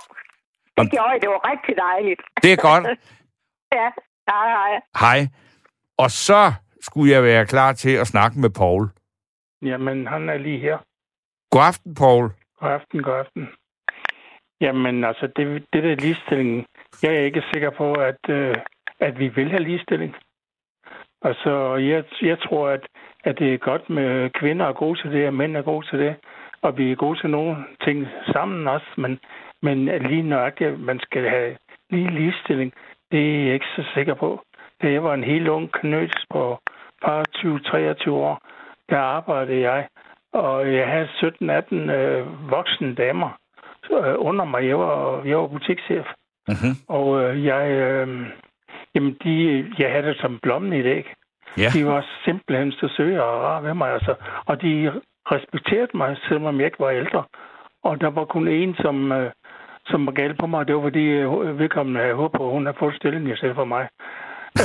det 0.78 0.92
gjorde 0.92 1.10
jeg. 1.12 1.22
Det 1.22 1.30
var 1.30 1.42
rigtig 1.52 1.76
dejligt. 1.88 2.22
Det 2.44 2.52
er 2.54 2.62
godt. 2.70 2.84
ja, 3.80 3.88
hej, 4.30 4.48
hej. 4.58 4.82
Hej. 5.00 5.20
Og 5.98 6.12
så 6.12 6.54
skulle 6.82 7.12
jeg 7.12 7.24
være 7.24 7.46
klar 7.46 7.74
til 7.74 7.94
at 8.02 8.08
snakke 8.08 8.40
med 8.40 8.50
Paul. 8.50 8.90
Jamen, 9.62 10.08
han 10.08 10.30
er 10.30 10.38
lige 10.38 10.60
her. 10.60 10.78
God 11.52 11.62
aften, 11.62 11.96
Paul. 11.96 12.26
God 12.60 12.70
aften, 12.70 13.04
god 13.04 13.20
aften. 13.20 13.50
Jamen, 14.62 15.04
altså, 15.04 15.28
det, 15.36 15.66
det 15.74 15.84
der 15.84 15.96
ligestilling, 15.96 16.66
jeg 17.04 17.14
er 17.16 17.26
ikke 17.30 17.44
sikker 17.54 17.70
på, 17.70 17.94
at, 17.94 18.30
øh, 18.30 18.56
at 19.00 19.20
vi 19.20 19.28
vil 19.28 19.50
have 19.50 19.64
ligestilling. 19.64 20.16
Altså, 21.22 21.76
jeg, 21.76 22.04
jeg 22.22 22.40
tror, 22.40 22.70
at, 22.70 22.88
at 23.24 23.40
det 23.40 23.54
er 23.54 23.58
godt 23.58 23.90
med 23.90 24.30
kvinder 24.30 24.66
er 24.66 24.74
gode 24.74 25.02
til 25.02 25.12
det, 25.12 25.28
og 25.28 25.34
mænd 25.34 25.58
er 25.58 25.62
gode 25.62 25.88
til 25.90 26.00
det, 26.00 26.16
og 26.62 26.78
vi 26.78 26.92
er 26.92 26.96
gode 26.96 27.20
til 27.20 27.30
nogle 27.30 27.56
ting 27.86 28.08
sammen 28.34 28.68
også, 28.68 28.88
men, 28.98 29.20
men 29.66 29.78
lige 30.10 30.22
nøjagtigt, 30.22 30.70
at 30.70 30.80
man 30.80 31.00
skal 31.00 31.30
have 31.30 31.58
lige 31.90 32.12
ligestilling, 32.12 32.74
det 33.12 33.22
er 33.36 33.46
jeg 33.46 33.54
ikke 33.54 33.74
så 33.76 33.84
sikker 33.94 34.14
på. 34.14 34.42
Da 34.82 34.92
jeg 34.92 35.04
var 35.04 35.14
en 35.14 35.24
helt 35.24 35.48
ung 35.48 35.72
knøs 35.72 36.16
på 36.30 36.60
par 37.06 37.24
20-23 38.08 38.12
år, 38.12 38.42
der 38.90 38.98
arbejdede 38.98 39.62
jeg, 39.72 39.88
og 40.34 40.74
jeg 40.74 40.88
havde 40.88 41.08
17-18 41.08 41.76
øh, 41.76 42.52
voksne 42.52 42.96
damer 42.96 43.30
øh, 43.92 44.16
under 44.18 44.46
mig. 44.46 44.68
Jeg 44.68 44.80
var, 44.80 45.24
jeg 45.26 45.38
var 45.38 45.48
butikschef. 45.48 46.06
Mm-hmm. 46.48 46.74
Og 46.88 47.24
øh, 47.24 47.46
jeg, 47.46 47.72
øh, 47.72 48.08
jamen 48.96 49.18
de, 49.24 49.66
jeg 49.80 49.92
havde 49.92 50.08
det 50.08 50.18
som 50.22 50.40
blommen 50.44 50.74
i 50.74 50.78
ikke? 50.78 51.16
Ja. 51.58 51.70
De 51.74 51.86
var 51.86 52.06
simpelthen 52.26 52.72
så 52.72 52.94
søge 52.98 53.24
og 53.24 53.42
rare 53.42 53.64
ved 53.64 53.74
mig, 53.74 53.94
altså. 53.94 54.16
Og 54.46 54.62
de 54.62 55.02
respekterede 55.32 55.98
mig, 55.98 56.18
selvom 56.28 56.58
jeg 56.60 56.66
ikke 56.66 56.80
var 56.80 56.90
ældre. 56.90 57.24
Og 57.84 58.02
der 58.02 58.10
var 58.10 58.26
kun 58.26 58.48
en, 58.48 58.76
som, 58.76 59.12
øh, 59.12 59.32
som 59.88 60.06
var 60.06 60.12
galt 60.12 60.40
på 60.40 60.48
mig. 60.48 60.68
Det 60.68 60.76
var 60.76 60.82
fordi 60.82 61.06
øh, 61.06 61.60
vedkommende 61.60 62.02
havde 62.02 62.14
håbet 62.14 62.38
på, 62.38 62.46
at 62.48 62.54
hun 62.54 62.66
havde 62.66 62.78
fået 62.80 62.96
stillingen 62.96 63.34
i 63.34 63.38
stedet 63.38 63.56
for 63.56 63.66
mig. 63.66 63.88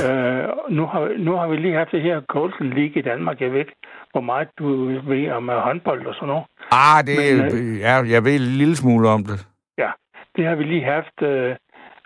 øh, 0.01 0.43
nu, 0.77 0.85
har, 0.85 1.01
nu 1.17 1.31
har 1.37 1.47
vi 1.47 1.55
lige 1.55 1.75
haft 1.75 1.91
det 1.91 2.01
her 2.01 2.19
Golden 2.19 2.69
League 2.69 2.95
i 2.95 3.01
Danmark. 3.01 3.41
Jeg 3.41 3.51
ved 3.51 3.59
ikke, 3.59 3.75
hvor 4.11 4.21
meget 4.21 4.47
du 4.59 4.67
ved 5.09 5.29
om 5.31 5.49
uh, 5.49 5.55
håndbold 5.55 6.05
og 6.05 6.15
sådan 6.15 6.27
noget. 6.27 6.45
Ah, 6.71 6.99
det, 7.07 7.17
Men, 7.37 7.77
ja, 7.77 7.93
jeg 8.13 8.23
ved 8.23 8.35
en 8.35 8.57
lille 8.61 8.75
smule 8.75 9.09
om 9.09 9.23
det. 9.23 9.47
Ja, 9.77 9.91
det 10.35 10.45
har 10.47 10.55
vi 10.55 10.63
lige 10.63 10.85
haft. 10.85 11.21
Øh, 11.21 11.55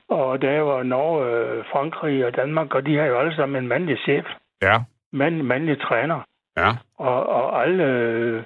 og 0.09 0.41
der 0.41 0.61
var 0.61 0.83
Norge, 0.83 1.19
øh, 1.25 1.63
Frankrig 1.71 2.25
og 2.25 2.35
Danmark, 2.35 2.75
og 2.75 2.85
de 2.85 2.97
har 2.97 3.05
jo 3.05 3.19
alle 3.19 3.35
sammen 3.35 3.63
en 3.63 3.69
mandlig 3.69 3.97
chef. 3.97 4.25
Ja. 4.61 4.77
Mand, 5.13 5.41
mandlig 5.41 5.81
træner. 5.81 6.19
Ja. 6.57 6.69
Og, 6.97 7.29
og 7.29 7.63
alle, 7.63 7.83
øh, 7.83 8.43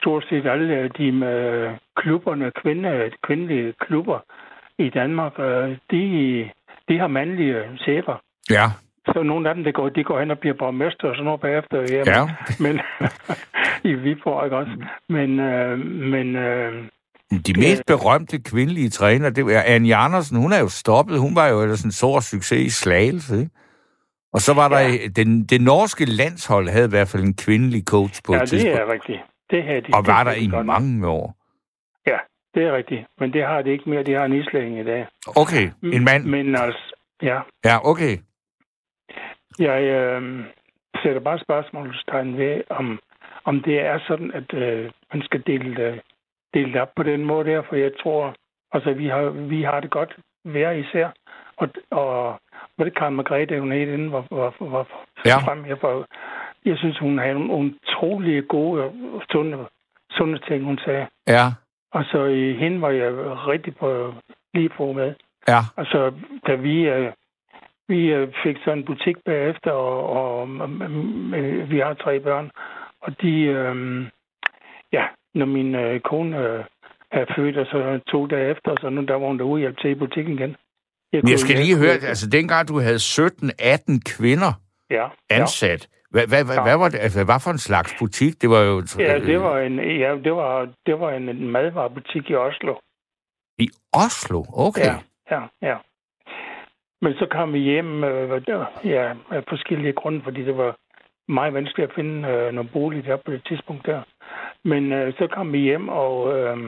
stort 0.00 0.24
set 0.28 0.46
alle 0.46 0.88
de 0.98 1.12
med 1.12 1.38
klubberne, 1.96 2.52
kvinde, 2.62 3.10
kvindelige 3.26 3.74
klubber 3.80 4.18
i 4.78 4.88
Danmark, 5.00 5.32
øh, 5.38 5.68
de, 5.90 6.02
de 6.88 6.98
har 6.98 7.06
mandlige 7.18 7.56
chefer. 7.84 8.16
Ja. 8.50 8.66
Så 9.12 9.22
nogle 9.22 9.48
af 9.48 9.54
dem, 9.54 9.64
det 9.64 9.74
går, 9.74 9.88
de 9.88 10.04
går 10.04 10.20
hen 10.20 10.30
og 10.30 10.38
bliver 10.38 10.54
borgmester 10.58 11.08
og 11.08 11.14
sådan 11.14 11.24
noget 11.24 11.40
bagefter. 11.40 11.78
Jamen. 11.80 12.06
Ja. 12.14 12.22
Men 12.64 12.74
i 13.90 13.94
Viborg, 13.94 14.44
ikke 14.44 14.56
også? 14.56 14.72
Men, 15.08 15.40
øh, 15.40 15.78
men 16.14 16.36
øh, 16.36 16.72
De 17.46 17.52
mest 17.60 17.82
berømte 17.86 18.38
kvindelige 18.50 18.88
træner, 18.90 19.30
det 19.30 19.46
var 19.46 19.62
Anne 19.66 19.94
Andersen. 19.96 20.36
Hun 20.36 20.52
er 20.52 20.60
jo 20.60 20.68
stoppet. 20.68 21.18
Hun 21.20 21.36
var 21.36 21.48
jo 21.48 21.62
ellers 21.62 21.82
en 21.84 21.92
stor 21.92 22.20
succes 22.20 22.60
i 22.66 22.70
Slagelse, 22.70 23.38
ikke? 23.38 23.50
Og 24.32 24.40
så 24.40 24.54
var 24.54 24.68
der 24.68 24.80
Ja. 24.80 24.88
den, 25.16 25.44
det 25.44 25.60
norske 25.60 26.04
landshold 26.04 26.68
havde 26.68 26.86
i 26.86 26.88
hvert 26.90 27.08
fald 27.08 27.22
en 27.22 27.34
kvindelig 27.34 27.82
coach 27.86 28.20
på 28.26 28.32
ja, 28.34 28.36
et 28.36 28.40
det 28.40 28.48
tidspunkt. 28.48 28.78
er 28.78 28.92
rigtigt. 28.92 29.18
Det 29.50 29.62
her, 29.62 29.80
de, 29.80 29.90
Og 29.94 30.06
var 30.06 30.24
der 30.24 30.30
er 30.30 30.34
i 30.36 30.48
godt. 30.50 30.66
mange 30.66 31.08
år. 31.08 31.34
Ja, 32.06 32.18
det 32.54 32.62
er 32.64 32.72
rigtigt. 32.76 33.06
Men 33.18 33.32
det 33.32 33.44
har 33.44 33.62
det 33.62 33.70
ikke 33.70 33.90
mere. 33.90 34.02
De 34.02 34.12
har 34.12 34.24
en 34.24 34.32
islæng 34.40 34.78
i 34.80 34.84
dag. 34.84 35.06
Okay, 35.36 35.70
en 35.82 36.04
mand. 36.04 36.24
Men 36.24 36.56
altså, 36.56 36.94
ja. 37.22 37.40
Ja, 37.64 37.88
okay. 37.90 38.18
Jeg 39.58 39.82
øh, 39.82 40.44
sætter 41.02 41.20
bare 41.20 41.38
spørgsmålstegn 41.38 42.36
ved, 42.38 42.62
om, 42.70 43.00
om 43.44 43.62
det 43.62 43.80
er 43.80 43.98
sådan, 44.08 44.30
at 44.32 44.54
øh, 44.54 44.90
man 45.12 45.22
skal 45.22 45.42
dele, 45.46 45.82
øh, 45.82 45.98
dele 46.54 46.72
det 46.72 46.80
op 46.80 46.92
på 46.96 47.02
den 47.02 47.24
måde 47.24 47.50
der, 47.50 47.62
for 47.68 47.76
jeg 47.76 47.90
tror, 48.02 48.34
altså 48.72 48.92
vi 48.92 49.06
har, 49.08 49.22
vi 49.30 49.62
har 49.62 49.80
det 49.80 49.90
godt 49.90 50.16
hver 50.44 50.70
især. 50.70 51.08
Og, 51.56 51.68
og 51.90 52.40
hvad 52.76 52.86
det 52.86 52.96
Karen 52.98 53.14
Margrethe, 53.16 53.60
hun 53.60 53.72
hed 53.72 53.80
inden, 53.92 54.12
var, 54.12 54.24
var, 54.30 54.54
var 54.60 54.86
Ja. 55.26 55.38
frem 55.38 55.64
her 55.64 55.76
for, 55.80 56.06
jeg 56.64 56.76
synes, 56.78 56.98
hun 56.98 57.18
havde 57.18 57.34
nogle 57.34 57.74
utrolige 57.82 58.42
gode 58.42 58.82
og 58.82 58.92
sunde, 59.30 59.58
sunde 60.10 60.38
ting, 60.48 60.64
hun 60.64 60.78
sagde. 60.84 61.06
Ja, 61.28 61.46
Og 61.92 62.04
så 62.04 62.24
i 62.24 62.52
hende 62.52 62.80
var 62.80 62.90
jeg 62.90 63.12
rigtig 63.52 63.76
på 63.76 64.14
lige 64.54 64.68
på 64.76 64.92
med. 64.92 65.14
ja, 65.48 65.60
Altså, 65.76 66.12
da 66.46 66.54
vi, 66.54 66.76
øh, 66.88 67.12
vi 67.88 68.00
øh, 68.12 68.28
fik 68.44 68.56
så 68.64 68.70
en 68.72 68.84
butik 68.84 69.16
bagefter, 69.26 69.70
og, 69.70 69.98
og 70.20 70.48
øh, 71.36 71.70
vi 71.70 71.78
har 71.78 71.94
tre 71.94 72.20
børn, 72.20 72.50
og 73.02 73.22
de, 73.22 73.32
øh, 73.40 74.06
ja, 74.92 75.04
når 75.34 75.46
min 75.46 75.74
øh, 75.74 76.00
kone 76.00 76.38
øh, 76.38 76.64
er 77.10 77.24
født, 77.36 77.56
og 77.56 77.66
så 77.66 78.00
to 78.06 78.26
dage 78.26 78.50
efter, 78.50 78.76
så 78.80 78.90
nu 78.90 79.04
der 79.04 79.14
var 79.14 79.26
hun 79.26 79.38
derude 79.38 79.60
hjælp 79.60 79.78
til 79.78 79.90
i 79.90 79.94
butikken 79.94 80.34
igen. 80.34 80.56
Men 81.12 81.30
jeg 81.30 81.38
skal 81.38 81.56
lige 81.56 81.78
høre, 81.78 81.92
altså 82.12 82.28
dengang 82.30 82.68
du 82.68 82.80
havde 82.80 82.96
17-18 82.96 84.00
kvinder 84.16 84.52
ja. 84.90 85.08
ansat, 85.30 85.88
hvad, 86.10 86.26
hvad, 86.26 86.44
hvad, 86.44 86.58
hvad 86.62 86.76
var 86.78 86.88
det, 86.88 86.98
altså, 86.98 87.24
hvad 87.24 87.40
for 87.44 87.50
en 87.50 87.58
slags 87.68 87.94
butik? 87.98 88.42
Det 88.42 88.50
var 88.50 88.62
jo... 88.62 88.82
Ja, 88.98 89.18
det 89.18 89.40
var 89.40 89.58
en, 89.58 89.78
ja, 89.78 90.10
det 90.24 90.32
var, 90.32 90.68
det 90.86 91.00
var 91.00 91.10
en, 91.10 91.50
madvarebutik 91.50 92.30
i 92.30 92.34
Oslo. 92.34 92.74
I 93.58 93.68
Oslo? 93.92 94.44
Okay. 94.66 94.84
Ja, 94.84 94.96
ja, 95.30 95.42
ja. 95.62 95.76
Men 97.02 97.12
så 97.14 97.26
kom 97.30 97.52
vi 97.52 97.58
hjem 97.58 98.04
øh, 98.04 98.42
ja, 98.84 99.14
af 99.30 99.44
forskellige 99.48 99.92
grunde, 99.92 100.20
fordi 100.24 100.44
det 100.44 100.56
var 100.56 100.76
meget 101.28 101.54
vanskeligt 101.54 101.90
at 101.90 101.94
finde 101.94 102.28
øh, 102.28 102.52
noget 102.52 102.72
bolig 102.72 103.04
der 103.04 103.16
på 103.16 103.30
det 103.30 103.42
tidspunkt 103.48 103.86
der. 103.86 104.02
Men 104.64 104.92
øh, 104.92 105.12
så 105.18 105.26
kom 105.26 105.52
vi 105.52 105.58
hjem, 105.58 105.88
og, 105.88 106.38
øh, 106.38 106.58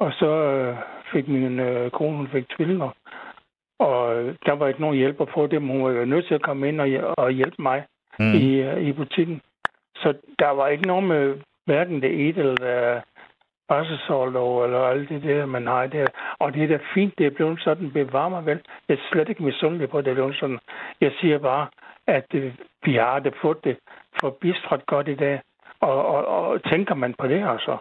og 0.00 0.12
så 0.12 0.26
øh, 0.26 0.76
fik 1.12 1.28
min 1.28 1.60
øh, 1.60 1.90
kone, 1.90 2.16
hun 2.16 2.28
fik 2.28 2.48
tvillinger. 2.56 2.90
Og 3.78 4.16
øh, 4.16 4.34
der 4.46 4.52
var 4.52 4.68
ikke 4.68 4.80
nogen 4.80 4.96
hjælp 4.96 5.20
at 5.20 5.28
få 5.34 5.46
dem. 5.46 5.68
Hun 5.68 5.84
var 5.84 6.04
nødt 6.04 6.26
til 6.26 6.34
at 6.34 6.42
komme 6.42 6.68
ind 6.68 6.80
og, 6.80 7.14
og 7.18 7.30
hjælpe 7.30 7.62
mig 7.62 7.84
Mm. 8.18 8.34
i, 8.34 8.46
øh, 8.54 8.82
i 8.82 8.92
butikken. 8.92 9.40
Så 9.96 10.14
der 10.38 10.50
var 10.50 10.68
ikke 10.68 10.86
nogen 10.86 11.08
med 11.08 11.34
hverken 11.66 12.02
det 12.02 12.28
ene 12.28 12.38
eller 12.38 12.56
det 12.56 13.02
barselsårlov 13.68 14.64
eller 14.64 14.78
alt 14.78 15.08
det 15.08 15.22
der, 15.22 15.46
man 15.46 15.66
har 15.66 15.86
der. 15.86 16.06
Og 16.38 16.54
det 16.54 16.62
er 16.62 16.68
da 16.68 16.78
fint, 16.94 17.14
det 17.18 17.26
er 17.26 17.30
blevet 17.30 17.60
sådan, 17.64 17.90
bevar 17.92 18.28
mig 18.28 18.46
vel. 18.46 18.60
Jeg 18.88 18.94
er 18.94 19.08
slet 19.12 19.28
ikke 19.28 19.42
misundelig 19.42 19.90
på, 19.90 19.98
at 19.98 20.04
det 20.04 20.10
er 20.10 20.14
blevet 20.14 20.36
sådan. 20.40 20.58
Jeg 21.00 21.12
siger 21.20 21.38
bare, 21.38 21.66
at 22.06 22.28
øh, 22.34 22.52
vi 22.84 22.94
har 22.94 23.18
det 23.18 23.34
fået 23.42 23.64
det 23.64 23.76
forbistret 24.20 24.86
godt 24.86 25.08
i 25.08 25.14
dag. 25.14 25.40
Og, 25.80 26.06
og, 26.06 26.26
og 26.26 26.70
tænker 26.70 26.94
man 26.94 27.14
på 27.18 27.26
det 27.26 27.48
altså? 27.54 27.76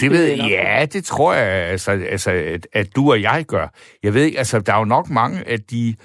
Det 0.00 0.10
ved 0.10 0.24
jeg, 0.24 0.38
ja, 0.50 0.86
det 0.94 1.04
tror 1.04 1.34
jeg, 1.34 1.70
altså, 1.74 1.90
altså 1.90 2.30
at, 2.30 2.66
at 2.72 2.86
du 2.96 3.10
og 3.10 3.22
jeg 3.22 3.44
gør. 3.48 3.66
Jeg 4.02 4.14
ved 4.14 4.22
ikke, 4.22 4.38
altså, 4.38 4.60
der 4.60 4.72
er 4.74 4.78
jo 4.78 4.84
nok 4.84 5.10
mange 5.10 5.48
af 5.48 5.60
de 5.60 5.96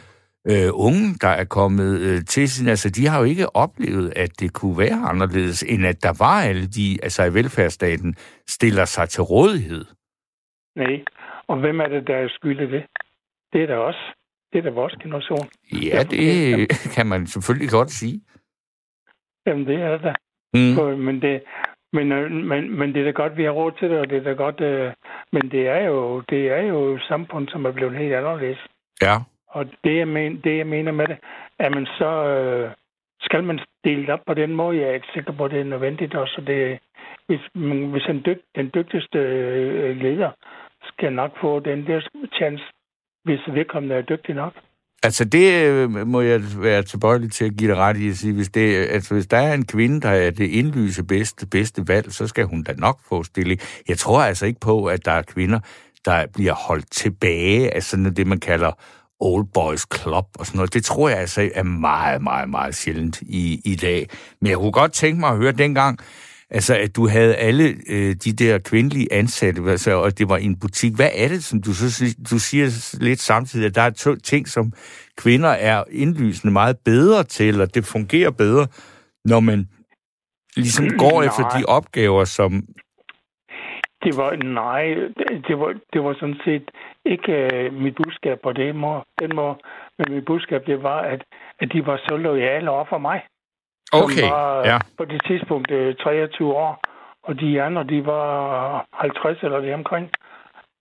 øh, 0.52 0.70
unge, 0.74 1.06
der 1.22 1.34
er 1.42 1.46
kommet 1.46 2.00
øh, 2.00 2.26
til 2.26 2.50
siden, 2.50 2.70
altså, 2.70 2.90
de 2.90 3.08
har 3.08 3.20
jo 3.20 3.26
ikke 3.26 3.56
oplevet, 3.56 4.14
at 4.16 4.40
det 4.40 4.54
kunne 4.54 4.78
være 4.78 5.00
anderledes, 5.12 5.64
end 5.64 5.86
at 5.86 6.04
der 6.04 6.14
var 6.26 6.42
alle 6.50 6.68
de, 6.68 7.00
altså 7.04 7.24
i 7.24 7.34
velfærdsstaten, 7.34 8.16
stiller 8.48 8.86
sig 8.86 9.10
til 9.10 9.24
rådighed. 9.24 9.86
Nej. 10.76 11.04
Og 11.48 11.60
hvem 11.60 11.80
er 11.80 11.88
det, 11.88 12.08
der 12.08 12.16
er 12.16 12.28
skyld 12.30 12.60
i 12.60 12.72
det? 12.72 12.84
Det 13.54 13.64
er 13.64 13.68
da 13.68 13.78
os. 13.78 13.96
Det 14.52 14.60
er 14.60 14.64
da 14.64 14.70
vores 14.70 14.94
generation. 14.94 15.48
Ja, 15.72 16.04
det 16.04 16.70
kan 16.96 17.08
man 17.08 17.28
selvfølgelig 17.28 17.70
godt 17.70 17.92
sige. 17.92 18.22
Jamen, 19.46 19.66
det 19.68 19.82
er 19.82 19.92
det 19.92 20.02
da. 20.04 20.14
Mm. 20.54 21.00
Men 21.00 21.22
det, 21.22 21.44
men, 21.94 22.12
øh, 22.12 22.32
men, 22.32 22.78
men 22.80 22.94
det 22.94 23.00
er 23.02 23.06
da 23.06 23.12
godt, 23.12 23.38
vi 23.38 23.44
har 23.44 23.52
råd 23.52 23.72
til 23.80 23.90
det, 23.90 24.00
og 24.00 24.10
det 24.10 24.18
er 24.18 24.24
da 24.24 24.32
godt, 24.32 24.62
øh, 24.62 24.94
men 25.32 25.52
det 25.52 25.68
er 25.68 25.80
jo, 25.80 26.22
det 26.22 26.52
er 26.52 26.62
jo 26.62 26.96
et 26.96 27.02
samfund, 27.08 27.48
som 27.48 27.66
er 27.66 27.72
blevet 27.72 27.98
helt 27.98 28.14
anderledes. 28.14 28.60
Ja. 29.02 29.16
Og 29.58 29.66
det 29.84 29.98
jeg, 29.98 30.08
men, 30.08 30.42
det, 30.44 30.58
jeg 30.58 30.68
mener 30.68 30.92
med 30.92 31.08
det, 31.08 31.18
at 31.60 31.72
man 31.72 31.86
så 31.86 32.12
øh, 32.34 32.72
skal 33.22 33.44
man 33.44 33.60
dele 33.84 34.02
det 34.02 34.10
op 34.10 34.26
på 34.28 34.34
den 34.34 34.52
måde. 34.56 34.78
Jeg 34.80 34.90
er 34.90 34.94
ikke 34.94 35.14
sikker 35.14 35.34
på, 35.34 35.46
at 35.46 35.52
det 35.52 35.60
er 35.60 35.74
nødvendigt 35.74 36.16
også. 36.16 36.42
Det, 36.48 36.80
hvis, 37.28 37.42
man, 37.56 37.92
hvis 37.92 38.06
en 38.10 38.22
dyg, 38.26 38.40
den 38.56 38.72
dygtigste 38.76 39.20
øh, 39.20 39.98
leder 39.98 40.32
skal 40.84 41.14
nok 41.14 41.32
få 41.42 41.60
den 41.60 41.88
der 41.88 42.02
chance, 42.34 42.64
hvis 43.24 43.40
vedkommende 43.48 43.96
er 43.96 44.02
dygtig 44.02 44.36
nok. 44.36 44.54
Altså, 45.04 45.26
det 45.26 45.46
øh, 45.72 46.08
må 46.08 46.22
jeg 46.22 46.42
være 46.62 46.82
tilbøjelig 46.82 47.32
til 47.32 47.46
at 47.46 47.58
give 47.58 47.72
dig 47.72 47.78
ret 47.78 47.98
i 47.98 48.10
at 48.10 48.16
sige. 48.16 48.34
Hvis, 48.36 48.50
det, 48.50 48.76
altså, 48.76 49.14
hvis 49.14 49.28
der 49.28 49.38
er 49.38 49.54
en 49.54 49.66
kvinde, 49.66 50.02
der 50.02 50.10
er 50.10 50.32
det 50.32 50.50
indlyse 50.50 51.04
bedste, 51.06 51.48
bedste 51.48 51.82
valg, 51.88 52.12
så 52.12 52.28
skal 52.28 52.46
hun 52.46 52.64
da 52.64 52.74
nok 52.74 53.00
få 53.10 53.24
stilling. 53.24 53.60
Jeg 53.88 53.98
tror 53.98 54.22
altså 54.22 54.46
ikke 54.46 54.60
på, 54.60 54.86
at 54.86 55.06
der 55.06 55.12
er 55.12 55.22
kvinder, 55.22 55.60
der 56.06 56.28
bliver 56.36 56.54
holdt 56.68 56.92
tilbage 56.92 57.76
af 57.76 57.84
sådan 57.84 58.14
det, 58.14 58.28
man 58.28 58.40
kalder 58.40 58.72
old 59.24 59.46
boys 59.54 59.86
club 59.94 60.26
og 60.40 60.46
sådan 60.46 60.58
noget. 60.58 60.74
Det 60.74 60.86
tror 60.86 61.10
jeg 61.10 61.18
altså 61.18 61.50
er 61.56 61.64
meget, 61.64 62.22
meget, 62.22 62.50
meget 62.50 62.76
sjældent 62.76 63.22
i, 63.22 63.62
i 63.66 63.76
dag. 63.76 64.10
Men 64.42 64.50
jeg 64.50 64.58
kunne 64.58 64.72
godt 64.72 64.94
tænke 64.94 65.20
mig 65.20 65.30
at 65.30 65.38
høre 65.38 65.52
dengang, 65.52 66.00
Altså, 66.54 66.76
at 66.76 66.96
du 66.96 67.08
havde 67.08 67.36
alle 67.36 67.76
øh, 67.90 68.16
de 68.16 68.34
der 68.34 68.60
kvindelige 68.60 69.14
ansatte, 69.14 69.72
altså, 69.72 69.92
og 69.92 70.18
det 70.18 70.30
var 70.30 70.38
i 70.38 70.46
en 70.46 70.60
butik. 70.60 70.94
Hvad 70.94 71.10
er 71.14 71.28
det, 71.28 71.44
som 71.44 71.62
du, 71.62 71.74
så, 71.74 72.16
du 72.30 72.40
siger 72.40 72.98
lidt 73.02 73.20
samtidig, 73.20 73.66
at 73.66 73.76
der 73.76 73.82
er 73.82 73.90
to 73.90 74.16
ting, 74.16 74.48
som 74.48 74.74
kvinder 75.18 75.50
er 75.50 75.84
indlysende 75.92 76.54
meget 76.54 76.78
bedre 76.86 77.24
til, 77.24 77.62
og 77.62 77.76
det 77.76 77.86
fungerer 77.86 78.32
bedre, 78.32 78.68
når 79.26 79.40
man 79.40 79.68
ligesom 80.56 80.90
går 80.98 81.24
efter 81.28 81.50
de 81.58 81.66
opgaver, 81.66 82.26
som... 82.26 82.64
Det 84.04 84.18
var, 84.18 84.36
nej, 84.44 84.84
det 85.48 85.60
var, 85.60 85.76
det 85.94 86.04
var 86.04 86.14
sådan 86.14 86.40
set 86.46 86.72
ikke 87.06 87.50
uh, 87.54 87.82
mit 87.82 87.96
budskab 87.96 88.40
på 88.44 88.54
det 88.54 88.76
måde, 88.76 89.02
den 89.20 89.36
måde, 89.36 89.56
men 89.98 90.16
mit 90.16 90.26
budskab, 90.26 90.66
det 90.66 90.84
var, 90.84 91.00
at, 91.00 91.24
at 91.60 91.74
de 91.74 91.86
var 91.86 91.98
så 91.98 92.18
lojale 92.18 92.70
over 92.70 92.86
for 92.90 92.98
mig. 92.98 93.22
Okay, 93.94 94.16
som 94.16 94.30
var 94.30 94.66
ja. 94.66 94.78
på 94.98 95.06
det 95.06 95.22
tidspunkt 95.28 95.68
23 96.00 96.50
øh, 96.50 96.56
år, 96.56 96.80
og 97.24 97.40
de 97.40 97.62
andre, 97.62 97.84
de 97.84 98.06
var 98.06 98.86
50 98.94 99.44
eller 99.44 99.60
det 99.60 99.74
omkring. 99.74 100.10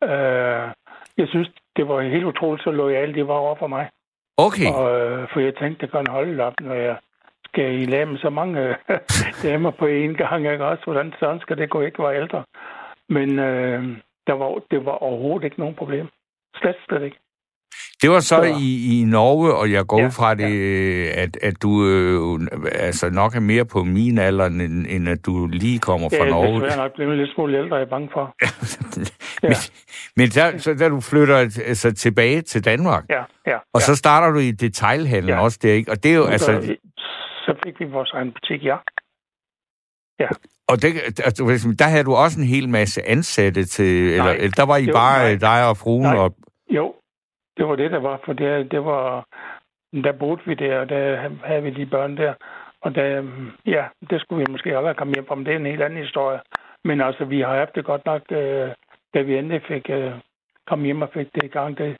Uh, 0.04 0.64
jeg 1.20 1.28
synes, 1.28 1.48
det 1.76 1.88
var 1.88 2.00
helt 2.00 2.24
utroligt, 2.24 2.64
så 2.64 2.70
lojale 2.70 3.14
de 3.14 3.28
var 3.28 3.34
over 3.34 3.56
for 3.58 3.66
mig. 3.66 3.88
Okay. 4.36 4.72
Og, 4.74 5.12
uh, 5.12 5.28
for 5.32 5.40
jeg 5.40 5.54
tænkte, 5.54 5.80
det 5.86 5.92
kan 5.92 6.06
holde 6.10 6.44
op, 6.44 6.60
når 6.60 6.74
jeg 6.74 6.96
skal 7.44 7.80
i 7.82 7.84
lag 7.84 8.08
med 8.08 8.18
så 8.18 8.30
mange 8.30 8.76
damer 9.42 9.70
på 9.70 9.84
én 9.86 10.12
gang, 10.22 10.52
ikke 10.52 10.64
også? 10.64 10.84
Hvordan 10.84 11.12
sådan 11.18 11.40
skal 11.40 11.56
det 11.58 11.70
gå 11.70 11.80
ikke 11.80 12.02
være 12.02 12.16
ældre? 12.16 12.44
Men 13.08 13.28
uh, 13.30 13.96
der 14.26 14.32
var, 14.32 14.62
det 14.70 14.84
var 14.84 14.92
overhovedet 14.92 15.44
ikke 15.44 15.60
nogen 15.60 15.74
problem. 15.74 16.06
Slet, 16.54 16.76
slet 16.88 17.02
ikke. 17.02 17.18
Det 18.02 18.10
var 18.10 18.20
så, 18.20 18.28
så. 18.28 18.42
I, 18.42 19.00
i 19.00 19.04
Norge, 19.04 19.54
og 19.54 19.72
jeg 19.72 19.86
går 19.86 19.98
ja, 19.98 20.06
ud 20.06 20.10
fra 20.10 20.34
det, 20.34 20.52
ja. 21.06 21.22
at, 21.22 21.36
at 21.42 21.62
du 21.62 21.86
øh, 21.86 22.48
altså 22.72 23.10
nok 23.10 23.34
er 23.34 23.40
mere 23.40 23.64
på 23.64 23.84
min 23.84 24.18
alder, 24.18 24.46
end, 24.46 24.86
end 24.88 25.08
at 25.08 25.26
du 25.26 25.46
lige 25.46 25.78
kommer 25.78 26.08
fra 26.08 26.24
ja, 26.24 26.30
Norge. 26.30 26.58
Ja, 26.58 26.64
jeg 26.66 26.72
er 26.72 26.82
nok 26.82 26.94
blevet 26.94 27.18
lidt 27.18 27.30
smule 27.34 27.58
ældre, 27.58 27.76
jeg 27.76 27.84
er 27.84 27.90
bange 27.90 28.08
for. 28.12 28.24
ja. 29.42 29.48
Men, 29.48 29.56
men 30.16 30.28
der, 30.28 30.58
så 30.58 30.74
da 30.74 30.88
du 30.88 31.00
flytter 31.00 31.36
altså, 31.36 31.92
tilbage 31.92 32.42
til 32.42 32.64
Danmark, 32.64 33.04
ja, 33.10 33.22
ja, 33.46 33.56
og 33.56 33.80
ja. 33.80 33.80
så 33.80 33.96
starter 33.96 34.32
du 34.32 34.38
i 34.38 34.50
detailhandlen 34.50 35.34
ja. 35.34 35.42
også 35.42 35.58
der, 35.62 35.72
ikke? 35.72 35.90
Og 35.90 36.02
det 36.02 36.10
er 36.12 36.16
jo, 36.16 36.24
så, 36.24 36.30
altså... 36.30 36.76
Så 37.44 37.54
fik 37.64 37.80
vi 37.80 37.84
vores 37.84 38.10
egen 38.10 38.32
butik, 38.32 38.64
ja. 38.64 38.76
Ja. 40.20 40.28
Og 40.72 40.76
det, 40.82 40.90
altså, 41.26 41.74
der 41.78 41.88
havde 41.92 42.04
du 42.04 42.14
også 42.14 42.40
en 42.40 42.46
hel 42.54 42.68
masse 42.68 43.08
ansatte 43.14 43.64
til, 43.64 43.92
nej, 44.18 44.34
eller, 44.34 44.50
der 44.56 44.66
var 44.66 44.76
I 44.76 44.86
bare 44.86 45.18
nej, 45.22 45.36
dig 45.48 45.68
og 45.70 45.76
fruen 45.76 46.02
nej. 46.02 46.16
og... 46.22 46.34
Jo, 46.70 46.94
det 47.56 47.66
var 47.68 47.76
det, 47.76 47.90
der 47.90 47.98
var, 47.98 48.20
for 48.24 48.32
det, 48.32 48.70
det 48.70 48.84
var, 48.84 49.26
der 50.04 50.12
boede 50.12 50.40
vi 50.46 50.54
der, 50.54 50.80
og 50.80 50.88
der 50.88 51.30
havde 51.44 51.62
vi 51.62 51.70
de 51.70 51.86
børn 51.86 52.16
der. 52.16 52.34
Og 52.80 52.94
der, 52.94 53.22
ja, 53.66 53.84
det 54.10 54.20
skulle 54.20 54.44
vi 54.44 54.52
måske 54.52 54.76
aldrig 54.76 54.96
komme 54.96 55.14
hjem 55.14 55.26
fra, 55.26 55.34
men 55.34 55.46
det 55.46 55.52
er 55.52 55.58
en 55.58 55.66
helt 55.66 55.82
anden 55.82 56.04
historie. 56.04 56.40
Men 56.84 57.00
altså, 57.00 57.24
vi 57.24 57.40
har 57.40 57.56
haft 57.56 57.74
det 57.74 57.84
godt 57.84 58.06
nok, 58.06 58.22
øh, 58.30 58.68
da 59.14 59.20
vi 59.22 59.38
endelig 59.38 59.62
fik 59.68 59.90
øh, 59.90 60.12
kom 60.66 60.82
hjem 60.84 61.02
og 61.02 61.10
fik 61.14 61.28
det 61.34 61.44
i 61.44 61.54
gang, 61.58 61.78
det, 61.78 61.96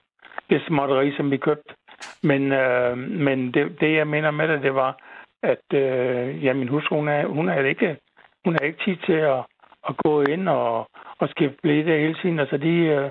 det 0.50 0.62
småtteri, 0.66 1.16
som 1.16 1.30
vi 1.30 1.36
købte. 1.36 1.74
Men, 2.22 2.52
øh, 2.52 2.98
men 2.98 3.54
det, 3.54 3.80
det, 3.80 3.94
jeg 3.94 4.06
mener 4.06 4.30
med 4.30 4.48
det, 4.48 4.62
det 4.62 4.74
var, 4.74 4.96
at 5.42 5.66
øh, 5.74 6.44
ja, 6.44 6.52
min 6.52 6.68
hustru, 6.68 6.96
hun, 6.96 7.08
er, 7.08 7.26
hun, 7.26 7.48
er 7.48 7.64
ikke, 7.64 7.96
hun 8.44 8.54
har 8.54 8.64
ikke 8.66 8.84
tid 8.84 8.96
til 9.06 9.18
at, 9.34 9.40
at 9.88 9.94
gå 10.04 10.22
ind 10.22 10.48
og, 10.48 10.90
og 11.18 11.28
skifte 11.28 11.58
blæde 11.62 11.98
hele 12.04 12.16
tiden. 12.22 12.38
Altså, 12.38 12.56
de, 12.56 12.74
øh, 12.96 13.10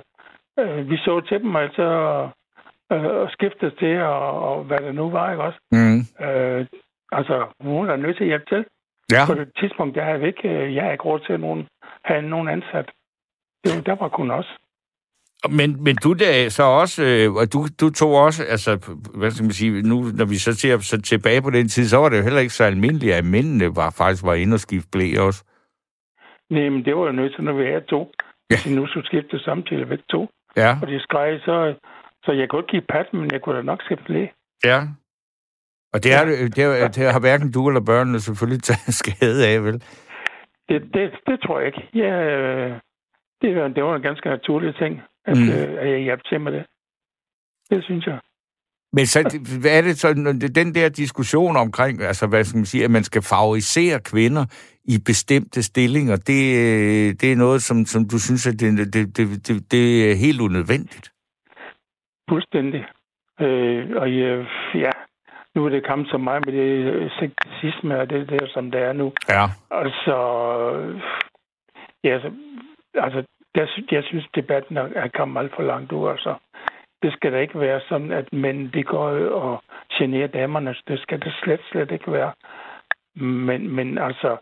øh, 0.59 0.89
vi 0.89 0.97
så 0.97 1.21
til 1.21 1.39
dem 1.39 1.55
altså 1.55 1.87
øh, 2.91 3.05
og 3.05 3.29
skiftede 3.31 3.75
til, 3.79 4.01
og, 4.01 4.39
og 4.49 4.63
hvad 4.63 4.77
det 4.77 4.95
nu 4.95 5.09
var, 5.09 5.31
ikke 5.31 5.43
også? 5.43 5.59
Mm. 5.71 6.25
Øh, 6.25 6.65
altså, 7.11 7.47
hun 7.61 7.89
er 7.89 7.95
nødt 7.95 8.17
til 8.17 8.23
at 8.23 8.27
hjælpe 8.27 8.45
til. 8.49 8.65
Ja. 9.11 9.25
På 9.27 9.33
det 9.33 9.51
tidspunkt, 9.59 9.95
der 9.95 10.03
havde 10.03 10.19
vi 10.19 10.27
ikke, 10.27 10.49
øh, 10.49 10.75
jeg 10.75 10.83
har 10.83 10.91
ikke 10.91 11.03
råd 11.03 11.19
til 11.19 11.33
at 11.33 11.39
nogen, 11.39 11.67
have 12.05 12.21
nogen 12.21 12.47
ansat. 12.47 12.89
Det 13.63 13.75
var, 13.75 13.81
der 13.81 13.95
var 13.95 14.09
kun 14.09 14.31
os. 14.31 14.57
Men, 15.49 15.83
men 15.83 15.95
du 16.03 16.13
der 16.13 16.49
så 16.49 16.63
også, 16.63 17.03
øh, 17.03 17.47
du, 17.53 17.59
du 17.81 17.89
tog 17.89 18.11
også, 18.11 18.43
altså, 18.43 18.71
hvad 19.19 19.31
skal 19.31 19.43
man 19.43 19.51
sige, 19.51 19.81
nu 19.81 19.97
når 20.19 20.25
vi 20.25 20.35
så 20.35 20.53
ser 20.53 20.77
så 20.79 21.01
tilbage 21.01 21.41
på 21.41 21.49
den 21.49 21.67
tid, 21.67 21.85
så 21.85 21.97
var 21.97 22.09
det 22.09 22.17
jo 22.17 22.23
heller 22.23 22.39
ikke 22.39 22.53
så 22.53 22.63
almindeligt, 22.63 23.13
at 23.13 23.25
mændene 23.25 23.75
var, 23.75 23.93
faktisk 23.97 24.23
var 24.25 24.33
inde 24.33 24.53
og 24.53 24.59
skifte 24.59 24.89
blæ 24.91 25.07
også. 25.19 25.43
Nej, 26.49 26.69
men 26.69 26.85
det 26.85 26.95
var 26.95 27.05
jo 27.05 27.11
nødt 27.11 27.35
til, 27.35 27.43
når 27.43 27.53
vi 27.53 27.65
havde 27.65 27.85
to. 27.89 28.11
Ja. 28.51 28.55
Vi 28.65 28.75
nu 28.75 28.87
skulle 28.87 29.05
skifte 29.05 29.39
samtidig 29.39 29.89
væk 29.89 29.99
to. 30.09 30.29
Ja. 30.57 30.71
Og 30.81 30.87
de 30.87 30.99
skreg, 30.99 31.39
så, 31.45 31.75
så 32.23 32.31
jeg 32.31 32.49
kunne 32.49 32.59
ikke 32.59 32.71
give 32.71 32.81
pat, 32.89 33.13
men 33.13 33.31
jeg 33.31 33.41
kunne 33.41 33.57
da 33.57 33.61
nok 33.61 33.81
skifte 33.81 34.13
læge. 34.13 34.31
Ja. 34.63 34.79
Og 35.93 36.03
det, 36.03 36.13
er, 36.13 36.23
ja. 36.27 36.47
det, 36.57 36.63
er, 36.83 36.87
det 36.87 37.13
har 37.13 37.19
hverken 37.19 37.51
du 37.51 37.67
eller 37.67 37.81
børnene 37.85 38.19
selvfølgelig 38.19 38.63
taget 38.69 38.93
skade 39.01 39.47
af, 39.47 39.63
vel? 39.63 39.83
Det, 40.69 40.81
det, 40.93 41.11
det 41.27 41.37
tror 41.43 41.59
jeg 41.59 41.67
ikke. 41.67 41.83
Ja, 41.93 42.13
det, 43.41 43.55
var, 43.55 43.67
det 43.67 43.83
var 43.83 43.95
en 43.95 44.01
ganske 44.01 44.29
naturlig 44.29 44.75
ting, 44.75 45.01
at, 45.25 45.37
mm. 45.37 45.49
øh, 45.49 45.81
at 45.81 45.89
jeg 45.91 45.99
hjalp 45.99 46.23
til 46.29 46.41
med 46.41 46.51
det. 46.51 46.65
Det 47.69 47.83
synes 47.83 48.05
jeg. 48.05 48.19
Men 48.93 49.05
så, 49.05 49.19
hvad 49.61 49.77
er 49.77 49.81
det 49.81 49.99
så, 49.99 50.13
den 50.55 50.75
der 50.75 50.89
diskussion 50.89 51.57
omkring, 51.57 52.01
altså 52.01 52.27
hvad 52.27 52.43
skal 52.43 52.57
man 52.57 52.65
sige, 52.65 52.83
at 52.83 52.91
man 52.91 53.03
skal 53.03 53.21
favorisere 53.21 53.99
kvinder 53.99 54.45
i 54.85 54.95
bestemte 55.05 55.63
stillinger, 55.63 56.15
det, 56.15 56.41
det 57.21 57.31
er 57.31 57.35
noget, 57.35 57.61
som, 57.61 57.85
som 57.85 58.07
du 58.07 58.19
synes, 58.19 58.47
at 58.47 58.59
det, 58.59 58.93
det, 58.93 59.17
det, 59.17 59.47
det, 59.47 59.71
det 59.71 60.11
er 60.11 60.15
helt 60.15 60.41
unødvendigt? 60.41 61.11
Fuldstændig. 62.29 62.85
Øh, 63.41 63.89
og 64.01 64.11
ja, 64.75 64.91
nu 65.55 65.65
er 65.65 65.69
det 65.69 65.87
kommet 65.87 66.07
så 66.07 66.17
meget 66.17 66.45
med 66.45 66.53
det 66.53 67.11
sexisme 67.11 67.99
og 67.99 68.09
det 68.09 68.29
der, 68.29 68.47
som 68.53 68.71
det 68.71 68.81
er 68.81 68.93
nu. 68.93 69.13
Ja. 69.29 69.45
Altså, 69.71 70.15
ja, 72.03 72.13
altså, 72.13 72.31
altså 72.93 73.23
jeg, 73.55 73.67
jeg 73.91 74.03
synes, 74.03 74.27
debatten 74.35 74.77
er 74.77 75.07
kommet 75.07 75.39
alt 75.41 75.55
for 75.55 75.63
langt 75.63 75.91
ud, 75.91 76.09
altså. 76.09 76.35
Det 77.03 77.13
skal 77.13 77.31
da 77.31 77.37
ikke 77.37 77.59
være 77.59 77.81
sådan, 77.89 78.11
at 78.11 78.33
mænd 78.33 78.71
de 78.71 78.83
går 78.83 79.09
og 79.41 79.63
generer 79.93 80.27
damerne. 80.27 80.75
Det 80.87 80.99
skal 80.99 81.21
det 81.21 81.33
slet, 81.43 81.61
slet 81.71 81.91
ikke 81.91 82.11
være. 82.11 82.31
Men, 83.15 83.75
men 83.75 83.97
altså, 83.97 84.37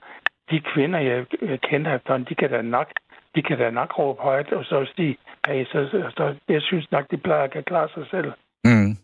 de 0.51 0.59
kvinder, 0.59 0.99
jeg, 0.99 1.25
kender 1.59 1.95
efterhånden, 1.95 2.29
de 2.29 2.35
kan 2.35 2.49
da 2.49 2.61
nok, 2.61 2.87
de 3.35 3.41
kan 3.41 3.57
da 3.57 3.69
nok 3.69 3.99
råbe 3.99 4.21
højt, 4.21 4.53
og 4.53 4.65
så 4.65 4.85
sige, 4.95 5.17
hey, 5.47 5.65
så, 5.65 5.87
så, 5.91 6.11
så, 6.17 6.35
jeg 6.47 6.61
synes 6.61 6.91
nok, 6.91 7.11
de 7.11 7.17
plejer 7.17 7.43
at 7.43 7.51
kan 7.51 7.63
klare 7.63 7.89
sig 7.93 8.05
selv. 8.11 8.31
Mm. 8.63 8.95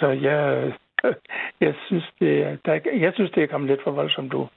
Så 0.00 0.08
jeg, 0.08 0.72
jeg 1.66 1.74
synes, 1.86 2.12
det, 2.20 2.58
der, 2.64 2.80
jeg 2.92 3.12
synes, 3.14 3.30
det 3.30 3.42
er 3.42 3.46
kommet 3.46 3.70
lidt 3.70 3.82
for 3.84 3.90
voldsomt 3.90 4.32
du. 4.32 4.48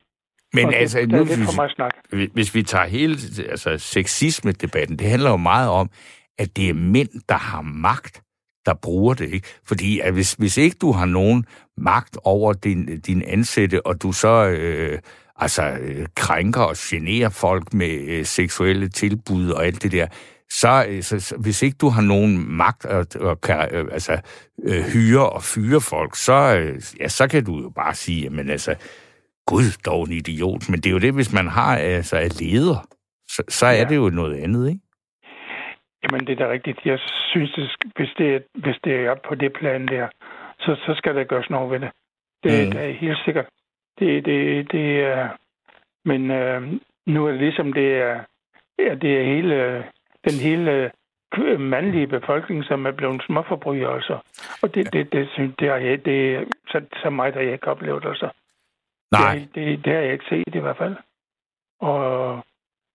Men 0.55 0.65
og 0.65 0.75
altså, 0.75 0.99
det, 0.99 1.09
nu, 1.09 1.19
det 1.19 1.27
lidt 1.27 1.45
for 1.45 1.55
meget 1.55 1.71
snak. 1.71 1.91
hvis 2.33 2.55
vi 2.55 2.63
tager 2.63 2.85
hele 2.85 3.17
altså, 3.49 3.77
sexisme-debatten, 3.77 4.99
det 4.99 5.09
handler 5.09 5.29
jo 5.29 5.37
meget 5.37 5.69
om, 5.69 5.89
at 6.37 6.57
det 6.57 6.69
er 6.69 6.73
mænd, 6.73 7.09
der 7.29 7.37
har 7.37 7.61
magt 7.61 8.21
der 8.65 8.73
bruger 8.73 9.13
det. 9.13 9.29
Ikke? 9.33 9.47
Fordi 9.63 9.99
at 9.99 10.13
hvis, 10.13 10.33
hvis 10.33 10.57
ikke 10.57 10.77
du 10.81 10.91
har 10.91 11.05
nogen 11.05 11.45
magt 11.77 12.17
over 12.23 12.53
din, 12.53 12.99
din 12.99 13.21
ansætte, 13.21 13.85
og 13.85 14.01
du 14.01 14.11
så 14.11 14.45
øh, 14.45 14.99
altså, 15.35 15.63
øh, 15.81 16.07
krænker 16.15 16.61
og 16.61 16.75
generer 16.79 17.29
folk 17.29 17.73
med 17.73 18.01
øh, 18.07 18.25
seksuelle 18.25 18.89
tilbud 18.89 19.49
og 19.49 19.65
alt 19.65 19.83
det 19.83 19.91
der, 19.91 20.07
så, 20.51 20.85
øh, 20.89 21.03
så, 21.03 21.19
så 21.19 21.35
hvis 21.35 21.61
ikke 21.61 21.77
du 21.81 21.89
har 21.89 22.01
nogen 22.01 22.57
magt 22.57 22.85
at, 22.85 23.15
at 23.15 23.41
kan, 23.41 23.69
øh, 23.71 23.87
altså, 23.91 24.17
øh, 24.63 24.83
hyre 24.83 25.29
og 25.29 25.43
fyre 25.43 25.81
folk, 25.81 26.15
så, 26.15 26.57
øh, 26.57 26.81
ja, 26.99 27.07
så 27.07 27.27
kan 27.27 27.45
du 27.45 27.61
jo 27.61 27.69
bare 27.69 27.95
sige, 27.95 28.21
jamen 28.21 28.49
altså, 28.49 28.75
gud, 29.47 29.67
dog 29.85 30.01
en 30.03 30.11
idiot. 30.11 30.69
Men 30.69 30.79
det 30.79 30.85
er 30.85 30.91
jo 30.97 30.99
det, 30.99 31.13
hvis 31.13 31.33
man 31.33 31.47
har 31.47 31.77
altså, 31.77 32.17
er 32.17 32.31
leder, 32.41 32.87
så, 33.27 33.43
så 33.49 33.65
er 33.65 33.71
ja. 33.71 33.83
det 33.89 33.95
jo 33.95 34.09
noget 34.09 34.35
andet, 34.43 34.69
ikke? 34.69 34.81
Jamen, 36.03 36.27
det 36.27 36.33
er 36.33 36.45
da 36.45 36.51
rigtigt. 36.51 36.79
Jeg 36.85 36.99
synes, 37.31 37.51
det, 37.51 37.71
hvis, 37.95 38.09
det, 38.17 38.43
hvis 38.53 38.77
det 38.83 38.93
er 38.93 39.15
på 39.27 39.35
det 39.35 39.53
plan 39.53 39.87
der, 39.87 40.07
så, 40.59 40.75
så 40.85 40.93
skal 40.97 41.15
der 41.15 41.23
gøres 41.23 41.49
noget 41.49 41.71
ved 41.71 41.79
det. 41.79 41.91
Det, 42.43 42.65
mm. 42.65 42.71
det 42.71 42.89
er 42.89 42.93
helt 42.93 43.17
sikkert. 43.25 43.45
Det, 43.99 44.25
det, 44.25 44.71
det 44.71 44.99
er... 45.03 45.29
Men 46.05 46.31
øh, 46.31 46.61
nu 47.05 47.25
er 47.25 47.31
det 47.31 47.39
ligesom, 47.39 47.73
det 47.73 47.95
er, 47.95 48.19
ja, 48.79 48.95
det 48.95 49.17
er 49.19 49.23
hele, 49.23 49.83
den 50.25 50.39
hele 50.41 50.91
mandlige 51.59 52.07
befolkning, 52.07 52.65
som 52.65 52.85
er 52.85 52.91
blevet 52.91 53.23
småforbrygere, 53.25 53.93
altså. 53.93 54.17
Og 54.61 54.75
det, 54.75 54.93
det, 54.93 55.13
det, 55.13 55.29
det, 55.37 55.59
det, 55.59 55.69
har 55.69 55.77
jeg, 55.77 56.05
det 56.05 56.47
så, 56.67 56.81
så 57.03 57.09
meget 57.09 57.33
har 57.33 57.41
jeg 57.41 57.53
ikke 57.53 57.67
oplevet, 57.67 58.05
altså. 58.05 58.29
Nej. 59.19 59.35
Det, 59.35 59.55
det, 59.55 59.85
det 59.85 59.93
har 59.93 60.01
jeg 60.01 60.13
ikke 60.13 60.29
set 60.29 60.55
i 60.55 60.59
hvert 60.59 60.77
fald. 60.77 60.95
Og, 61.81 62.33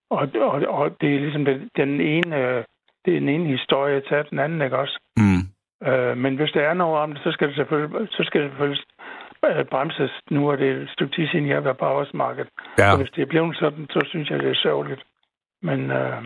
og, 0.09 0.29
og, 0.35 0.61
og 0.67 1.01
det 1.01 1.15
er 1.15 1.19
ligesom 1.19 1.45
den, 1.45 1.69
den 1.77 2.01
ene 2.01 2.63
det 3.05 3.15
er 3.15 3.19
den 3.19 3.29
ene 3.29 3.57
historie 3.57 4.01
til 4.01 4.23
den 4.29 4.39
anden, 4.39 4.61
ikke 4.61 4.77
også? 4.77 4.99
Mm. 5.17 5.41
Øh, 5.87 6.17
men 6.17 6.35
hvis 6.35 6.51
der 6.51 6.61
er 6.61 6.73
noget 6.73 6.97
om 7.03 7.13
det, 7.13 7.21
så 7.23 7.31
skal 7.31 7.47
det 7.47 7.55
selvfølgelig, 7.55 8.07
så 8.11 8.23
skal 8.27 8.41
det 8.41 8.49
selvfølgelig 8.49 8.83
øh, 9.45 9.65
bremses. 9.65 10.11
Nu 10.31 10.49
er 10.49 10.55
det 10.55 10.69
et 10.71 10.89
stykke 10.89 11.15
tid 11.15 11.27
siden, 11.27 11.47
jeg 11.47 11.55
har 11.55 11.61
været 11.61 11.77
på 11.77 11.85
arbejdsmarkedet. 11.85 12.49
Ja. 12.77 12.91
Og 12.91 12.97
hvis 12.97 13.11
det 13.15 13.21
er 13.21 13.25
blevet 13.25 13.57
sådan, 13.57 13.85
så 13.89 14.01
synes 14.05 14.29
jeg, 14.29 14.39
det 14.39 14.49
er 14.49 14.55
sørgeligt. 14.55 15.01
Men 15.61 15.91
øh, 15.91 16.23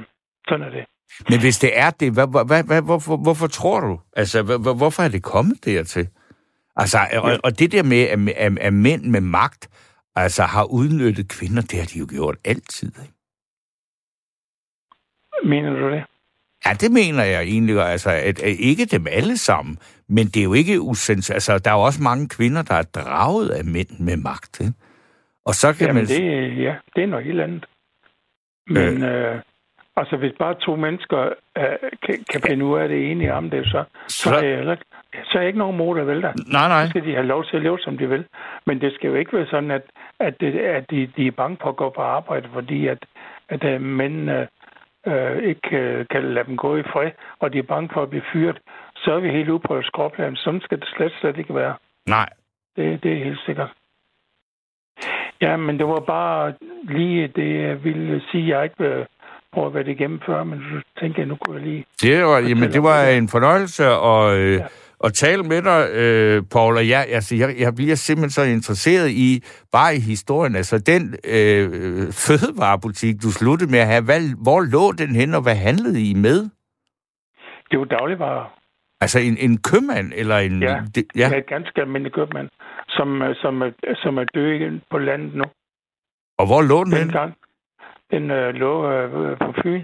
sådan 0.48 0.66
er 0.66 0.70
det. 0.70 0.86
Men 1.30 1.40
hvis 1.40 1.60
det 1.60 1.72
er 1.86 1.90
det, 2.00 2.14
hvad, 2.14 2.28
hvad, 2.52 2.64
hvad, 2.70 2.82
hvorfor, 2.90 3.18
hvorfor 3.18 3.48
tror 3.48 3.80
du? 3.80 4.00
Altså, 4.16 4.44
hvad, 4.44 4.78
hvorfor 4.82 5.04
er 5.04 5.10
det 5.10 5.24
kommet 5.24 5.66
dertil? 5.66 6.08
Altså, 6.76 6.98
og, 7.14 7.40
og 7.44 7.60
det 7.60 7.72
der 7.72 7.84
med, 7.84 8.02
at, 8.02 8.30
at, 8.30 8.60
at 8.60 8.74
mænd 8.74 9.04
med 9.04 9.22
magt 9.22 9.70
altså, 10.16 10.44
har 10.44 10.64
udnyttet 10.64 11.30
kvinder, 11.30 11.62
det 11.62 11.80
har 11.80 11.86
de 11.86 12.00
jo 12.00 12.08
gjort 12.10 12.38
altid. 12.46 12.92
Ikke? 13.02 13.14
Mener 15.44 15.74
du 15.74 15.92
det? 15.92 16.04
Ja, 16.66 16.74
det 16.74 16.92
mener 16.92 17.24
jeg 17.24 17.44
egentlig. 17.44 17.80
Altså, 17.82 18.10
at, 18.10 18.44
at 18.44 18.56
ikke 18.60 18.86
dem 18.86 19.08
alle 19.10 19.38
sammen, 19.38 19.78
men 20.08 20.28
det 20.28 20.40
er 20.40 20.44
jo 20.44 20.54
ikke 20.54 20.82
usens... 20.82 21.30
Altså, 21.30 21.58
der 21.58 21.72
er 21.72 21.76
jo 21.76 21.82
også 21.82 22.04
mange 22.04 22.30
kvinder, 22.30 22.62
der 22.62 22.76
er 22.76 22.82
draget 22.84 23.50
af 23.50 23.66
mænd 23.66 24.00
med 24.00 24.18
magt. 24.18 24.60
Ikke? 24.60 24.74
Og 25.46 25.54
så 25.56 25.74
kan 25.74 25.88
Jamen, 25.88 25.96
man... 25.96 26.06
det, 26.06 26.64
ja, 26.64 26.76
det 26.96 27.04
er 27.04 27.08
noget 27.08 27.26
helt 27.26 27.42
andet. 27.42 27.66
Men 28.68 29.04
øh. 29.04 29.36
Øh, 29.36 29.42
altså, 29.98 30.18
hvis 30.18 30.34
bare 30.40 30.56
to 30.60 30.76
mennesker 30.76 31.20
øh, 31.58 31.64
kan, 32.06 32.26
kan 32.32 32.42
finde 32.48 32.66
ud 32.66 32.80
af 32.80 32.88
det 32.90 33.12
enige 33.12 33.34
om 33.34 33.50
det, 33.50 33.66
så, 33.66 33.84
så, 34.08 34.30
Så- 34.30 34.36
er, 34.36 34.44
jeg, 34.44 34.78
så 35.24 35.38
er 35.38 35.42
jeg 35.42 35.48
ikke 35.48 35.60
nogen 35.60 35.78
mod 35.78 36.00
at 36.00 36.08
vælge 36.08 36.22
Nej, 36.22 36.68
nej. 36.68 36.84
Så 36.84 36.90
skal 36.90 37.06
de 37.06 37.14
have 37.14 37.26
lov 37.26 37.46
til 37.46 37.58
at 37.58 37.64
leve, 37.64 37.80
som 37.80 37.98
de 37.98 38.10
vil. 38.10 38.26
Men 38.66 38.82
det 38.82 38.94
skal 38.94 39.08
jo 39.08 39.16
ikke 39.16 39.38
være 39.38 39.48
sådan, 39.48 39.72
at, 39.72 39.82
at, 40.20 40.40
det, 40.40 40.60
at 40.60 40.90
de, 40.90 41.08
de 41.18 41.28
er 41.28 41.32
bange 41.32 41.58
på 41.58 41.70
at 41.70 41.76
gå 41.76 41.90
på 41.90 42.02
arbejde, 42.02 42.50
fordi 42.54 42.88
at, 42.88 43.06
at 43.50 43.64
uh, 43.64 43.82
mændene 43.82 44.48
øh, 45.08 45.38
ikke 45.44 45.78
øh, 45.78 46.06
kan 46.12 46.34
lade 46.34 46.48
dem 46.48 46.58
gå 46.58 46.78
i 46.78 46.84
fred, 46.84 47.12
og 47.40 47.54
de 47.54 47.60
er 47.60 47.64
bange 47.64 47.90
for 47.94 48.02
at 48.04 48.10
blive 48.10 48.24
fyret. 48.34 48.58
Så 48.96 49.12
er 49.12 49.20
vi 49.20 49.30
helt 49.30 49.50
ude 49.50 49.60
på 49.68 49.78
et 49.78 49.86
skråplan. 49.86 50.36
Sådan 50.36 50.62
skal 50.62 50.80
det 50.80 50.88
slet, 50.88 51.12
slet 51.22 51.38
ikke 51.38 51.56
være. 51.56 51.76
Nej. 52.08 52.30
Det, 52.76 53.04
det 53.04 53.14
er 53.14 53.24
helt 53.24 53.40
sikkert. 53.46 53.70
Ja, 55.42 55.58
men 55.58 55.80
det 55.80 55.88
var 55.88 56.00
bare 56.00 56.54
lige 56.84 57.28
det, 57.28 57.62
jeg 57.62 57.84
ville 57.84 58.22
sige. 58.32 58.48
Jeg 58.48 58.58
har 58.58 58.64
ikke 58.64 58.84
øh, 58.84 59.06
prøvet 59.54 59.68
at 59.68 59.74
være 59.74 59.84
det 59.84 59.92
igennem 59.92 60.22
før, 60.26 60.44
men 60.44 60.60
så 60.60 61.00
tænker 61.00 61.22
jeg, 61.22 61.28
nu 61.28 61.36
kunne 61.36 61.56
jeg 61.56 61.66
lige... 61.68 61.86
Det 62.02 62.26
var, 62.26 62.40
jamen, 62.40 62.72
det 62.72 62.84
var 62.84 63.04
en 63.04 63.28
fornøjelse 63.28 63.84
at, 63.86 64.38
øh, 64.40 64.54
Ja. 64.54 64.66
At 65.04 65.14
tale 65.14 65.44
med 65.44 65.62
dig, 65.62 65.90
øh, 65.92 66.44
Paul. 66.52 66.78
Og 66.78 66.90
jeg, 66.90 67.06
altså, 67.10 67.36
jeg, 67.36 67.56
jeg 67.60 67.76
bliver 67.76 67.96
simpelthen 67.96 68.30
så 68.30 68.44
interesseret 68.44 69.10
i, 69.10 69.44
bare 69.72 69.96
i 69.96 70.00
historien, 70.00 70.56
altså 70.56 70.78
den 70.80 71.16
øh, 71.24 71.72
fødevarebutik, 72.14 73.16
du 73.24 73.32
sluttede 73.32 73.72
med 73.72 73.80
at 73.80 73.88
have, 73.88 74.04
hvad, 74.04 74.22
hvor 74.44 74.62
lå 74.62 74.92
den 74.92 75.16
hen, 75.16 75.34
og 75.34 75.42
hvad 75.42 75.56
handlede 75.56 76.02
I 76.10 76.14
med? 76.14 76.50
Det 77.72 77.80
var 77.80 77.86
dagligvarer. 77.86 78.60
Altså 79.02 79.20
en, 79.20 79.38
en 79.38 79.58
købmand, 79.58 80.12
eller 80.16 80.38
en... 80.38 80.62
Ja. 80.64 80.82
Det, 80.96 81.06
Ja. 81.16 81.30
ja. 81.32 81.38
Et 81.38 81.48
ganske 81.48 81.82
almindelig 81.82 82.14
købmand, 82.14 82.50
som, 82.90 83.22
øh, 83.22 83.36
som, 83.36 83.62
er, 83.62 83.72
som 84.04 84.18
er 84.18 84.24
død 84.24 84.80
på 84.92 84.98
landet 84.98 85.36
nu. 85.36 85.44
Og 86.38 86.46
hvor 86.46 86.62
lå 86.62 86.84
den 86.84 86.94
hen? 86.94 87.02
Dengang. 87.02 87.34
Den 88.12 88.32
øh, 88.32 88.54
lå 88.54 88.92
øh, 88.92 89.38
på 89.38 89.54
Fyn. 89.64 89.82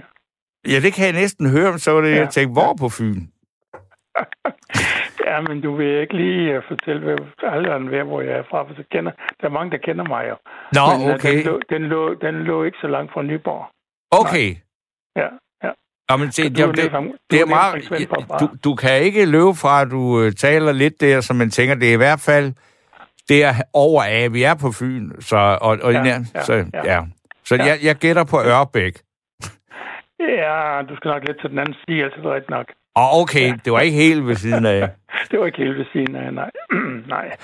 Ja, 0.67 0.79
det 0.85 0.93
kan 0.93 1.05
jeg 1.05 1.13
næsten 1.13 1.49
høre, 1.49 1.79
så 1.79 1.91
var 1.91 2.01
det, 2.01 2.11
Ja. 2.11 2.15
jeg 2.19 2.29
tænkte, 2.29 2.53
hvor 2.53 2.75
på 2.79 2.89
Fyn? 2.89 3.21
Ja, 5.27 5.41
men 5.41 5.61
du 5.61 5.75
vil 5.75 6.01
ikke 6.01 6.15
lige 6.15 6.57
uh, 6.57 6.63
fortælle, 6.67 7.01
hvad 7.03 7.17
alderen 7.43 7.93
er, 7.93 8.03
hvor 8.03 8.21
jeg 8.21 8.33
er 8.37 8.43
fra, 8.49 8.63
for 8.63 8.73
så 8.75 8.83
kender, 8.91 9.11
der 9.41 9.47
er 9.47 9.51
mange, 9.51 9.71
der 9.71 9.77
kender 9.77 10.05
mig 10.05 10.23
jo. 10.29 10.35
Nå, 10.77 10.81
men, 10.97 11.09
øh, 11.09 11.15
okay. 11.15 11.33
Den 11.37 11.43
lå, 11.45 11.59
den, 11.69 11.81
lå, 11.83 12.13
den 12.13 12.35
lå 12.43 12.63
ikke 12.63 12.77
så 12.81 12.87
langt 12.87 13.13
fra 13.13 13.21
Nyborg. 13.21 13.65
Okay. 14.11 14.49
Ja, 15.15 15.27
ja. 15.63 15.71
Nå, 16.09 16.17
men 16.17 16.31
se, 16.31 16.43
Så 16.43 16.49
det, 16.49 16.57
du 16.57 16.67
er 16.69 16.71
det, 16.71 16.93
om- 16.93 17.05
du 17.07 17.13
det 17.31 17.41
er 17.41 17.45
meget... 17.45 18.39
Du, 18.41 18.47
du 18.63 18.75
kan 18.75 19.01
ikke 19.01 19.25
løbe 19.25 19.53
fra, 19.61 19.81
at 19.81 19.91
du 19.91 20.21
øh, 20.21 20.31
taler 20.31 20.71
lidt 20.71 21.01
der, 21.01 21.21
så 21.21 21.33
man 21.33 21.49
tænker, 21.49 21.75
det 21.75 21.89
er 21.89 21.93
i 21.93 21.97
hvert 22.05 22.19
fald 22.19 22.53
det 23.29 23.43
er 23.43 23.53
over 23.73 24.03
af, 24.03 24.33
vi 24.33 24.43
er 24.43 24.55
på 24.61 24.71
Fyn, 24.79 25.11
så, 25.21 25.57
og, 25.61 25.77
og 25.83 25.91
Ja, 25.93 26.03
ja, 26.03 26.17
ja, 26.35 26.41
så, 26.41 26.53
ja. 26.53 26.63
ja. 26.73 26.93
ja. 26.93 27.01
Så 27.45 27.55
Ja. 27.55 27.63
jeg, 27.63 27.77
jeg 27.83 27.95
gætter 27.95 28.23
på 28.23 28.37
Ørbæk. 28.41 28.93
Ja, 30.19 30.81
du 30.89 30.95
skal 30.95 31.09
nok 31.09 31.23
lidt 31.27 31.39
til 31.41 31.49
den 31.49 31.59
anden 31.59 31.75
side, 31.87 32.03
altså 32.03 32.19
det 32.21 32.25
er 32.25 32.41
nok. 32.57 32.67
Og 32.95 33.09
okay, 33.21 33.53
det 33.65 33.73
var 33.73 33.79
ikke 33.79 33.97
helt 33.97 34.27
ved 34.27 34.35
siden 34.35 34.65
af. 34.65 34.89
Det 35.31 35.39
var 35.39 35.45
ikke 35.45 35.57
helt 35.57 35.77
ved 35.77 35.85
siden 35.93 36.15
af, 36.15 36.33
nej. 36.33 36.51
nej. 37.15 37.37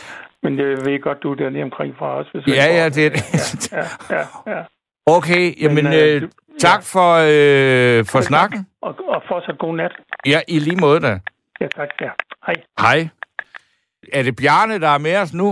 Men 0.44 0.58
det 0.58 0.68
ved 0.86 0.92
jeg 0.92 1.02
godt, 1.02 1.24
du 1.24 1.32
er 1.32 1.36
dernede 1.36 1.64
omkring 1.64 1.96
fra 1.98 2.16
os. 2.18 2.28
Hvis 2.34 2.48
Ja, 2.48 2.66
ja, 2.78 2.90
det 2.90 3.06
er 3.06 3.10
det. 3.10 3.72
Ja, 3.72 4.16
ja, 4.16 4.24
ja. 4.58 4.64
Okay, 5.06 5.62
jamen 5.62 5.84
Men, 5.84 5.94
øh, 5.94 6.16
øh, 6.16 6.22
du- 6.22 6.28
tak 6.60 6.84
for, 6.94 7.10
øh, 7.14 8.06
for 8.12 8.22
snakken. 8.22 8.68
Og, 8.82 8.96
og 9.08 9.24
fortsat 9.28 9.58
god 9.58 9.76
nat. 9.76 9.92
Ja, 10.26 10.40
i 10.48 10.60
lige 10.60 10.76
måde 10.82 11.00
da. 11.00 11.20
Ja, 11.62 11.68
tak. 11.68 11.90
Ja. 12.02 12.10
Hej. 12.48 12.56
Hej. 12.80 13.08
Er 14.14 14.24
det 14.24 14.36
Bjarne, 14.36 14.80
der 14.80 14.88
er 14.90 14.98
med 14.98 15.16
os 15.18 15.34
nu? 15.34 15.50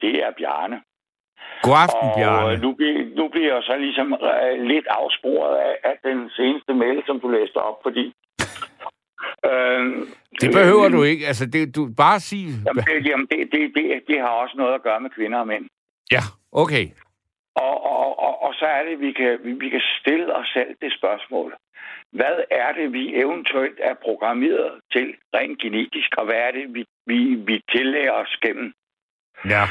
Det 0.00 0.14
er 0.26 0.30
Bjarne. 0.38 0.76
God 1.62 1.76
aften, 1.84 2.08
Og 2.08 2.14
Bjarne. 2.18 2.52
øh, 2.52 2.60
nu, 2.62 2.72
bliver- 2.72 3.16
nu 3.16 3.28
bliver 3.28 3.54
jeg 3.54 3.62
så 3.62 3.74
ligesom 3.86 4.06
øh, 4.30 4.62
lidt 4.72 4.86
afsporet 5.00 5.56
af, 5.56 5.74
af 5.90 5.94
den 6.08 6.30
seneste 6.36 6.74
mail, 6.74 7.02
som 7.06 7.20
du 7.20 7.28
læste 7.28 7.56
op, 7.56 7.78
fordi... 7.82 8.04
Øh, 9.50 10.06
Det 10.40 10.48
behøver 10.58 10.88
du 10.88 11.02
ikke. 11.02 11.26
Altså, 11.26 11.46
det, 11.46 11.76
du 11.76 11.82
bare 11.96 12.20
sig... 12.20 12.44
Jamen, 12.66 12.84
det, 12.84 13.06
jamen 13.06 13.26
det, 13.30 13.38
det, 13.52 13.60
det, 13.76 14.02
det 14.08 14.18
har 14.20 14.28
også 14.42 14.54
noget 14.56 14.74
at 14.74 14.82
gøre 14.82 15.00
med 15.00 15.10
kvinder 15.10 15.38
og 15.38 15.46
mænd. 15.46 15.66
Ja, 16.12 16.22
okay. 16.52 16.86
Og, 17.54 17.84
og, 17.84 18.18
og, 18.26 18.42
og 18.42 18.54
så 18.54 18.66
er 18.66 18.82
det, 18.88 19.00
vi 19.00 19.12
kan, 19.12 19.38
vi, 19.44 19.52
vi 19.52 19.68
kan 19.68 19.82
stille 20.00 20.36
os 20.36 20.48
selv 20.56 20.76
det 20.82 20.92
spørgsmål. 20.98 21.56
Hvad 22.12 22.36
er 22.50 22.72
det, 22.72 22.92
vi 22.92 23.14
eventuelt 23.14 23.78
er 23.82 23.94
programmeret 24.02 24.72
til 24.92 25.14
rent 25.34 25.58
genetisk, 25.62 26.10
og 26.18 26.24
hvad 26.24 26.34
er 26.46 26.50
det, 26.50 26.74
vi, 26.74 26.84
vi, 27.06 27.18
vi 27.34 27.60
tillærer 27.70 28.12
os 28.12 28.36
gennem 28.44 28.72
Ja. 29.54 29.64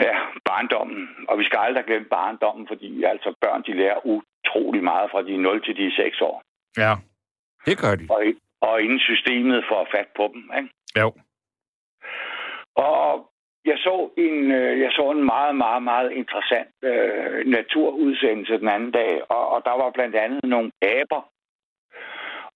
ja, 0.00 0.16
barndommen? 0.44 1.08
Og 1.28 1.38
vi 1.38 1.44
skal 1.44 1.58
aldrig 1.58 1.84
glemme 1.84 2.08
barndommen, 2.08 2.66
fordi 2.68 3.02
altså 3.04 3.34
børn 3.40 3.62
de 3.66 3.72
lærer 3.76 4.06
utrolig 4.06 4.82
meget 4.84 5.10
fra 5.10 5.22
de 5.22 5.34
er 5.34 5.38
0 5.38 5.64
til 5.64 5.76
de 5.76 5.86
er 5.86 5.90
6 5.96 6.20
år. 6.20 6.42
Ja. 6.76 6.92
Det 7.66 7.78
gør 7.78 7.94
de. 7.94 8.06
Og, 8.10 8.22
og 8.60 8.82
inden 8.82 9.00
systemet 9.00 9.64
får 9.68 9.88
fat 9.94 10.08
på 10.16 10.30
dem. 10.34 10.50
Ikke? 10.58 10.70
Jo. 11.00 11.12
Og 12.74 13.30
jeg 13.64 13.78
så 13.78 14.10
en, 14.16 14.52
øh, 14.52 14.80
jeg 14.80 14.90
så 14.92 15.10
en 15.10 15.24
meget, 15.24 15.56
meget, 15.56 15.82
meget 15.82 16.12
interessant 16.12 16.74
øh, 16.82 17.46
naturudsendelse 17.46 18.58
den 18.58 18.68
anden 18.68 18.90
dag, 18.90 19.12
og, 19.28 19.48
og 19.48 19.62
der 19.64 19.74
var 19.82 19.90
blandt 19.90 20.16
andet 20.16 20.44
nogle 20.44 20.70
aber. 20.82 21.22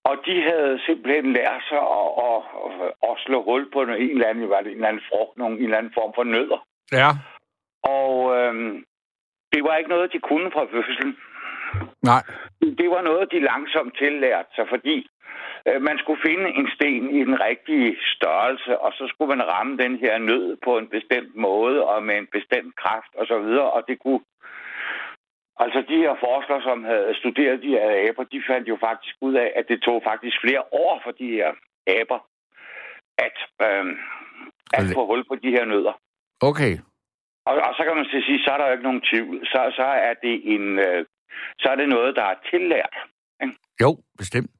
Og 0.05 0.15
de 0.27 0.43
havde 0.43 0.81
simpelthen 0.87 1.33
lært 1.33 1.63
sig 1.69 1.83
at, 2.01 2.09
at, 2.29 2.41
at, 3.09 3.15
slå 3.25 3.43
hul 3.43 3.71
på 3.73 3.83
en 3.83 3.91
eller 3.91 4.29
anden, 4.29 4.49
var 4.49 4.61
det 4.61 4.71
en 4.71 4.75
eller 4.77 4.89
anden 4.89 5.09
frugt, 5.11 5.39
nogen, 5.39 5.57
en 5.59 5.65
eller 5.65 5.79
anden 5.79 5.93
form 5.95 6.13
for 6.15 6.25
nødder. 6.25 6.67
Ja. 6.93 7.09
Og 7.83 8.37
øhm, 8.37 8.85
det 9.53 9.65
var 9.65 9.77
ikke 9.77 9.91
noget, 9.91 10.13
de 10.13 10.19
kunne 10.19 10.51
fra 10.51 10.65
fødslen. 10.73 11.17
Nej. 12.03 12.23
Det 12.61 12.89
var 12.91 13.03
noget, 13.03 13.33
de 13.33 13.41
langsomt 13.41 13.99
tillærte 13.99 14.49
sig, 14.55 14.67
fordi 14.69 15.07
øh, 15.69 15.83
man 15.83 15.99
skulle 15.99 16.23
finde 16.27 16.49
en 16.59 16.69
sten 16.75 17.05
i 17.19 17.21
den 17.29 17.41
rigtige 17.41 17.97
størrelse, 18.15 18.79
og 18.79 18.93
så 18.93 19.05
skulle 19.09 19.37
man 19.37 19.49
ramme 19.53 19.77
den 19.77 19.97
her 19.97 20.19
nød 20.19 20.57
på 20.65 20.79
en 20.79 20.89
bestemt 20.89 21.37
måde 21.37 21.87
og 21.87 22.03
med 22.03 22.17
en 22.19 22.29
bestemt 22.33 22.77
kraft 22.77 23.13
og 23.15 23.27
så 23.27 23.39
videre, 23.39 23.71
og 23.71 23.83
det 23.89 23.99
kunne... 23.99 24.21
Altså 25.57 25.85
de 25.89 25.97
her 25.97 26.15
forskere, 26.27 26.63
som 26.63 26.85
havde 26.85 27.15
studeret 27.21 27.63
de 27.63 27.75
her 27.77 28.09
aber, 28.09 28.25
de 28.25 28.43
fandt 28.51 28.69
jo 28.69 28.77
faktisk 28.81 29.15
ud 29.21 29.35
af, 29.35 29.53
at 29.57 29.65
det 29.69 29.83
tog 29.83 30.03
faktisk 30.05 30.37
flere 30.41 30.63
år 30.73 31.01
for 31.05 31.11
de 31.11 31.29
her 31.31 31.51
aber 31.87 32.19
at, 33.27 33.37
øh, 33.67 33.87
at 34.79 34.85
få 34.95 35.07
hul 35.07 35.25
på 35.25 35.35
de 35.35 35.51
her 35.51 35.65
nødder. 35.65 35.95
Okay. 36.41 36.73
Og, 37.49 37.55
og 37.69 37.73
så 37.77 37.83
kan 37.87 37.97
man 37.97 38.07
sige, 38.11 38.45
så 38.45 38.51
er 38.51 38.59
der 38.59 38.67
jo 38.67 38.73
ikke 38.73 38.89
nogen 38.91 39.07
tvivl. 39.11 39.47
Så, 39.47 39.61
så 39.79 39.87
er 40.09 40.15
det 40.15 40.55
en, 40.55 40.79
øh, 40.79 41.05
så 41.59 41.69
er 41.69 41.77
det 41.77 41.89
noget, 41.89 42.17
der 42.17 42.23
er 42.25 42.35
tillært. 42.51 42.95
Jo, 43.83 43.91
bestemt. 44.19 44.51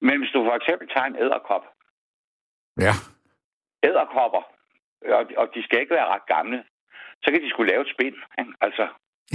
Men 0.00 0.18
hvis 0.18 0.30
du 0.34 0.44
for 0.44 0.54
eksempel 0.60 0.88
tager 0.88 1.06
en 1.06 1.16
æderkop, 1.16 1.64
Ja. 2.86 2.94
æderkopper, 3.88 4.42
og, 5.18 5.22
og 5.36 5.46
de 5.54 5.62
skal 5.64 5.80
ikke 5.80 5.94
være 5.94 6.08
ret 6.14 6.26
gamle, 6.26 6.64
så 7.22 7.30
kan 7.32 7.42
de 7.42 7.50
skulle 7.50 7.70
lave 7.72 7.82
et 7.82 7.92
spind. 7.94 8.16
Ikke? 8.38 8.52
Altså, 8.60 8.88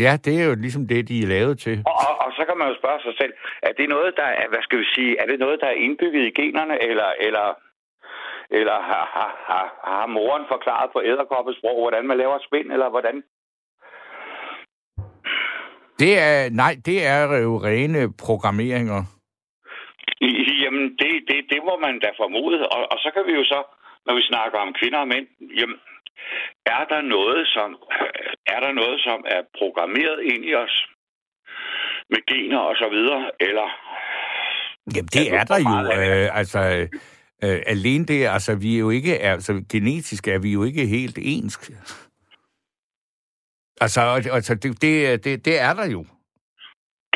Ja, 0.05 0.17
det 0.25 0.41
er 0.41 0.45
jo 0.49 0.55
ligesom 0.55 0.87
det, 0.87 1.07
de 1.07 1.23
er 1.23 1.27
lavet 1.27 1.59
til. 1.59 1.83
og, 1.85 1.93
og, 2.07 2.13
og, 2.25 2.29
så 2.37 2.45
kan 2.47 2.57
man 2.57 2.67
jo 2.69 2.75
spørge 2.81 3.01
sig 3.01 3.13
selv, 3.21 3.33
er 3.61 3.71
det 3.79 3.89
noget, 3.89 4.13
der 4.17 4.23
er, 4.41 4.47
hvad 4.49 4.61
skal 4.63 4.79
vi 4.79 4.85
sige, 4.95 5.17
er 5.21 5.25
det 5.25 5.39
noget, 5.39 5.61
der 5.61 5.67
er 5.67 5.81
indbygget 5.85 6.23
i 6.27 6.35
generne, 6.41 6.75
eller, 6.89 7.09
eller, 7.27 7.47
eller 8.49 8.77
har, 8.89 9.05
har, 9.15 9.31
har, 9.49 9.65
har 9.91 10.05
moren 10.05 10.45
forklaret 10.53 10.89
på 10.93 11.01
æderkoppesprog, 11.05 11.77
hvordan 11.83 12.07
man 12.07 12.17
laver 12.17 12.37
spind, 12.47 12.71
eller 12.71 12.89
hvordan? 12.89 13.23
Det 15.99 16.19
er, 16.19 16.49
nej, 16.49 16.73
det 16.85 17.05
er 17.05 17.37
jo 17.37 17.53
rene 17.57 18.13
programmeringer. 18.25 19.03
Jamen, 20.63 20.85
det, 20.99 21.11
det, 21.27 21.37
det 21.51 21.59
må 21.67 21.73
man 21.85 21.99
da 21.99 22.09
formode. 22.17 22.59
Og, 22.75 22.81
og 22.91 22.97
så 23.03 23.09
kan 23.13 23.23
vi 23.27 23.33
jo 23.39 23.43
så, 23.43 23.59
når 24.05 24.15
vi 24.15 24.21
snakker 24.21 24.57
om 24.59 24.73
kvinder 24.79 24.99
og 24.99 25.07
mænd, 25.07 25.27
jamen, 25.59 25.79
er 26.65 26.83
der 26.91 27.01
noget, 27.01 27.47
som 27.55 27.69
er 28.53 28.59
der 28.65 28.71
noget, 28.81 28.97
som 29.07 29.19
er 29.35 29.41
programmeret 29.59 30.19
ind 30.31 30.45
i 30.45 30.53
os 30.55 30.75
med 32.09 32.21
gener 32.29 32.59
og 32.59 32.75
så 32.75 32.87
videre, 32.89 33.31
eller 33.39 33.67
Jamen, 34.95 35.09
det 35.13 35.33
er 35.33 35.43
der 35.43 35.61
hvor 35.61 35.69
meget 35.69 35.87
jo. 35.87 36.01
er 36.01 36.25
Øh, 36.25 36.39
altså, 36.39 36.87
Øh, 37.43 37.61
alene 37.65 38.05
det, 38.05 38.27
altså 38.27 38.55
vi 38.55 38.75
er 38.75 38.79
jo 38.79 38.89
ikke, 38.89 39.19
altså 39.19 39.63
genetisk 39.71 40.27
er 40.27 40.39
vi 40.39 40.51
jo 40.53 40.63
ikke 40.63 40.85
helt 40.85 41.17
ens. 41.21 41.71
Altså, 43.81 44.01
altså 44.37 44.55
det, 44.55 44.81
det, 44.81 45.23
det, 45.23 45.45
det 45.45 45.61
er 45.61 45.73
der 45.73 45.87
jo. 45.95 46.05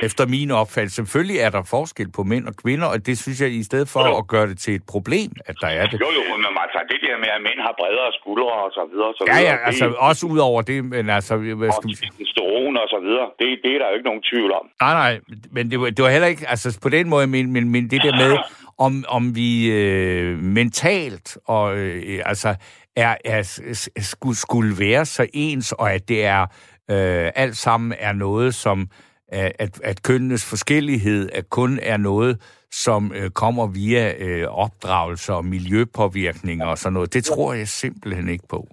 Efter 0.03 0.28
min 0.28 0.51
opfattelse. 0.51 0.95
Selvfølgelig 0.95 1.38
er 1.39 1.49
der 1.49 1.64
forskel 1.64 2.12
på 2.12 2.24
mænd 2.24 2.47
og 2.47 2.55
kvinder, 2.64 2.88
og 2.88 3.05
det 3.05 3.18
synes 3.18 3.41
jeg, 3.41 3.51
i 3.51 3.64
stedet 3.64 3.88
for 3.89 4.07
jo. 4.07 4.18
at 4.18 4.28
gøre 4.28 4.47
det 4.47 4.57
til 4.59 4.76
et 4.76 4.86
problem, 4.93 5.32
at 5.45 5.55
der 5.62 5.68
er 5.68 5.86
det. 5.88 5.99
Jo, 6.01 6.09
jo, 6.18 6.24
men 6.38 6.45
altså, 6.66 6.80
det 6.91 6.99
der 7.07 7.18
med, 7.24 7.30
at 7.38 7.41
mænd 7.41 7.59
har 7.68 7.74
bredere 7.80 8.12
skuldre 8.20 8.53
og 8.66 8.72
så 8.72 8.84
videre, 8.91 9.14
så 9.18 9.24
ja, 9.28 9.34
videre. 9.34 9.51
Ja, 9.51 9.57
det, 9.57 9.66
altså 9.66 9.86
også 9.97 10.26
ud 10.26 10.38
over 10.38 10.62
det, 10.62 10.86
men 10.86 11.09
altså... 11.09 11.38
Hvad 11.38 11.72
skal 11.72 11.89
og 12.41 12.82
og 12.84 12.89
så 12.89 12.99
videre, 13.07 13.28
det, 13.39 13.47
det 13.64 13.72
er 13.76 13.80
der 13.80 13.88
jo 13.89 13.93
ikke 13.93 14.05
nogen 14.05 14.24
tvivl 14.32 14.51
om. 14.51 14.66
Nej, 14.82 14.93
nej, 14.93 15.20
men 15.51 15.72
det 15.72 15.80
var, 15.82 15.89
det 15.89 16.03
var 16.03 16.09
heller 16.09 16.28
ikke, 16.28 16.49
altså 16.49 16.80
på 16.82 16.89
den 16.89 17.09
måde, 17.09 17.28
men, 17.28 17.51
men, 17.53 17.70
men 17.70 17.89
det 17.89 18.01
der 18.03 18.16
med, 18.16 18.38
om, 18.78 19.05
om 19.07 19.36
vi 19.36 19.72
øh, 19.72 20.38
mentalt 20.38 21.38
og 21.45 21.78
øh, 21.78 22.22
altså 22.26 22.55
er, 22.95 23.15
er, 23.25 23.41
skulle, 24.01 24.35
skulle 24.35 24.73
være 24.79 25.05
så 25.05 25.27
ens, 25.33 25.71
og 25.71 25.93
at 25.93 26.09
det 26.09 26.25
er 26.25 26.41
øh, 26.91 27.31
alt 27.35 27.57
sammen 27.57 27.93
er 27.99 28.13
noget, 28.13 28.55
som 28.55 28.79
øh, 29.33 29.51
at, 29.59 29.81
at 29.83 30.03
kønnenes 30.03 30.49
forskellighed 30.49 31.29
at 31.33 31.49
kun 31.49 31.79
er 31.81 31.97
noget, 31.97 32.33
som 32.71 33.11
øh, 33.15 33.29
kommer 33.29 33.67
via 33.79 34.05
øh, 34.25 34.47
opdragelse 34.63 35.33
og 35.33 35.45
miljøpåvirkninger 35.45 36.65
og 36.65 36.77
sådan 36.77 36.93
noget. 36.93 37.13
Det 37.13 37.23
tror 37.23 37.53
jeg 37.53 37.67
simpelthen 37.67 38.29
ikke 38.29 38.47
på. 38.49 38.67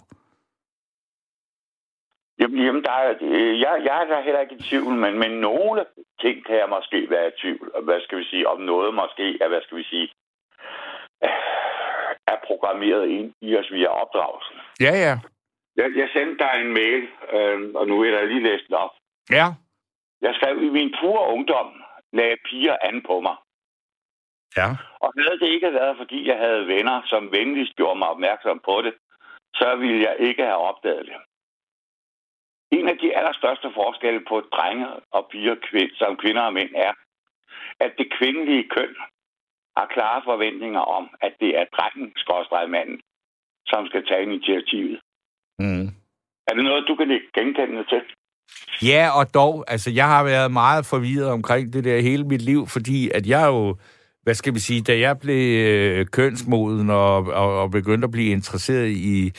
Jamen, 2.40 2.64
jamen 2.64 2.82
der 2.82 2.90
er, 2.90 3.14
øh, 3.20 3.60
jeg, 3.60 3.72
jeg 3.84 4.02
er 4.02 4.06
der 4.06 4.22
heller 4.22 4.40
ikke 4.40 4.54
i 4.54 4.62
tvivl, 4.62 4.94
men, 4.94 5.18
men 5.18 5.30
nogle 5.30 5.84
ting 6.20 6.46
kan 6.46 6.56
jeg 6.56 6.68
måske 6.76 7.10
være 7.10 7.28
i 7.28 7.38
tvivl. 7.40 7.70
Hvad 7.82 8.00
skal 8.00 8.18
vi 8.18 8.24
sige? 8.24 8.48
Om 8.48 8.60
noget 8.60 8.94
måske 8.94 9.38
er, 9.42 9.48
hvad 9.48 9.62
skal 9.62 9.78
vi 9.78 9.84
sige, 9.84 10.08
er 12.30 12.36
programmeret 12.46 13.08
ind 13.08 13.28
i 13.40 13.56
os 13.56 13.70
via 13.72 13.88
opdragelsen. 14.02 14.56
Ja, 14.80 14.92
ja. 15.06 15.14
Jeg, 15.76 15.88
jeg 16.00 16.08
sendte 16.12 16.38
dig 16.44 16.52
en 16.60 16.72
mail, 16.80 17.02
øh, 17.36 17.58
og 17.74 17.84
nu 17.88 17.94
er 18.02 18.10
der 18.10 18.24
lige 18.24 18.46
læst 18.48 18.66
den 18.66 18.74
op. 18.74 18.94
Ja. 19.30 19.46
Jeg 20.20 20.34
skrev, 20.34 20.62
i 20.62 20.68
min 20.78 20.94
pure 21.00 21.32
ungdom 21.34 21.68
lagde 22.12 22.36
piger 22.48 22.76
an 22.82 23.02
på 23.06 23.20
mig. 23.20 23.36
Ja. 24.56 24.68
Og 25.02 25.12
havde 25.18 25.38
det 25.40 25.48
ikke 25.56 25.72
været, 25.72 25.96
fordi 25.96 26.28
jeg 26.28 26.38
havde 26.38 26.66
venner, 26.66 27.02
som 27.06 27.32
venligst 27.32 27.76
gjorde 27.76 27.98
mig 27.98 28.08
opmærksom 28.08 28.60
på 28.64 28.82
det, 28.82 28.94
så 29.54 29.76
ville 29.76 30.00
jeg 30.08 30.16
ikke 30.18 30.42
have 30.42 30.62
opdaget 30.70 31.06
det. 31.06 31.16
En 32.78 32.88
af 32.88 32.98
de 32.98 33.16
allerstørste 33.16 33.70
forskelle 33.74 34.22
på 34.28 34.40
drenge 34.40 34.86
og 35.10 35.28
piger, 35.30 35.56
som 35.94 36.16
kvinder 36.16 36.42
og 36.42 36.52
mænd, 36.52 36.72
er, 36.74 36.92
at 37.80 37.92
det 37.98 38.12
kvindelige 38.18 38.68
køn 38.68 38.96
har 39.78 39.86
klare 39.96 40.20
forventninger 40.30 40.80
om, 40.98 41.04
at 41.26 41.32
det 41.40 41.50
er 41.60 41.64
drengen, 41.76 42.08
manden, 42.74 42.98
som 43.66 43.86
skal 43.90 44.02
tage 44.06 44.22
initiativet. 44.22 44.98
Mm. 45.58 45.86
Er 46.48 46.52
det 46.54 46.64
noget, 46.64 46.88
du 46.88 46.94
kan 46.96 47.08
genkende 47.38 47.84
til? 47.92 48.02
Ja, 48.82 49.10
og 49.18 49.34
dog, 49.34 49.64
altså 49.68 49.90
jeg 49.90 50.08
har 50.08 50.24
været 50.24 50.50
meget 50.52 50.86
forvirret 50.86 51.30
omkring 51.30 51.72
det 51.72 51.84
der 51.84 52.00
hele 52.00 52.24
mit 52.24 52.42
liv, 52.42 52.66
fordi 52.66 53.10
at 53.14 53.26
jeg 53.26 53.46
jo, 53.46 53.76
hvad 54.22 54.34
skal 54.34 54.54
vi 54.54 54.58
sige, 54.58 54.82
da 54.82 54.98
jeg 54.98 55.18
blev 55.18 55.66
øh, 55.68 56.06
kønsmoden 56.06 56.90
og, 56.90 57.16
og, 57.16 57.60
og 57.62 57.70
begyndte 57.70 58.04
at 58.04 58.10
blive 58.10 58.30
interesseret 58.32 58.88
i 58.88 59.32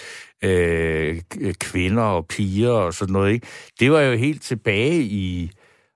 øh, 0.43 1.21
kvinder 1.59 2.03
og 2.03 2.27
piger 2.27 2.71
og 2.71 2.93
sådan 2.93 3.13
noget, 3.13 3.33
ikke? 3.33 3.47
det 3.79 3.91
var 3.91 4.01
jo 4.01 4.17
helt 4.17 4.41
tilbage 4.41 5.01
i 5.01 5.51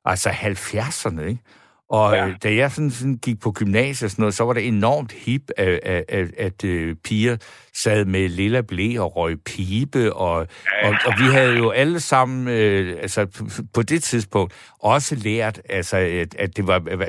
altså 0.05 0.29
70'erne, 0.29 1.21
ikke? 1.21 1.41
Og 1.93 2.13
ja. 2.13 2.27
Øh, 2.27 2.35
da 2.43 2.55
jeg 2.55 2.71
sådan, 2.71 2.91
sådan 2.91 3.17
gik 3.17 3.39
på 3.39 3.51
gymnasiet 3.51 4.03
og 4.03 4.11
sådan 4.11 4.21
noget, 4.21 4.33
så 4.33 4.43
var 4.43 4.53
det 4.53 4.67
enormt 4.67 5.11
hip, 5.11 5.51
at, 5.57 5.79
at, 5.83 6.03
at, 6.09 6.27
at 6.37 6.63
uh, 6.63 6.95
piger 7.03 7.37
sad 7.75 8.05
med 8.05 8.29
lilla 8.29 8.61
blæ 8.61 8.99
og 8.99 9.15
røg 9.15 9.37
pibe, 9.45 10.13
og, 10.13 10.47
ja. 10.81 10.87
og, 10.87 10.95
og 11.05 11.13
vi 11.19 11.23
havde 11.23 11.57
jo 11.57 11.69
alle 11.69 11.99
sammen, 11.99 12.47
uh, 12.47 13.01
altså 13.01 13.27
på 13.73 13.81
det 13.81 14.03
tidspunkt, 14.03 14.53
også 14.79 15.15
lært, 15.15 15.61
altså, 15.69 15.97
at, 15.97 16.35
at 16.35 16.57
det 16.57 16.67
var, 16.67 16.79
hvad, 16.79 17.07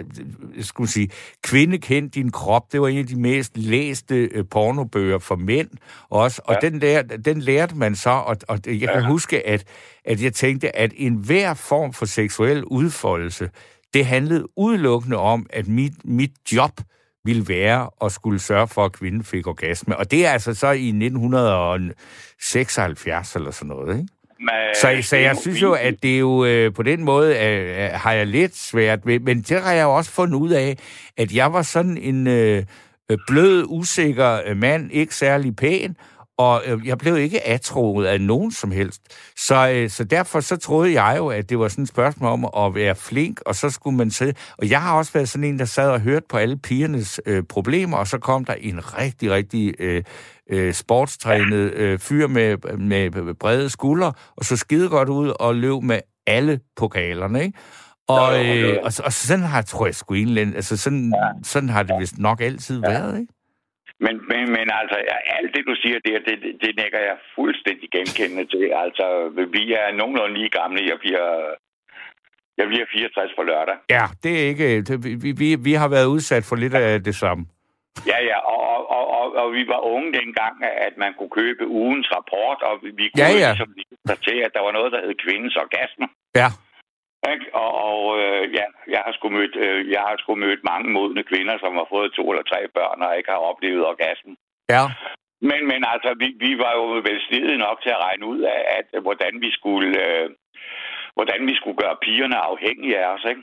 jeg 0.56 0.64
skulle 0.64 0.90
sige, 0.90 1.08
kvinde 1.42 1.78
kendt 1.78 2.14
din 2.14 2.30
krop, 2.30 2.72
det 2.72 2.80
var 2.80 2.88
en 2.88 2.98
af 2.98 3.06
de 3.06 3.20
mest 3.20 3.56
læste 3.56 4.38
uh, 4.38 4.44
pornobøger 4.50 5.18
for 5.18 5.36
mænd 5.36 5.68
også, 6.10 6.42
og 6.44 6.56
ja. 6.62 6.68
den, 6.68 6.78
lær, 6.78 7.02
den 7.02 7.40
lærte 7.40 7.76
man 7.76 7.96
så, 7.96 8.10
og, 8.10 8.36
og 8.48 8.58
jeg 8.66 8.74
ja. 8.74 8.92
kan 8.92 9.04
huske, 9.04 9.46
at, 9.46 9.64
at 10.04 10.22
jeg 10.22 10.32
tænkte, 10.32 10.76
at 10.76 10.92
enhver 10.96 11.54
form 11.54 11.92
for 11.92 12.06
seksuel 12.06 12.64
udfoldelse, 12.64 13.50
det 13.94 14.06
handlede 14.06 14.44
udelukkende 14.56 15.16
om, 15.16 15.46
at 15.50 15.68
mit, 15.68 15.92
mit 16.04 16.32
job 16.52 16.80
ville 17.24 17.48
være 17.48 17.90
at 18.04 18.12
skulle 18.12 18.38
sørge 18.38 18.68
for, 18.68 18.84
at 18.84 18.92
kvinden 18.92 19.24
fik 19.24 19.46
orgasme. 19.46 19.96
Og 19.96 20.10
det 20.10 20.26
er 20.26 20.30
altså 20.30 20.54
så 20.54 20.70
i 20.70 20.88
1976 20.88 23.36
eller 23.36 23.50
sådan 23.50 23.68
noget, 23.68 23.96
ikke? 23.96 24.08
Men, 24.38 24.48
så, 24.74 25.08
så 25.08 25.16
jeg 25.16 25.36
synes 25.36 25.62
jo, 25.62 25.72
at 25.72 26.02
det 26.02 26.14
er 26.14 26.18
jo 26.18 26.44
øh, 26.44 26.74
på 26.74 26.82
den 26.82 27.04
måde 27.04 27.36
øh, 27.36 27.90
har 27.92 28.12
jeg 28.12 28.26
lidt 28.26 28.56
svært 28.56 29.06
ved, 29.06 29.20
men 29.20 29.42
det 29.42 29.62
har 29.62 29.72
jeg 29.72 29.82
jo 29.82 29.96
også 29.96 30.10
fundet 30.10 30.34
ud 30.34 30.50
af, 30.50 30.78
at 31.16 31.32
jeg 31.32 31.52
var 31.52 31.62
sådan 31.62 31.98
en 31.98 32.26
øh, 32.26 32.62
blød, 33.26 33.64
usikker 33.68 34.40
øh, 34.46 34.56
mand, 34.56 34.92
ikke 34.92 35.14
særlig 35.14 35.56
pæn, 35.56 35.96
og 36.38 36.62
øh, 36.66 36.86
jeg 36.86 36.98
blev 36.98 37.16
ikke 37.16 37.46
atroet 37.46 38.06
af 38.06 38.20
nogen 38.20 38.52
som 38.52 38.70
helst. 38.70 39.02
Så, 39.36 39.70
øh, 39.70 39.90
så 39.90 40.04
derfor 40.04 40.40
så 40.40 40.56
troede 40.56 41.02
jeg 41.02 41.14
jo, 41.18 41.28
at 41.28 41.50
det 41.50 41.58
var 41.58 41.68
sådan 41.68 41.82
et 41.82 41.88
spørgsmål 41.88 42.30
om 42.30 42.66
at 42.66 42.74
være 42.74 42.94
flink, 42.94 43.40
og 43.46 43.54
så 43.54 43.70
skulle 43.70 43.96
man 43.96 44.10
sidde. 44.10 44.34
Og 44.58 44.70
jeg 44.70 44.82
har 44.82 44.96
også 44.96 45.12
været 45.12 45.28
sådan 45.28 45.44
en, 45.44 45.58
der 45.58 45.64
sad 45.64 45.90
og 45.90 46.00
hørte 46.00 46.26
på 46.28 46.36
alle 46.36 46.56
pigernes 46.56 47.20
øh, 47.26 47.42
problemer, 47.42 47.96
og 47.96 48.06
så 48.06 48.18
kom 48.18 48.44
der 48.44 48.54
en 48.54 48.98
rigtig, 48.98 49.30
rigtig 49.30 49.74
øh, 49.78 50.02
øh, 50.50 50.74
sportstrænet 50.74 51.72
øh, 51.72 51.98
fyr 51.98 52.26
med, 52.26 52.76
med 52.76 53.34
brede 53.34 53.70
skuldre, 53.70 54.12
og 54.36 54.44
så 54.44 54.56
skide 54.56 54.88
godt 54.88 55.08
ud 55.08 55.32
og 55.40 55.54
løb 55.54 55.82
med 55.82 56.00
alle 56.26 56.60
pokalerne, 56.76 57.44
ikke? 57.44 57.58
Og, 58.08 58.46
øh, 58.46 58.78
og, 58.82 58.92
og 59.04 59.12
sådan 59.12 59.44
har, 59.44 59.62
tror 59.62 59.86
jeg, 59.86 59.94
sgu 59.94 60.14
en 60.14 60.38
altså 60.38 60.76
sådan, 60.76 61.12
ja. 61.14 61.28
sådan 61.42 61.68
har 61.68 61.82
det 61.82 61.94
vist 62.00 62.18
nok 62.18 62.40
altid 62.40 62.80
ja. 62.80 62.90
været, 62.90 63.20
ikke? 63.20 63.32
Men, 64.04 64.14
men, 64.30 64.42
men 64.56 64.66
altså, 64.80 64.96
alt 65.38 65.50
det, 65.56 65.62
du 65.70 65.74
siger 65.82 65.98
der, 66.06 66.18
det, 66.28 66.36
det 66.62 66.72
nækker 66.82 67.00
jeg 67.08 67.16
fuldstændig 67.36 67.88
genkendende 67.96 68.46
til. 68.52 68.64
Altså, 68.84 69.06
vi 69.56 69.62
er 69.80 69.86
nogenlunde 70.00 70.34
lige 70.38 70.56
gamle. 70.60 70.80
Jeg 70.92 70.98
bliver, 71.04 71.26
jeg 72.58 72.66
bliver 72.70 72.86
64 72.92 73.32
for 73.36 73.44
lørdag. 73.50 73.76
Ja, 73.96 74.04
det 74.22 74.32
er 74.40 74.44
ikke... 74.52 74.68
Vi, 75.24 75.32
vi, 75.42 75.48
vi 75.68 75.72
har 75.82 75.88
været 75.88 76.12
udsat 76.14 76.44
for 76.48 76.56
lidt 76.56 76.74
af 76.74 77.02
det 77.08 77.14
samme. 77.14 77.44
Ja, 78.10 78.18
ja, 78.30 78.38
og, 78.54 78.90
og, 78.96 79.04
og, 79.18 79.26
og 79.42 79.52
vi 79.52 79.62
var 79.72 79.80
unge 79.94 80.12
dengang, 80.20 80.54
at 80.86 80.94
man 81.02 81.12
kunne 81.18 81.34
købe 81.40 81.62
ugens 81.68 82.08
rapport, 82.16 82.58
og 82.68 82.74
vi 82.82 83.04
kunne 83.08 83.24
ja, 83.24 83.28
ja. 83.44 83.50
ligesom 83.50 83.70
til, 84.26 84.36
at 84.46 84.50
der 84.54 84.62
var 84.66 84.72
noget, 84.78 84.92
der 84.92 85.00
hed 85.04 85.14
kvindens 85.24 85.56
orgasme. 85.64 86.06
Ja. 86.40 86.48
Ikke? 87.32 87.46
Og, 87.62 87.70
og 87.88 88.00
øh, 88.22 88.42
ja, 88.58 88.66
jeg 88.94 89.00
har 89.04 89.12
sgu 89.12 89.28
mødt, 89.28 89.56
øh, 89.56 89.90
jeg 89.94 90.00
har 90.06 90.14
sgu 90.18 90.34
mødt 90.34 90.62
mange 90.70 90.88
modne 90.96 91.22
kvinder, 91.30 91.56
som 91.58 91.72
har 91.80 91.86
fået 91.94 92.12
to 92.12 92.24
eller 92.30 92.46
tre 92.52 92.60
børn 92.76 93.02
og 93.02 93.16
ikke 93.18 93.30
har 93.30 93.42
oplevet 93.50 93.86
orgasmen. 93.92 94.36
Ja. 94.74 94.84
Men, 95.50 95.60
men 95.70 95.80
altså, 95.92 96.10
vi, 96.22 96.28
vi 96.44 96.58
var 96.58 96.72
jo 96.80 96.84
vel 97.08 97.20
snedige 97.28 97.64
nok 97.66 97.78
til 97.82 97.90
at 97.90 98.02
regne 98.06 98.26
ud 98.26 98.40
af, 98.40 98.60
at, 98.78 99.02
hvordan 99.02 99.40
vi 99.40 99.50
skulle... 99.50 99.90
Øh, 100.06 100.30
hvordan 101.18 101.40
vi 101.48 101.54
skulle 101.56 101.78
gøre 101.82 101.96
pigerne 102.06 102.36
afhængige 102.36 102.98
af 102.98 103.06
os, 103.14 103.24
ikke? 103.32 103.42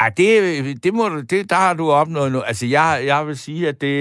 Ja, 0.00 0.06
det, 0.20 0.84
det 0.84 0.94
må 0.94 1.04
det, 1.32 1.50
der 1.50 1.56
har 1.56 1.74
du 1.74 1.90
opnået 1.90 2.32
nu. 2.32 2.40
Altså, 2.40 2.66
jeg, 2.66 3.02
jeg 3.04 3.26
vil 3.26 3.38
sige, 3.38 3.68
at 3.68 3.80
det, 3.80 3.96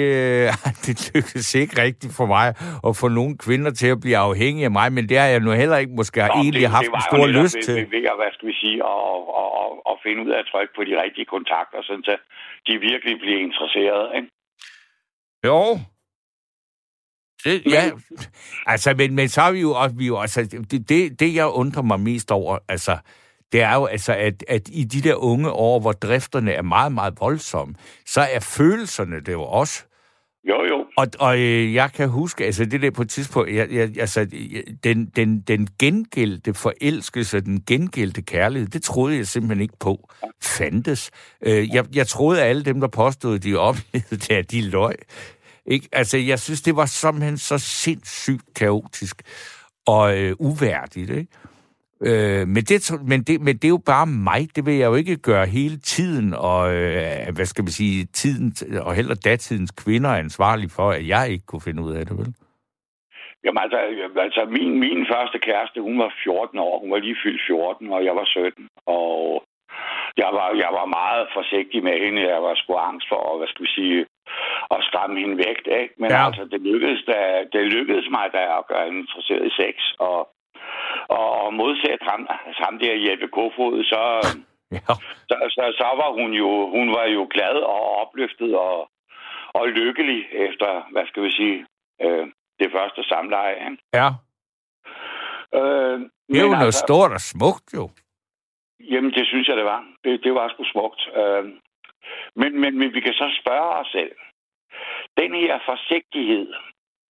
det 0.85 1.11
lykkedes 1.13 1.55
ikke 1.55 1.81
rigtigt 1.81 2.13
for 2.17 2.25
mig 2.25 2.47
at 2.87 2.97
få 3.01 3.07
nogle 3.07 3.37
kvinder 3.37 3.71
til 3.71 3.87
at 3.87 3.99
blive 4.01 4.17
afhængige 4.17 4.65
af 4.65 4.71
mig, 4.71 4.93
men 4.93 5.09
det 5.09 5.17
har 5.17 5.27
jeg 5.27 5.39
nu 5.39 5.51
heller 5.51 5.77
ikke 5.77 5.93
måske 6.01 6.19
Nå, 6.19 6.25
egentlig 6.25 6.61
det, 6.61 6.69
haft 6.69 6.85
det 6.85 6.95
en 6.95 7.01
stor 7.11 7.27
lyst 7.27 7.57
til. 7.65 7.75
Det 7.75 8.03
var 8.03 8.15
hvad 8.21 8.31
skal 8.33 8.47
vi 8.47 8.53
sige, 8.63 8.77
at, 8.93 9.19
at, 9.41 9.49
at, 9.61 9.71
at 9.89 9.95
finde 10.03 10.19
ud 10.25 10.29
af 10.35 10.39
at 10.39 10.47
trykke 10.51 10.73
på 10.77 10.83
de 10.89 11.01
rigtige 11.03 11.25
kontakter, 11.25 11.77
sådan 11.83 12.03
så 12.03 12.15
de 12.67 12.73
virkelig 12.89 13.15
bliver 13.23 13.39
interesserede, 13.47 14.07
ikke? 14.17 14.29
Jo, 15.49 15.61
det, 17.45 17.65
ja, 17.65 17.83
altså, 18.65 18.93
men, 18.97 19.15
men 19.15 19.29
så 19.29 19.41
har 19.41 19.51
vi 19.51 19.61
jo 19.61 19.71
også, 19.71 19.95
vi 19.95 20.07
jo, 20.07 20.19
altså, 20.19 20.65
det, 20.71 20.89
det, 20.89 21.19
det, 21.19 21.35
jeg 21.35 21.47
undrer 21.47 21.81
mig 21.81 21.99
mest 21.99 22.31
over, 22.31 22.57
altså, 22.69 22.97
det 23.55 23.63
er 23.63 23.73
jo 23.73 23.85
altså, 23.85 24.13
at, 24.13 24.43
at 24.47 24.69
i 24.71 24.83
de 24.83 25.01
der 25.01 25.15
unge 25.15 25.51
år, 25.51 25.79
hvor 25.79 25.91
drifterne 25.91 26.51
er 26.51 26.61
meget, 26.61 26.91
meget 26.91 27.13
voldsomme, 27.19 27.75
så 28.05 28.21
er 28.21 28.39
følelserne 28.39 29.15
det 29.19 29.31
jo 29.31 29.43
også. 29.43 29.83
Jo, 30.49 30.65
jo. 30.69 30.85
Og, 30.97 31.07
og 31.19 31.39
øh, 31.39 31.73
jeg 31.73 31.91
kan 31.93 32.09
huske, 32.09 32.45
altså 32.45 32.65
det 32.65 32.81
der 32.81 32.91
på 32.91 33.01
et 33.01 33.09
tidspunkt, 33.09 33.53
jeg, 33.53 33.71
jeg, 33.71 33.97
altså 33.99 34.25
den, 34.83 35.05
den, 35.05 35.41
den 35.41 35.67
gengældte 35.79 36.53
forelskelse, 36.53 37.41
den 37.41 37.63
gengældte 37.67 38.21
kærlighed, 38.21 38.69
det 38.69 38.83
troede 38.83 39.17
jeg 39.17 39.27
simpelthen 39.27 39.61
ikke 39.61 39.79
på 39.79 40.09
fandtes. 40.41 41.11
Øh, 41.45 41.75
jeg, 41.75 41.85
jeg 41.95 42.07
troede, 42.07 42.41
at 42.41 42.49
alle 42.49 42.63
dem, 42.63 42.79
der 42.79 42.87
påstod, 42.87 43.39
de 43.39 43.55
oplevede 43.55 44.17
det, 44.17 44.31
at 44.31 44.51
de 44.51 44.61
løg. 44.61 44.95
Ikke? 45.65 45.89
Altså, 45.91 46.17
jeg 46.17 46.39
synes, 46.39 46.61
det 46.61 46.75
var 46.75 46.85
simpelthen 46.85 47.37
så 47.37 47.57
sindssygt 47.57 48.53
kaotisk 48.55 49.21
og 49.87 50.17
øh, 50.17 50.35
uværdigt, 50.39 51.09
ikke? 51.09 51.31
Øh, 52.01 52.47
men, 52.47 52.63
det, 52.69 52.91
men, 53.11 53.19
det, 53.23 53.41
men 53.41 53.55
det 53.55 53.65
er 53.65 53.75
jo 53.77 53.83
bare 53.85 54.07
mig. 54.07 54.41
Det 54.55 54.65
vil 54.65 54.75
jeg 54.77 54.87
jo 54.91 54.95
ikke 54.95 55.17
gøre 55.17 55.45
hele 55.45 55.77
tiden, 55.77 56.33
og 56.33 56.75
øh, 56.75 57.35
hvad 57.35 57.45
skal 57.45 57.63
man 57.63 57.71
sige, 57.81 58.05
tiden, 58.05 58.53
og 58.85 58.95
heller 58.95 59.15
datidens 59.15 59.71
kvinder 59.71 60.09
er 60.09 60.23
ansvarlige 60.27 60.75
for, 60.75 60.89
at 60.91 61.07
jeg 61.07 61.29
ikke 61.31 61.45
kunne 61.45 61.67
finde 61.67 61.83
ud 61.83 61.93
af 61.93 62.05
det, 62.05 62.17
vel? 62.17 62.33
Jamen 63.43 63.61
altså, 63.65 63.79
altså 64.25 64.41
min, 64.57 64.79
min 64.79 65.07
første 65.13 65.39
kæreste, 65.39 65.81
hun 65.81 65.99
var 65.99 66.11
14 66.23 66.59
år. 66.59 66.79
Hun 66.79 66.91
var 66.91 66.97
lige 66.97 67.21
fyldt 67.23 67.41
14, 67.47 67.91
og 67.91 68.05
jeg 68.05 68.15
var 68.15 68.25
17. 68.25 68.69
Og 68.85 69.43
jeg 70.17 70.29
var, 70.37 70.47
jeg 70.63 70.71
var 70.79 70.85
meget 70.99 71.27
forsigtig 71.37 71.83
med 71.83 71.95
hende. 72.03 72.21
Jeg 72.33 72.41
var 72.47 72.55
sgu 72.55 72.73
angst 72.75 73.07
for, 73.09 73.37
hvad 73.37 73.47
skal 73.47 73.65
vi 73.65 73.71
sige, 73.79 74.05
at 74.75 74.79
skræmme 74.87 75.19
hende 75.19 75.37
væk. 75.37 75.59
Ikke? 75.81 75.93
Men 76.01 76.09
ja. 76.11 76.25
altså, 76.25 76.43
det 76.51 76.61
lykkedes, 76.61 77.01
da, 77.11 77.19
det 77.53 77.61
lykkedes 77.75 78.07
mig, 78.17 78.25
da 78.33 78.39
jeg 78.39 78.85
hende 78.85 78.99
interesseret 78.99 79.45
i 79.47 79.53
sex. 79.61 79.75
Og, 79.99 80.19
og, 81.07 81.27
og 81.41 81.53
modsat 81.53 82.01
ham, 82.01 82.27
ham 82.63 82.79
der 82.79 82.93
Jeppe 83.05 83.27
Kofod, 83.27 83.83
så, 83.83 84.01
ja. 84.75 84.93
så, 85.29 85.35
så, 85.55 85.63
så, 85.79 85.87
var 86.01 86.11
hun 86.19 86.33
jo, 86.33 86.69
hun 86.69 86.87
var 86.97 87.05
jo 87.05 87.27
glad 87.33 87.55
og 87.73 87.81
opløftet 88.01 88.55
og, 88.55 88.89
og 89.53 89.67
lykkelig 89.67 90.19
efter, 90.31 90.69
hvad 90.91 91.05
skal 91.07 91.23
vi 91.23 91.31
sige, 91.31 91.65
øh, 92.01 92.27
det 92.59 92.69
første 92.75 93.03
samleje. 93.03 93.77
Ja. 93.93 94.07
Øh, 95.59 95.99
det 96.27 96.37
er 96.39 96.43
jo 96.43 96.49
noget 96.49 96.65
altså, 96.65 96.83
stort 96.87 97.11
og 97.11 97.21
smukt, 97.21 97.67
jo. 97.73 97.89
Jamen, 98.91 99.11
det 99.11 99.27
synes 99.27 99.47
jeg, 99.47 99.57
det 99.57 99.65
var. 99.65 99.85
Det, 100.03 100.23
det 100.23 100.33
var 100.33 100.49
sgu 100.49 100.63
smukt. 100.63 101.01
Øh, 101.15 101.45
men, 102.35 102.61
men, 102.61 102.77
men 102.79 102.93
vi 102.93 102.99
kan 102.99 103.13
så 103.13 103.27
spørge 103.41 103.71
os 103.79 103.87
selv. 103.87 104.11
Den 105.17 105.31
her 105.33 105.59
forsigtighed, 105.65 106.53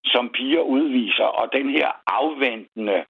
som 0.04 0.30
piger 0.34 0.60
udviser, 0.60 1.24
og 1.24 1.52
den 1.52 1.70
her 1.70 1.88
afventende, 2.06 3.04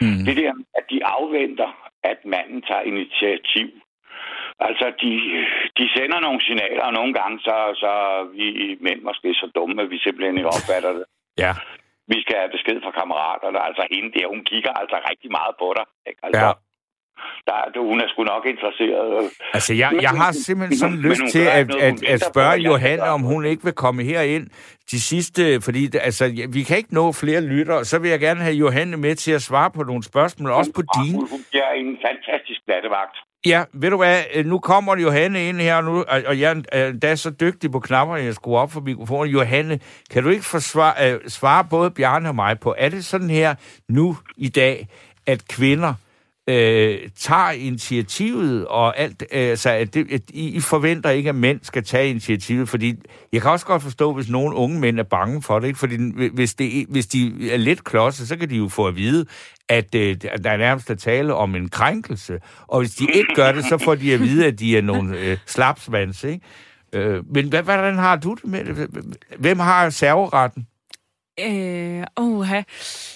mm. 0.00 0.24
det 0.26 0.36
der, 0.36 0.52
at 0.78 0.84
de 0.90 0.98
afventer, 1.04 1.70
at 2.02 2.18
manden 2.24 2.62
tager 2.62 2.82
initiativ. 2.92 3.68
Altså, 4.68 4.86
de, 5.02 5.12
de 5.78 5.84
sender 5.96 6.20
nogle 6.20 6.40
signaler, 6.46 6.84
og 6.84 6.92
nogle 6.92 7.14
gange 7.14 7.40
så, 7.40 7.56
så 7.82 7.86
er 7.86 8.24
vi 8.36 8.46
mænd 8.80 9.00
måske 9.02 9.34
så 9.34 9.46
dumme, 9.54 9.82
at 9.82 9.90
vi 9.90 9.98
simpelthen 9.98 10.36
ikke 10.36 10.54
opfatter 10.56 10.92
det. 10.92 11.04
Ja. 11.38 11.52
Vi 12.12 12.18
skal 12.22 12.36
have 12.36 12.54
besked 12.56 12.78
fra 12.82 12.96
kammeraterne. 13.00 13.58
Altså, 13.68 13.82
hende 13.90 14.10
der, 14.16 14.26
hun 14.34 14.44
kigger 14.44 14.72
altså 14.80 14.96
rigtig 15.10 15.30
meget 15.30 15.54
på 15.62 15.68
dig. 15.76 15.86
Ikke? 16.08 16.20
Altså, 16.26 16.46
ja 16.46 16.52
der, 17.46 17.80
hun 17.90 18.00
er 18.00 18.08
sgu 18.08 18.24
nok 18.24 18.46
interesseret. 18.46 19.30
Altså, 19.54 19.74
jeg, 19.74 19.90
jeg 20.00 20.10
har 20.10 20.32
simpelthen 20.32 20.78
sådan 20.78 20.96
men, 20.96 21.10
lyst 21.10 21.20
men 21.20 21.30
til 21.30 21.44
at, 21.58 21.68
noget, 21.68 21.82
at, 21.82 22.04
at 22.14 22.20
spørge 22.24 22.56
Johanne, 22.70 23.04
om 23.04 23.20
hun 23.20 23.44
ikke 23.44 23.64
vil 23.64 23.72
komme 23.72 24.02
herind 24.02 24.46
de 24.90 25.00
sidste, 25.00 25.60
fordi 25.60 25.96
altså, 26.00 26.46
vi 26.52 26.62
kan 26.62 26.76
ikke 26.76 26.94
nå 26.94 27.12
flere 27.12 27.40
lytter, 27.40 27.82
så 27.82 27.98
vil 27.98 28.10
jeg 28.10 28.20
gerne 28.20 28.40
have 28.40 28.54
Johanne 28.54 28.96
med 28.96 29.14
til 29.14 29.32
at 29.32 29.42
svare 29.42 29.70
på 29.70 29.82
nogle 29.82 30.02
spørgsmål, 30.02 30.50
hun, 30.50 30.58
også 30.58 30.72
på 30.72 30.82
dine. 30.96 31.18
Hun 31.18 31.44
bliver 31.50 31.70
en 31.70 31.98
fantastisk 32.06 32.60
nattevagt. 32.68 33.16
Ja, 33.46 33.64
ved 33.72 33.90
du 33.90 33.96
hvad, 33.96 34.44
nu 34.44 34.58
kommer 34.58 34.96
Johanne 34.96 35.48
ind 35.48 35.60
her, 35.60 35.80
nu, 35.80 36.04
og 36.26 36.40
jeg 36.40 36.62
er 36.72 36.92
er 37.02 37.14
så 37.14 37.30
dygtig 37.30 37.72
på 37.72 37.80
knapper, 37.80 38.16
jeg 38.16 38.34
skruer 38.34 38.60
op 38.60 38.72
for 38.72 38.80
mikrofonen. 38.80 39.32
Johanne, 39.32 39.80
kan 40.10 40.22
du 40.22 40.28
ikke 40.28 40.44
forsvare, 40.44 41.14
uh, 41.14 41.20
svare 41.26 41.64
både 41.70 41.90
Bjarne 41.90 42.28
og 42.28 42.34
mig 42.34 42.60
på, 42.60 42.74
er 42.78 42.88
det 42.88 43.04
sådan 43.04 43.30
her 43.30 43.54
nu 43.88 44.16
i 44.36 44.48
dag, 44.48 44.86
at 45.26 45.48
kvinder 45.48 45.94
øh, 46.48 46.98
tager 47.18 47.50
initiativet, 47.50 48.66
og 48.66 48.98
alt, 48.98 49.22
øh, 49.22 49.48
altså, 49.50 49.70
at, 49.70 49.94
det, 49.94 50.12
at 50.12 50.22
I 50.28 50.60
forventer 50.60 51.10
ikke, 51.10 51.28
at 51.28 51.34
mænd 51.34 51.60
skal 51.62 51.84
tage 51.84 52.10
initiativet, 52.10 52.68
fordi 52.68 52.94
jeg 53.32 53.42
kan 53.42 53.50
også 53.50 53.66
godt 53.66 53.82
forstå, 53.82 54.12
hvis 54.14 54.28
nogle 54.28 54.56
unge 54.56 54.80
mænd 54.80 54.98
er 54.98 55.02
bange 55.02 55.42
for 55.42 55.58
det, 55.58 55.66
ikke? 55.66 55.78
fordi 55.78 55.96
hvis, 56.34 56.54
det, 56.54 56.86
hvis 56.88 57.06
de 57.06 57.52
er 57.52 57.56
lidt 57.56 57.84
klodset, 57.84 58.28
så 58.28 58.36
kan 58.36 58.50
de 58.50 58.56
jo 58.56 58.68
få 58.68 58.86
at 58.86 58.96
vide, 58.96 59.26
at 59.68 59.94
øh, 59.94 60.16
der 60.44 60.50
er 60.50 60.56
nærmest 60.56 60.90
at 60.90 60.98
tale 60.98 61.34
om 61.34 61.54
en 61.54 61.68
krænkelse, 61.68 62.38
og 62.66 62.80
hvis 62.80 62.94
de 62.94 63.06
ikke 63.14 63.34
gør 63.34 63.52
det, 63.52 63.64
så 63.64 63.78
får 63.78 63.94
de 63.94 64.14
at 64.14 64.20
vide, 64.20 64.46
at 64.46 64.58
de 64.58 64.78
er 64.78 64.82
nogle 64.82 65.18
øh, 65.18 65.38
slapsvans, 65.46 66.24
ikke? 66.24 66.40
Øh, 66.92 67.34
men 67.34 67.48
hvordan 67.48 67.98
har 67.98 68.16
du 68.16 68.34
det 68.34 68.44
med 68.44 68.64
det? 68.64 68.88
Hvem 69.38 69.58
har 69.58 69.90
serveretten? 69.90 70.66
Øh, 71.40 72.04
oha. 72.16 72.62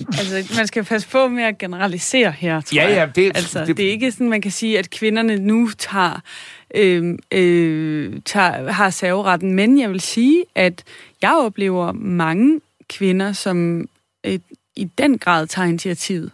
Altså, 0.01 0.55
man 0.57 0.67
skal 0.67 0.85
passe 0.85 1.09
på 1.09 1.29
med 1.29 1.43
at 1.43 1.59
generalisere 1.59 2.31
her, 2.31 2.61
tror 2.61 2.77
ja, 2.77 2.95
ja, 2.95 3.07
det, 3.15 3.37
altså, 3.37 3.65
det, 3.65 3.77
det 3.77 3.87
er 3.87 3.91
ikke 3.91 4.13
sådan, 4.13 4.29
man 4.29 4.41
kan 4.41 4.51
sige, 4.51 4.79
at 4.79 4.91
kvinderne 4.91 5.37
nu 5.37 5.71
tager, 5.79 6.21
øh, 6.75 7.19
øh, 7.33 8.13
tager 8.25 8.73
har 8.73 8.91
serveretten, 8.91 9.55
men 9.55 9.81
jeg 9.81 9.91
vil 9.91 10.01
sige, 10.01 10.45
at 10.55 10.85
jeg 11.23 11.37
oplever 11.37 11.93
mange 11.93 12.61
kvinder, 12.89 13.33
som 13.33 13.89
øh, 14.27 14.39
i 14.77 14.85
den 14.99 15.19
grad 15.19 15.47
tager 15.47 15.69
initiativet. 15.69 16.31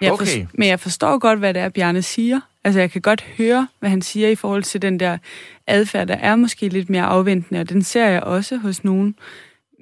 Jeg 0.00 0.12
okay. 0.12 0.26
For, 0.26 0.50
men 0.54 0.68
jeg 0.68 0.80
forstår 0.80 1.18
godt, 1.18 1.38
hvad 1.38 1.54
det 1.54 1.62
er, 1.62 1.68
Bjarne 1.68 2.02
siger. 2.02 2.40
Altså, 2.64 2.80
jeg 2.80 2.90
kan 2.90 3.00
godt 3.00 3.22
høre, 3.38 3.68
hvad 3.78 3.90
han 3.90 4.02
siger 4.02 4.28
i 4.28 4.34
forhold 4.34 4.62
til 4.62 4.82
den 4.82 5.00
der 5.00 5.18
adfærd, 5.66 6.08
der 6.08 6.14
er 6.14 6.36
måske 6.36 6.68
lidt 6.68 6.90
mere 6.90 7.02
afventende, 7.02 7.60
og 7.60 7.68
den 7.68 7.82
ser 7.82 8.06
jeg 8.06 8.22
også 8.22 8.56
hos 8.56 8.84
nogen. 8.84 9.14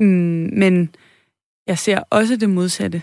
Mm, 0.00 0.50
men 0.52 0.90
jeg 1.68 1.78
ser 1.78 2.00
også 2.10 2.36
det 2.36 2.50
modsatte 2.50 3.02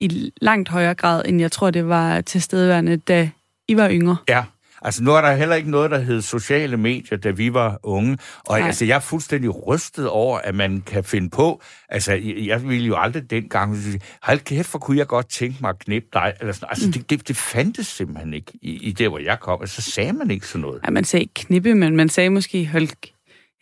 i 0.00 0.32
langt 0.40 0.68
højere 0.68 0.94
grad, 0.94 1.22
end 1.26 1.40
jeg 1.40 1.52
tror, 1.52 1.70
det 1.70 1.88
var 1.88 2.20
til 2.20 2.42
stedværende, 2.42 2.96
da 2.96 3.30
I 3.68 3.76
var 3.76 3.90
yngre. 3.90 4.16
Ja, 4.28 4.44
altså 4.82 5.02
nu 5.02 5.14
er 5.14 5.20
der 5.20 5.34
heller 5.34 5.54
ikke 5.54 5.70
noget, 5.70 5.90
der 5.90 5.98
hed 5.98 6.22
sociale 6.22 6.76
medier, 6.76 7.18
da 7.18 7.30
vi 7.30 7.54
var 7.54 7.78
unge. 7.82 8.18
Og 8.38 8.58
Nej. 8.58 8.66
altså, 8.66 8.84
jeg 8.84 8.96
er 8.96 9.00
fuldstændig 9.00 9.66
rystet 9.66 10.08
over, 10.08 10.38
at 10.38 10.54
man 10.54 10.80
kan 10.80 11.04
finde 11.04 11.30
på... 11.30 11.62
Altså, 11.88 12.12
jeg 12.22 12.68
ville 12.68 12.86
jo 12.86 12.96
aldrig 12.96 13.30
dengang... 13.30 13.76
Hold 14.22 14.38
kæft, 14.38 14.68
for 14.68 14.78
kunne 14.78 14.98
jeg 14.98 15.06
godt 15.06 15.28
tænke 15.28 15.56
mig 15.60 15.70
at 15.70 15.78
knippe 15.78 16.08
dig. 16.12 16.34
Eller 16.40 16.52
sådan. 16.52 16.68
Altså, 16.70 16.86
mm. 16.86 16.92
det, 16.92 17.10
det, 17.10 17.28
det 17.28 17.36
fandtes 17.36 17.86
simpelthen 17.86 18.34
ikke 18.34 18.52
i, 18.62 18.88
i 18.88 18.92
det, 18.92 19.08
hvor 19.08 19.18
jeg 19.18 19.40
kom. 19.40 19.60
Altså, 19.60 19.82
så 19.82 19.90
sagde 19.90 20.12
man 20.12 20.30
ikke 20.30 20.46
sådan 20.46 20.60
noget. 20.60 20.80
Ja, 20.84 20.90
man 20.90 21.04
sagde 21.04 21.22
ikke 21.22 21.34
knippe, 21.34 21.74
men 21.74 21.96
man 21.96 22.08
sagde 22.08 22.30
måske, 22.30 22.66
hold 22.66 22.88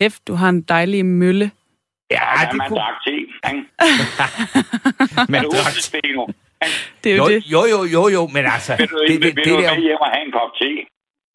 kæft, 0.00 0.28
du 0.28 0.34
har 0.34 0.48
en 0.48 0.62
dejlig 0.62 1.06
mølle. 1.06 1.50
Ja, 2.10 2.40
ja 2.40 2.48
det 2.50 2.56
man 2.56 2.68
kunne... 2.68 2.80
drak 2.80 2.96
te, 3.04 3.16
ikke? 3.50 3.62
man 5.32 5.44
drak 5.44 5.76
te. 5.90 6.00
Det 7.04 7.12
er 7.12 7.16
jo, 7.16 7.22
jo 7.22 7.28
det. 7.28 7.44
Jo, 7.54 7.60
jo, 7.72 7.84
jo, 7.84 8.08
jo, 8.08 8.22
men 8.26 8.44
altså... 8.54 8.72
Vil 8.78 8.88
du, 8.88 8.98
det, 8.98 9.08
det, 9.08 9.20
vil, 9.22 9.36
det, 9.36 9.44
det 9.44 9.52
der... 9.52 9.80
hjem 9.80 10.00
og 10.06 10.10
have 10.14 10.26
en 10.26 10.32
kop 10.32 10.50
te? 10.60 10.70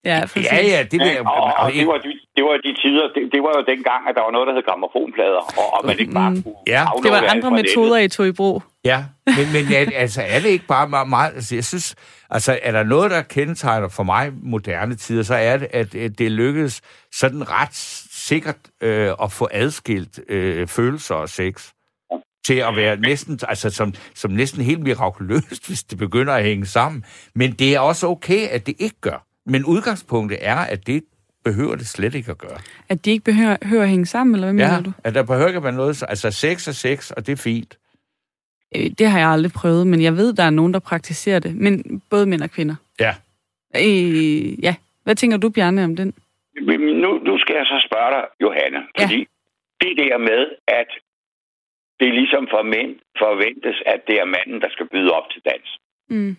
Ja, 0.06 0.20
præcis. 0.22 0.52
Ja, 0.52 0.58
ja, 0.74 0.84
det 0.92 1.00
vil 1.00 1.08
jeg... 1.08 1.28
Og, 1.28 1.34
og, 1.34 1.54
og 1.58 1.74
det, 1.74 1.88
var 1.88 1.98
de, 1.98 2.12
det 2.36 2.44
var 2.44 2.58
de 2.66 2.72
tider, 2.82 3.06
det, 3.16 3.22
det 3.34 3.42
var 3.44 3.54
jo 3.58 3.64
dengang, 3.74 4.02
at 4.10 4.16
der 4.16 4.22
var 4.22 4.32
noget, 4.32 4.48
der 4.48 4.54
hed 4.54 4.64
gramofonplader, 4.64 5.42
og, 5.60 5.74
og 5.74 5.86
man 5.86 6.00
ikke 6.00 6.14
bare 6.14 6.30
mm. 6.30 6.44
kunne 6.44 6.56
ja. 6.68 6.86
Det 7.04 7.12
var 7.12 7.22
andre 7.36 7.52
metoder, 7.52 7.98
I 7.98 8.08
tog 8.08 8.28
i 8.28 8.32
brug. 8.32 8.64
Ja, 8.86 9.04
men, 9.26 9.46
men 9.54 9.94
altså, 9.96 10.22
er 10.22 10.40
det 10.40 10.50
ikke 10.50 10.68
bare 10.68 10.90
meget, 10.90 11.10
meget... 11.10 11.34
Altså, 11.36 11.56
jeg 11.56 11.66
synes, 11.66 11.96
altså, 12.30 12.60
er 12.64 12.72
der 12.72 12.84
noget, 12.84 13.12
der 13.12 13.22
kendetegner 13.22 13.90
for 13.90 14.04
mig 14.04 14.32
moderne 14.44 14.96
tider, 14.96 15.24
så 15.24 15.36
er 15.36 15.58
det, 15.58 15.68
at, 15.72 15.96
at 15.96 16.20
det 16.20 16.32
lykkedes 16.32 16.82
sådan 17.12 17.52
ret 17.52 17.76
sikkert 18.22 18.58
øh, 18.82 19.12
at 19.24 19.32
få 19.32 19.48
adskilt 19.52 20.20
øh, 20.28 20.68
følelser 20.68 21.16
og 21.16 21.30
sex 21.30 21.70
til 22.46 22.54
at 22.54 22.76
være 22.76 22.98
næsten, 22.98 23.40
altså 23.48 23.70
som, 23.70 23.94
som 24.16 24.32
næsten 24.32 24.62
helt 24.62 24.80
mirakuløst, 24.80 25.66
hvis 25.68 25.84
det 25.84 25.98
begynder 25.98 26.34
at 26.34 26.44
hænge 26.44 26.66
sammen. 26.66 27.06
Men 27.36 27.52
det 27.52 27.76
er 27.76 27.80
også 27.80 28.08
okay, 28.08 28.48
at 28.48 28.66
det 28.66 28.76
ikke 28.80 28.96
gør. 29.02 29.26
Men 29.46 29.66
udgangspunktet 29.66 30.38
er, 30.42 30.56
at 30.56 30.88
det 30.88 31.04
behøver 31.44 31.76
det 31.76 31.88
slet 31.88 32.16
ikke 32.16 32.32
at 32.32 32.38
gøre. 32.38 32.58
At 32.90 33.06
de 33.06 33.12
ikke 33.12 33.24
behøver, 33.24 33.58
behøver 33.62 33.84
at 33.84 33.90
hænge 33.90 34.06
sammen, 34.06 34.36
eller 34.36 34.52
hvad 34.52 34.66
ja, 34.66 34.72
mener 34.72 34.84
du? 34.84 34.92
at 35.04 35.16
der 35.16 35.24
behøver 35.24 35.48
ikke 35.48 35.58
at 35.58 35.64
være 35.64 35.74
noget... 35.74 36.04
Altså, 36.08 36.32
sex 36.32 36.68
er 36.68 36.72
sex, 36.72 37.12
og 37.12 37.28
det 37.28 37.32
er 37.32 37.38
fint. 37.38 37.78
Øh, 38.76 38.92
det 38.98 39.10
har 39.10 39.20
jeg 39.20 39.30
aldrig 39.30 39.52
prøvet, 39.52 39.88
men 39.88 40.02
jeg 40.02 40.18
ved, 40.18 40.34
der 40.34 40.44
er 40.44 40.50
nogen, 40.50 40.74
der 40.74 40.80
praktiserer 40.80 41.40
det. 41.40 41.56
Men 41.56 42.02
både 42.10 42.26
mænd 42.26 42.42
og 42.42 42.52
kvinder. 42.52 42.76
Ja. 43.00 43.16
Øh, 43.76 44.64
ja. 44.64 44.76
Hvad 45.04 45.16
tænker 45.16 45.38
du, 45.38 45.50
Bjarne, 45.50 45.84
om 45.84 45.96
den? 45.96 46.14
Nu, 47.04 47.10
nu 47.18 47.38
skal 47.38 47.56
jeg 47.56 47.66
så 47.66 47.88
spørge 47.88 48.12
dig, 48.16 48.26
Johanne, 48.42 48.88
fordi 49.00 49.20
ja. 49.20 49.86
det 49.86 49.98
der 49.98 50.18
med, 50.18 50.56
at 50.68 50.90
det 52.00 52.08
er 52.08 52.14
ligesom 52.22 52.48
for 52.54 52.64
mænd 52.64 53.00
forventes, 53.18 53.78
at 53.86 54.02
det 54.08 54.16
er 54.20 54.26
manden, 54.26 54.62
der 54.62 54.70
skal 54.70 54.88
byde 54.90 55.12
op 55.12 55.30
til 55.32 55.42
dans. 55.50 55.80
Mm. 56.10 56.38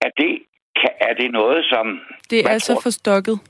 Er, 0.00 0.10
det, 0.20 0.42
kan, 0.80 0.90
er 1.00 1.14
det 1.14 1.30
noget, 1.30 1.64
som... 1.64 2.00
Det 2.30 2.40
er 2.50 2.58
så 2.58 2.80
forstokket, 2.82 3.40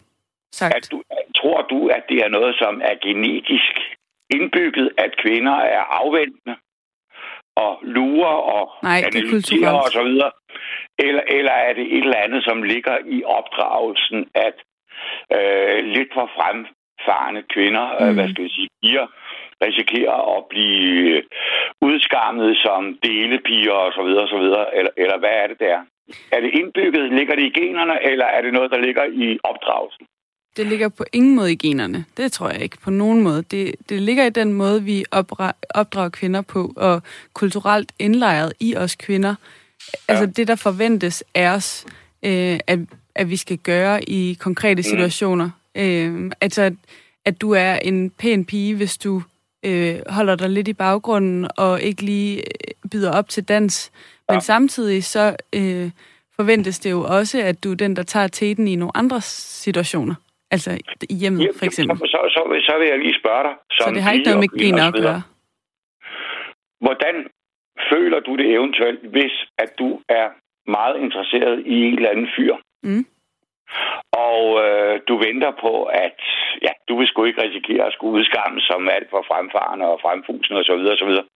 sagt. 0.52 0.74
At 0.76 0.88
du, 0.90 1.02
tror 1.36 1.62
du, 1.62 1.88
at 1.88 2.04
det 2.08 2.18
er 2.24 2.28
noget, 2.28 2.54
som 2.58 2.80
er 2.84 2.94
genetisk 3.02 3.74
indbygget, 4.30 4.90
at 4.98 5.10
kvinder 5.24 5.56
er 5.76 5.80
afventende 6.00 6.56
og 7.56 7.78
lurer 7.82 8.38
og 8.56 8.64
Nej, 8.82 9.02
analyserer 9.06 9.70
og 9.70 9.90
så 9.92 10.02
videre? 10.02 10.30
Eller, 10.98 11.22
eller 11.28 11.52
er 11.52 11.72
det 11.72 11.86
et 11.96 12.04
eller 12.04 12.16
andet, 12.16 12.44
som 12.44 12.62
ligger 12.62 12.96
i 13.06 13.24
opdragelsen, 13.24 14.28
at 14.34 14.56
øh, 15.36 15.78
lidt 15.96 16.10
for 16.16 16.26
fremfarende 16.36 17.42
kvinder, 17.54 17.86
øh, 18.00 18.00
mm. 18.00 18.08
øh, 18.08 18.14
hvad 18.14 18.28
skal 18.28 18.44
vi 18.44 18.48
sige, 18.48 18.68
piger, 18.82 19.06
risikerer 19.66 20.18
at 20.36 20.42
blive 20.52 21.22
udskammet 21.80 22.56
som 22.56 22.98
delepiger 23.02 23.78
og 23.86 23.92
så 23.92 24.02
videre, 24.06 24.22
og 24.22 24.28
så 24.28 24.38
videre. 24.38 24.76
Eller, 24.78 24.92
eller 24.96 25.18
hvad 25.18 25.34
er 25.42 25.46
det 25.46 25.58
der? 25.60 25.78
Er 26.32 26.40
det 26.40 26.50
indbygget? 26.54 27.12
Ligger 27.12 27.34
det 27.34 27.42
i 27.42 27.60
generne, 27.60 27.94
eller 28.10 28.24
er 28.24 28.40
det 28.42 28.52
noget, 28.52 28.70
der 28.70 28.78
ligger 28.78 29.04
i 29.04 29.38
opdragelsen? 29.44 30.06
Det 30.56 30.66
ligger 30.66 30.88
på 30.88 31.04
ingen 31.12 31.36
måde 31.36 31.52
i 31.52 31.56
generne. 31.56 32.04
Det 32.16 32.32
tror 32.32 32.48
jeg 32.48 32.62
ikke 32.62 32.78
på 32.84 32.90
nogen 32.90 33.22
måde. 33.22 33.42
Det, 33.42 33.74
det 33.88 34.02
ligger 34.02 34.24
i 34.24 34.30
den 34.30 34.52
måde, 34.52 34.82
vi 34.82 35.04
opdrager 35.74 36.08
kvinder 36.08 36.42
på, 36.42 36.72
og 36.76 37.02
kulturelt 37.34 37.92
indlejret 37.98 38.52
i 38.60 38.76
os 38.76 38.96
kvinder, 38.96 39.34
altså 40.08 40.26
det, 40.26 40.48
der 40.48 40.56
forventes 40.56 41.24
af 41.34 41.48
os, 41.48 41.86
øh, 42.24 42.58
at, 42.66 42.78
at 43.14 43.30
vi 43.30 43.36
skal 43.36 43.58
gøre 43.58 44.02
i 44.04 44.36
konkrete 44.40 44.78
Mm. 44.78 44.82
situationer. 44.82 45.50
Øh, 45.76 46.30
altså, 46.40 46.62
at, 46.62 46.72
at 47.24 47.40
du 47.40 47.50
er 47.52 47.74
en 47.76 48.10
pæn 48.10 48.44
pige, 48.44 48.76
hvis 48.76 48.98
du 48.98 49.22
øh, 49.66 49.94
holder 50.08 50.36
dig 50.36 50.50
lidt 50.50 50.68
i 50.68 50.72
baggrunden 50.72 51.48
og 51.58 51.82
ikke 51.82 52.02
lige 52.02 52.36
øh, 52.38 52.90
byder 52.90 53.12
op 53.18 53.28
til 53.28 53.44
dans. 53.48 53.92
Men 54.28 54.34
Ja. 54.34 54.40
samtidig 54.40 55.04
så 55.04 55.36
øh, 55.54 55.90
forventes 56.36 56.78
det 56.78 56.90
jo 56.90 57.00
også, 57.02 57.42
at 57.42 57.64
du 57.64 57.70
er 57.72 57.76
den, 57.76 57.96
der 57.96 58.02
tager 58.02 58.26
teten 58.26 58.68
i 58.68 58.76
nogle 58.76 58.96
andre 58.96 59.20
situationer. 59.20 60.14
Altså 60.50 60.78
i 61.10 61.14
hjemmet, 61.14 61.50
for 61.58 61.64
eksempel. 61.64 61.98
Så, 61.98 62.04
så, 62.06 62.20
så, 62.36 62.42
vil- 62.52 62.62
så 62.62 62.74
vil 62.78 62.88
jeg 62.88 62.98
lige 62.98 63.14
spørge 63.20 63.42
dig. 63.42 63.54
Så 63.70 63.82
som 63.84 63.94
det 63.94 64.02
har 64.02 64.12
ikke 64.12 64.24
noget 64.24 64.40
med 64.40 64.58
gener 64.60 64.84
at 64.88 64.94
så 64.96 65.02
gøre. 65.02 65.22
Hvordan 66.84 67.14
føler 67.92 68.20
du 68.20 68.36
det 68.36 68.46
eventuelt, 68.56 69.00
hvis 69.14 69.34
at 69.58 69.70
du 69.78 69.88
er 70.08 70.26
meget 70.76 70.96
interesseret 71.04 71.62
i 71.66 71.74
en 71.86 71.94
eller 71.94 72.10
anden 72.10 72.28
fyr? 72.36 72.54
Mm. 72.82 73.06
Og 74.28 74.44
øh, 74.64 75.00
du 75.08 75.14
venter 75.26 75.52
på, 75.64 75.72
at 75.84 76.18
ja, 76.66 76.72
du 76.88 76.98
vil 76.98 77.06
sgu 77.08 77.24
ikke 77.24 77.42
risikere 77.42 77.86
at 77.86 77.92
skulle 77.92 78.14
udskamme 78.18 78.60
som 78.60 78.88
alt 78.96 79.08
for 79.10 79.22
fremfarende 79.30 79.86
og 79.92 79.98
fremfusende 80.04 80.58
osv. 80.60 80.60
Og, 80.60 80.66
så 80.66 80.74
videre, 80.76 80.94
og, 80.94 80.98
så 80.98 81.06
videre. 81.10 81.26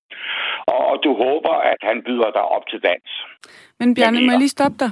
og, 0.72 0.80
og 0.90 0.96
du 1.04 1.10
håber, 1.24 1.54
at 1.72 1.80
han 1.88 2.02
byder 2.06 2.30
dig 2.30 2.44
op 2.56 2.66
til 2.70 2.80
dans. 2.88 3.08
Men 3.80 3.94
Bjarne, 3.94 4.20
må 4.26 4.30
jeg 4.32 4.38
lige 4.38 4.56
stoppe 4.58 4.78
dig? 4.84 4.90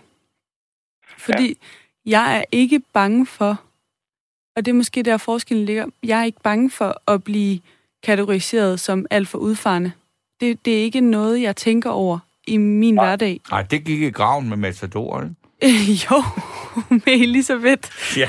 Fordi 1.27 1.49
ja. 1.49 2.11
jeg 2.17 2.39
er 2.39 2.45
ikke 2.53 2.81
bange 2.95 3.27
for, 3.27 3.53
og 4.57 4.65
det 4.65 4.71
er 4.71 4.81
måske 4.83 5.03
der 5.03 5.19
forskellen 5.19 5.67
ligger, 5.67 5.87
jeg 6.03 6.21
er 6.21 6.25
ikke 6.25 6.43
bange 6.45 6.71
for 6.71 7.11
at 7.13 7.25
blive 7.25 7.61
kategoriseret 8.03 8.81
som 8.81 9.07
alt 9.11 9.29
for 9.29 9.39
udfarende. 9.39 9.93
Det, 10.41 10.65
det 10.65 10.79
er 10.79 10.83
ikke 10.83 11.01
noget, 11.01 11.43
jeg 11.43 11.57
tænker 11.57 11.91
over 11.91 12.19
i 12.47 12.57
min 12.57 12.95
hverdag. 12.95 13.41
Nej, 13.51 13.63
det 13.71 13.85
gik 13.85 14.03
i 14.03 14.11
graven 14.11 14.49
med 14.49 14.57
Matador, 14.57 15.23
ikke? 15.23 15.35
jo, 16.11 16.23
med 17.07 17.13
Elisabeth. 17.21 17.91
Ja. 18.17 18.27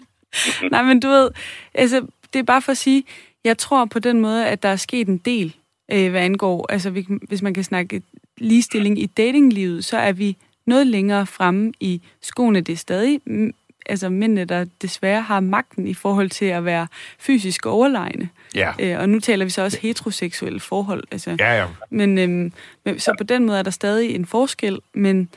Nej, 0.70 0.82
men 0.82 1.00
du 1.00 1.08
ved, 1.08 1.30
altså, 1.74 2.06
det 2.32 2.38
er 2.38 2.42
bare 2.42 2.62
for 2.62 2.72
at 2.72 2.78
sige, 2.78 3.04
jeg 3.44 3.58
tror 3.58 3.84
på 3.84 3.98
den 3.98 4.20
måde, 4.20 4.46
at 4.46 4.62
der 4.62 4.68
er 4.68 4.76
sket 4.76 5.08
en 5.08 5.18
del, 5.18 5.56
øh, 5.92 6.10
hvad 6.10 6.20
angår, 6.20 6.66
altså 6.72 6.90
vi- 6.90 7.06
hvis 7.28 7.42
man 7.42 7.54
kan 7.54 7.64
snakke 7.64 8.02
ligestilling 8.38 8.98
i 9.02 9.06
datinglivet, 9.06 9.84
så 9.84 9.96
er 9.98 10.12
vi 10.12 10.36
noget 10.66 10.86
længere 10.86 11.26
fremme 11.26 11.72
i 11.80 12.00
skoene. 12.22 12.60
Det 12.60 12.72
er 12.72 12.76
stadig 12.76 13.20
mm, 13.26 13.52
altså 13.86 14.08
mændene, 14.08 14.44
der 14.44 14.64
desværre 14.82 15.22
har 15.22 15.40
magten 15.40 15.86
i 15.86 15.94
forhold 15.94 16.30
til 16.30 16.44
at 16.44 16.64
være 16.64 16.86
fysisk 17.18 17.66
overlegne. 17.66 18.28
Ja. 18.54 18.72
Øh, 18.80 18.98
og 19.00 19.08
nu 19.08 19.20
taler 19.20 19.44
vi 19.44 19.50
så 19.50 19.62
også 19.62 19.78
heteroseksuelle 19.82 20.60
forhold. 20.60 21.04
Altså, 21.10 21.36
Ja, 21.38 21.60
ja. 21.62 21.66
men, 21.90 22.18
øhm, 22.18 22.52
men 22.84 22.98
så 23.00 23.14
på 23.18 23.24
den 23.24 23.46
måde 23.46 23.58
er 23.58 23.62
der 23.62 23.70
stadig 23.70 24.14
en 24.14 24.26
forskel, 24.26 24.78
men 24.94 25.28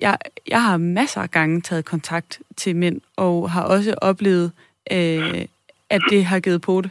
jeg, 0.00 0.18
jeg 0.48 0.62
har 0.62 0.76
masser 0.76 1.20
af 1.20 1.30
gange 1.30 1.60
taget 1.60 1.84
kontakt 1.84 2.40
til 2.56 2.76
mænd, 2.76 3.00
og 3.16 3.50
har 3.50 3.64
også 3.64 3.94
oplevet, 4.02 4.52
øh, 4.92 5.46
at 5.90 6.00
det 6.10 6.24
har 6.24 6.40
givet 6.40 6.62
på 6.62 6.80
det. 6.80 6.90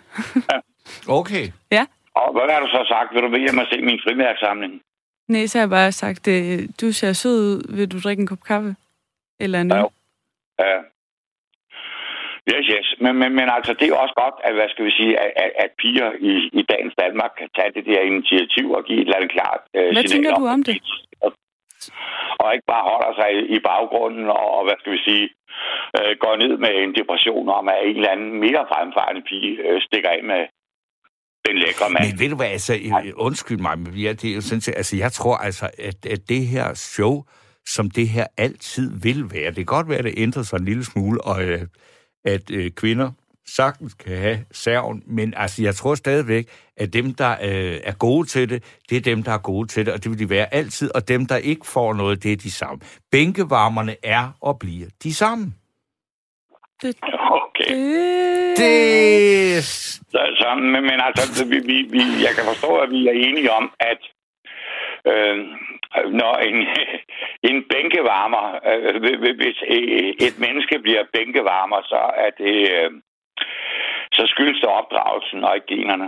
Okay. 1.20 1.45
ja. 1.72 1.86
Og 2.16 2.32
hvad 2.32 2.54
har 2.54 2.60
du 2.60 2.68
så 2.68 2.86
sagt? 2.88 3.14
Vil 3.14 3.24
du 3.24 3.30
med 3.30 3.39
hjem 3.39 3.58
og 3.58 3.68
se 3.72 3.82
min 3.82 3.99
frimærksamling? 4.04 4.82
Nej, 5.28 5.45
så 5.45 5.58
har 5.58 5.64
jeg 5.64 5.70
bare 5.70 5.91
sagt, 5.91 6.28
øh, 6.28 6.60
du 6.82 6.91
ser 6.91 7.14
sød 7.14 7.38
ud, 7.51 7.76
vil 7.76 7.91
du 7.91 7.99
drikke 7.99 8.22
en 8.22 8.28
kop 8.28 8.43
kaffe? 8.47 8.76
Eller 9.39 9.62
en 9.62 9.72
øl? 9.72 9.78
Ja. 9.78 9.86
Ja. 10.60 10.80
Yes, 12.51 12.66
yes. 12.76 12.88
Men, 13.04 13.14
men, 13.22 13.30
men 13.39 13.47
altså, 13.58 13.72
det 13.74 13.84
er 13.86 13.93
jo 13.95 13.99
også 14.06 14.16
godt, 14.24 14.36
at, 14.47 14.54
hvad 14.54 14.70
skal 14.70 14.86
vi 14.86 14.91
sige, 14.99 15.14
at, 15.24 15.32
at, 15.43 15.51
at 15.64 15.70
piger 15.82 16.10
i, 16.32 16.34
i 16.60 16.62
dagens 16.72 16.95
Danmark 17.04 17.32
kan 17.39 17.49
tage 17.58 17.72
det 17.76 17.86
der 17.86 18.01
initiativ 18.12 18.72
og 18.78 18.84
give 18.88 18.99
et 19.01 19.06
eller 19.08 19.18
andet 19.18 19.32
klart 19.32 19.62
øh, 19.74 19.84
Hvad 19.93 20.04
signal 20.04 20.10
tænker 20.14 20.32
du 20.39 20.45
om 20.56 20.64
det? 20.64 20.76
Og 21.26 21.32
ikke 22.55 22.67
bare 22.73 22.86
holder 22.91 23.11
sig 23.19 23.29
i, 23.55 23.59
baggrunden 23.69 24.25
og, 24.38 24.45
og, 24.57 24.61
hvad 24.65 24.77
skal 24.79 24.93
vi 24.95 25.01
sige, 25.09 25.25
øh, 25.97 26.13
går 26.23 26.36
ned 26.43 26.53
med 26.65 26.73
en 26.84 26.91
depression 26.99 27.49
om, 27.59 27.65
at 27.73 27.79
en 27.88 27.95
eller 27.95 28.11
anden 28.15 28.34
mere 28.45 28.63
fremfarende 28.71 29.21
pige 29.29 29.51
øh, 29.67 29.81
stikker 29.88 30.09
af 30.09 30.21
med 30.31 30.41
den 31.45 31.55
lækre 31.63 31.89
mand. 31.89 32.05
Men 32.05 32.19
ved 32.19 32.29
du 32.29 32.36
hvad, 32.36 32.51
altså, 32.57 32.73
øh, 32.73 33.13
undskyld 33.27 33.61
mig, 33.67 33.79
men 33.79 33.93
ja, 34.05 34.11
det 34.19 34.27
er 34.31 34.36
jo 34.36 34.41
sådan 34.41 34.73
altså, 34.81 34.95
jeg 35.03 35.11
tror 35.11 35.38
altså, 35.47 35.65
at, 35.89 35.99
at 36.13 36.21
det 36.29 36.41
her 36.53 36.67
show, 36.73 37.13
som 37.75 37.86
det 37.97 38.07
her 38.09 38.27
altid 38.38 38.88
vil 39.05 39.21
være, 39.36 39.49
det 39.55 39.61
kan 39.63 39.75
godt 39.77 39.89
være, 39.89 40.01
at 40.03 40.09
det 40.09 40.13
ændrer 40.17 40.43
sig 40.43 40.57
en 40.57 40.65
lille 40.65 40.86
smule, 40.91 41.21
og 41.21 41.43
øh, 41.43 41.61
at 42.25 42.51
øh, 42.51 42.71
kvinder 42.71 43.11
sagtens 43.48 43.94
kan 43.94 44.18
have 44.18 44.39
serven, 44.52 45.04
men 45.08 45.34
altså, 45.38 45.64
jeg 45.64 45.76
tror 45.76 45.96
stadigvæk, 45.96 46.46
at 46.78 46.94
dem, 46.94 47.14
der 47.14 47.32
øh, 47.32 47.80
er 47.84 47.94
gode 48.00 48.28
til 48.28 48.50
det, 48.50 48.64
det 48.89 48.98
er 48.98 49.02
dem, 49.02 49.24
der 49.24 49.32
er 49.32 49.38
gode 49.38 49.68
til 49.68 49.86
det, 49.86 49.94
og 49.94 50.04
det 50.04 50.12
vil 50.12 50.20
de 50.20 50.30
være 50.30 50.54
altid, 50.54 50.96
og 50.96 51.08
dem, 51.08 51.26
der 51.26 51.38
ikke 51.38 51.68
får 51.68 51.94
noget, 51.94 52.24
det 52.24 52.32
er 52.32 52.38
de 52.38 52.52
samme. 52.52 52.80
Bænkevarmerne 53.12 53.96
er 54.04 54.38
og 54.41 54.60
bliver 54.60 54.88
de 55.04 55.14
samme. 55.14 55.46
Det, 56.82 56.96
Okay. 57.56 57.70
det... 57.70 58.58
Det... 58.58 59.64
Så, 60.14 60.22
så, 60.39 60.48
men, 60.56 60.82
men 60.89 61.00
altså, 61.08 61.46
vi, 61.52 61.58
vi, 61.70 61.78
vi, 61.96 62.04
jeg 62.26 62.34
kan 62.36 62.46
forstå, 62.52 62.72
at 62.84 62.89
vi 62.89 63.08
er 63.08 63.16
enige 63.28 63.52
om, 63.52 63.66
at 63.80 64.02
øh, 65.12 65.38
når 66.20 66.34
en, 66.50 66.58
en 67.50 67.58
bænkevarmer, 67.72 68.46
øh, 68.72 68.96
hvis 69.41 69.60
et 70.28 70.36
menneske 70.46 70.80
bliver 70.80 71.04
bænkevarmer, 71.14 71.82
så 71.91 72.02
er 72.26 72.32
det, 72.44 72.58
øh, 72.78 72.91
så 74.14 74.24
skyldes 74.34 74.61
det 74.61 74.70
opdragelsen 74.70 75.43
og 75.43 75.55
ikke 75.55 75.68
generne. 75.76 76.07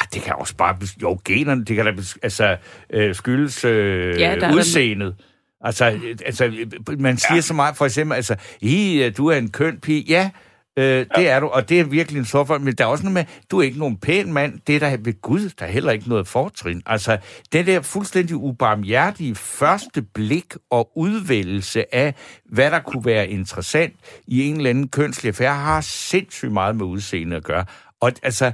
Ah, 0.00 0.06
det 0.14 0.22
kan 0.22 0.34
også 0.34 0.56
bare... 0.56 0.76
Jo, 1.02 1.18
generne, 1.24 1.64
det 1.64 1.76
kan 1.76 1.84
da 1.84 1.92
altså, 2.22 2.56
øh, 2.90 3.14
skyldes 3.14 3.64
øh, 3.64 4.20
Ja, 4.20 4.36
der 4.40 4.54
udseendet. 4.54 5.14
Altså, 5.60 5.84
øh, 5.90 6.16
altså, 6.26 6.44
øh, 6.44 7.00
man 7.00 7.16
siger 7.16 7.34
ja. 7.34 7.40
så 7.40 7.54
meget, 7.54 7.76
for 7.76 7.84
eksempel, 7.84 8.14
altså, 8.14 8.36
I, 8.60 9.02
øh, 9.02 9.16
du 9.16 9.26
er 9.26 9.36
en 9.36 9.50
køn 9.50 9.80
pige. 9.80 10.04
Ja, 10.08 10.30
øh, 10.78 11.06
det 11.16 11.22
ja. 11.22 11.22
er 11.22 11.40
du, 11.40 11.46
og 11.46 11.68
det 11.68 11.80
er 11.80 11.84
virkelig 11.84 12.18
en 12.18 12.26
for, 12.26 12.58
men 12.58 12.74
der 12.74 12.84
er 12.84 12.88
også 12.88 13.04
noget 13.04 13.14
med, 13.14 13.24
du 13.50 13.58
er 13.58 13.62
ikke 13.62 13.78
nogen 13.78 13.96
pæn 13.96 14.32
mand. 14.32 14.60
Det 14.66 14.74
er 14.74 14.80
der 14.80 14.96
ved 14.96 15.22
Gud, 15.22 15.50
der 15.58 15.66
er 15.66 15.70
heller 15.70 15.92
ikke 15.92 16.08
noget 16.08 16.28
fortrin. 16.28 16.82
Altså, 16.86 17.18
det 17.52 17.66
der 17.66 17.80
fuldstændig 17.80 18.36
ubarmhjertige 18.36 19.34
første 19.34 20.02
blik 20.02 20.54
og 20.70 20.90
udvælgelse 20.96 21.94
af, 21.94 22.14
hvad 22.44 22.70
der 22.70 22.78
kunne 22.78 23.04
være 23.04 23.28
interessant 23.28 23.94
i 24.26 24.48
en 24.48 24.56
eller 24.56 24.70
anden 24.70 24.88
kønslig 24.88 25.28
affære, 25.28 25.54
har 25.54 25.80
sindssygt 25.80 26.52
meget 26.52 26.76
med 26.76 26.86
udseende 26.86 27.36
at 27.36 27.44
gøre. 27.44 27.64
Og 28.00 28.12
altså, 28.22 28.52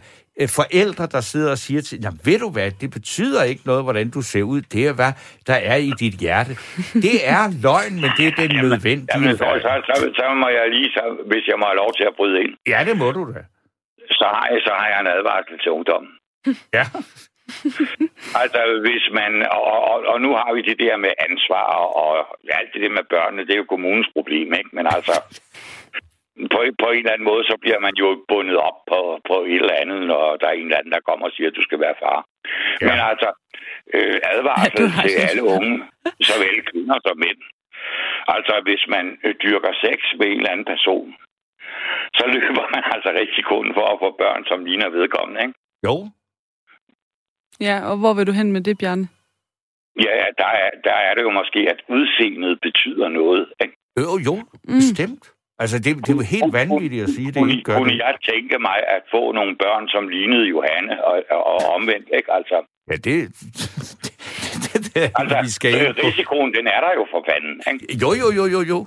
forældre, 0.59 1.07
der 1.07 1.20
sidder 1.20 1.51
og 1.51 1.59
siger 1.59 1.82
til, 1.82 1.99
jamen 2.03 2.20
ved 2.24 2.39
du 2.39 2.51
hvad, 2.51 2.70
det 2.80 2.91
betyder 2.91 3.43
ikke 3.43 3.62
noget, 3.66 3.82
hvordan 3.85 4.11
du 4.11 4.22
ser 4.22 4.43
ud. 4.43 4.61
Det 4.61 4.87
er, 4.89 4.93
hvad 4.93 5.12
der 5.47 5.55
er 5.55 5.76
i 5.76 5.91
dit 6.01 6.14
hjerte. 6.14 6.53
Det 7.07 7.16
er 7.37 7.43
løgn, 7.62 7.95
men 8.03 8.11
det 8.18 8.24
er 8.26 8.35
den 8.43 8.51
nødvendige. 8.64 9.09
Jamen, 9.14 9.37
så, 9.37 9.49
så, 9.66 9.72
så, 9.89 9.95
så 10.18 10.35
må 10.43 10.49
jeg 10.49 10.64
lige, 10.70 10.91
så, 10.97 11.03
hvis 11.30 11.45
jeg 11.51 11.57
må 11.59 11.64
have 11.66 11.76
lov 11.76 11.93
til 11.99 12.05
at 12.11 12.14
bryde 12.16 12.41
ind, 12.43 12.53
Ja, 12.66 12.85
det 12.89 12.97
må 13.03 13.09
du 13.12 13.22
da. 13.35 13.41
så 14.20 14.26
har 14.37 14.47
jeg, 14.53 14.61
så 14.66 14.72
har 14.78 14.87
jeg 14.93 15.01
en 15.01 15.07
advarsel 15.16 15.59
til 15.62 15.70
ungdommen. 15.76 16.12
Ja. 16.78 16.85
Altså, 18.43 18.61
hvis 18.87 19.05
man... 19.18 19.32
Og, 19.57 19.64
og, 19.93 19.99
og 20.12 20.20
nu 20.24 20.30
har 20.41 20.51
vi 20.57 20.62
det 20.70 20.76
der 20.85 20.97
med 20.97 21.12
ansvar 21.28 21.64
og, 21.82 21.89
og 22.05 22.12
alt 22.59 22.70
det 22.74 22.80
der 22.85 22.93
med 22.99 23.05
børnene, 23.14 23.43
det 23.47 23.53
er 23.53 23.62
jo 23.62 23.72
kommunens 23.74 24.09
problem, 24.16 24.49
ikke? 24.59 24.70
Men 24.72 24.87
altså, 24.97 25.14
på, 26.53 26.59
på 26.82 26.89
en 26.95 26.99
eller 27.03 27.12
anden 27.14 27.30
måde, 27.32 27.45
så 27.51 27.57
bliver 27.64 27.80
man 27.87 27.95
jo 28.03 28.09
bundet 28.30 28.57
op 28.68 28.78
på, 28.91 28.99
på 29.28 29.37
et 29.53 29.61
eller 29.62 29.80
andet, 29.82 30.01
når 30.12 30.37
der 30.41 30.47
er 30.49 30.57
en 30.57 30.66
eller 30.68 30.78
anden, 30.78 30.93
der 30.97 31.07
kommer 31.09 31.24
og 31.26 31.32
siger, 31.37 31.49
at 31.51 31.57
du 31.59 31.62
skal 31.68 31.80
være 31.87 31.97
far. 32.03 32.18
Ja. 32.80 32.87
Men 32.89 32.99
altså, 33.11 33.28
øh, 33.97 34.16
advarsel 34.35 34.85
Ja, 34.85 35.03
til 35.03 35.12
alle 35.28 35.43
unge, 35.57 35.74
såvel 36.30 36.57
kvinder 36.70 36.99
som 37.07 37.16
mænd. 37.24 37.41
Altså, 38.37 38.55
hvis 38.66 38.82
man 38.95 39.05
øh, 39.24 39.35
dyrker 39.45 39.72
sex 39.85 39.99
med 40.18 40.26
en 40.28 40.39
eller 40.41 40.51
anden 40.55 40.70
person, 40.74 41.09
så 42.18 42.24
løber 42.35 42.64
man 42.74 42.82
altså 42.95 43.11
risikoen 43.20 43.70
for 43.76 43.87
at 43.93 44.01
få 44.03 44.09
børn, 44.22 44.43
som 44.51 44.64
ligner 44.64 44.89
vedkommende, 44.99 45.41
ikke? 45.47 45.55
Jo. 45.89 45.97
Ja, 47.61 47.76
og 47.91 47.97
hvor 48.01 48.12
vil 48.14 48.26
du 48.26 48.32
hen 48.32 48.53
med 48.53 48.61
det, 48.61 48.78
Bjarne? 48.78 49.07
Ja, 50.07 50.16
der 50.39 50.51
er, 50.62 50.70
der 50.85 50.95
er 51.07 51.14
det 51.14 51.22
jo 51.22 51.30
måske, 51.30 51.61
at 51.72 51.80
udseendet 51.89 52.59
betyder 52.62 53.09
noget. 53.09 53.53
Ikke? 53.64 53.74
Jo, 54.01 54.12
jo, 54.28 54.35
Mm. 54.68 54.80
Altså, 55.62 55.76
det, 55.84 55.90
det 55.96 56.09
er 56.09 56.18
jo 56.22 56.26
helt 56.36 56.52
vanvittigt 56.52 57.02
at 57.07 57.11
sige, 57.16 57.28
at 57.28 57.34
det 57.34 57.40
kunne, 57.42 57.52
ikke 57.52 57.64
gør 57.68 57.76
kunne 57.78 57.92
det. 57.92 57.98
jeg 57.98 58.14
tænke 58.30 58.57
mig 58.68 58.78
at 58.96 59.02
få 59.14 59.32
nogle 59.38 59.57
børn, 59.64 59.84
som 59.94 60.09
lignede 60.09 60.46
Johanne 60.55 61.05
og, 61.05 61.16
og, 61.30 61.59
omvendt, 61.76 62.09
ikke? 62.18 62.32
Altså, 62.38 62.57
Ja, 62.90 62.96
det... 63.07 63.14
det, 64.62 64.70
det, 64.74 64.94
det 64.94 65.12
altså 65.20 65.36
vi 65.42 65.50
skal 65.59 65.74
øh, 65.86 65.94
risikoen, 66.05 66.55
den 66.59 66.66
er 66.66 66.80
der 66.84 66.92
jo 66.98 67.05
for 67.12 67.20
fanden, 67.30 67.55
ikke? 67.70 67.98
Jo, 68.02 68.11
jo, 68.22 68.28
jo, 68.38 68.44
jo, 68.55 68.61
jo. 68.72 68.78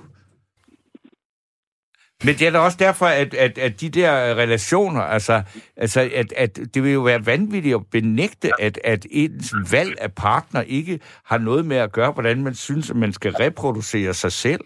Men 2.24 2.34
det 2.34 2.46
er 2.46 2.50
da 2.50 2.58
også 2.58 2.76
derfor, 2.80 3.06
at, 3.06 3.34
at, 3.34 3.58
at 3.58 3.80
de 3.80 3.88
der 3.88 4.34
relationer, 4.34 5.00
altså, 5.00 5.42
altså 5.76 6.10
at, 6.14 6.32
at 6.36 6.58
det 6.74 6.82
vil 6.84 6.92
jo 6.92 7.00
være 7.00 7.26
vanvittigt 7.26 7.74
at 7.74 7.86
benægte, 7.92 8.50
at, 8.60 8.80
at 8.84 9.06
ens 9.10 9.54
valg 9.72 9.94
af 10.00 10.12
partner 10.12 10.62
ikke 10.62 11.00
har 11.24 11.38
noget 11.38 11.66
med 11.66 11.76
at 11.76 11.92
gøre, 11.92 12.10
hvordan 12.12 12.42
man 12.42 12.54
synes, 12.54 12.90
at 12.90 12.96
man 12.96 13.12
skal 13.12 13.32
reproducere 13.32 14.14
sig 14.14 14.32
selv. 14.32 14.60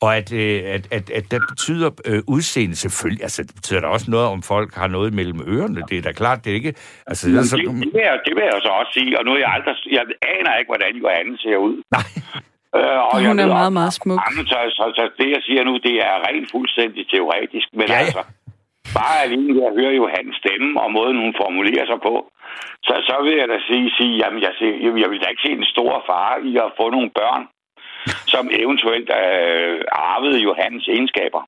Og 0.00 0.16
at, 0.16 0.32
øh, 0.32 0.62
at, 0.66 0.88
at, 0.90 1.10
at 1.10 1.24
det 1.30 1.42
betyder 1.48 1.90
øh, 2.04 2.22
udseende 2.26 2.76
selvfølgelig, 2.76 3.22
altså 3.22 3.42
det 3.42 3.54
betyder 3.54 3.80
da 3.80 3.86
også 3.86 4.10
noget, 4.10 4.26
om 4.26 4.42
folk 4.42 4.74
har 4.74 4.86
noget 4.86 5.14
mellem 5.14 5.40
ørerne. 5.46 5.82
Det 5.88 5.98
er 5.98 6.02
da 6.02 6.12
klart, 6.12 6.44
det 6.44 6.50
er 6.50 6.54
ikke... 6.54 6.74
Altså, 7.06 7.28
det, 7.30 7.48
så... 7.48 7.56
det, 7.56 7.66
det, 7.66 7.74
vil 7.74 7.90
jeg, 7.94 8.18
det 8.24 8.34
vil 8.36 8.42
jeg 8.42 8.60
så 8.62 8.68
også 8.68 8.92
sige, 8.92 9.18
og 9.18 9.24
nu 9.24 9.30
er 9.32 9.38
jeg 9.38 9.52
aldrig... 9.52 9.74
Jeg 9.90 10.04
aner 10.22 10.58
ikke, 10.58 10.68
hvordan 10.68 10.96
Johanne 10.96 11.38
ser 11.38 11.56
ud. 11.56 11.82
Nej. 11.90 12.02
Øh, 12.78 12.98
og 13.10 13.16
hun 13.28 13.38
er 13.38 13.48
meget, 13.60 13.72
meget 13.72 13.94
smuk. 14.00 14.20
Så, 14.52 14.58
så, 14.76 14.84
så 14.98 15.04
det, 15.18 15.28
jeg 15.36 15.42
siger 15.46 15.62
nu, 15.64 15.72
det 15.86 15.94
er 16.08 16.14
rent 16.26 16.48
fuldstændig 16.54 17.02
teoretisk. 17.12 17.68
Men 17.78 17.86
ja, 17.88 17.94
ja. 17.94 18.00
altså, 18.00 18.22
bare 18.98 19.16
alene 19.26 19.52
jeg 19.62 19.70
hører 19.78 19.94
jo 20.00 20.06
hans 20.16 20.32
stemme 20.40 20.80
og 20.82 20.88
måden, 20.96 21.16
hun 21.24 21.34
formulerer 21.42 21.86
sig 21.92 22.00
på, 22.08 22.14
så, 22.86 22.94
så 23.08 23.16
vil 23.24 23.34
jeg 23.42 23.48
da 23.54 23.58
sige, 23.68 23.86
sige 23.98 24.14
jamen, 24.22 24.40
jeg, 24.46 24.52
ser, 24.58 24.72
jeg 25.02 25.08
vil 25.10 25.20
da 25.22 25.28
ikke 25.32 25.44
se 25.46 25.52
en 25.60 25.64
stor 25.74 25.92
fare 26.10 26.36
i 26.50 26.52
at 26.64 26.70
få 26.78 26.90
nogle 26.96 27.10
børn, 27.20 27.42
som 28.32 28.44
eventuelt 28.62 29.08
øh, 29.20 29.80
arvede 30.12 30.38
Johannes 30.48 30.84
egenskaber. 30.88 31.40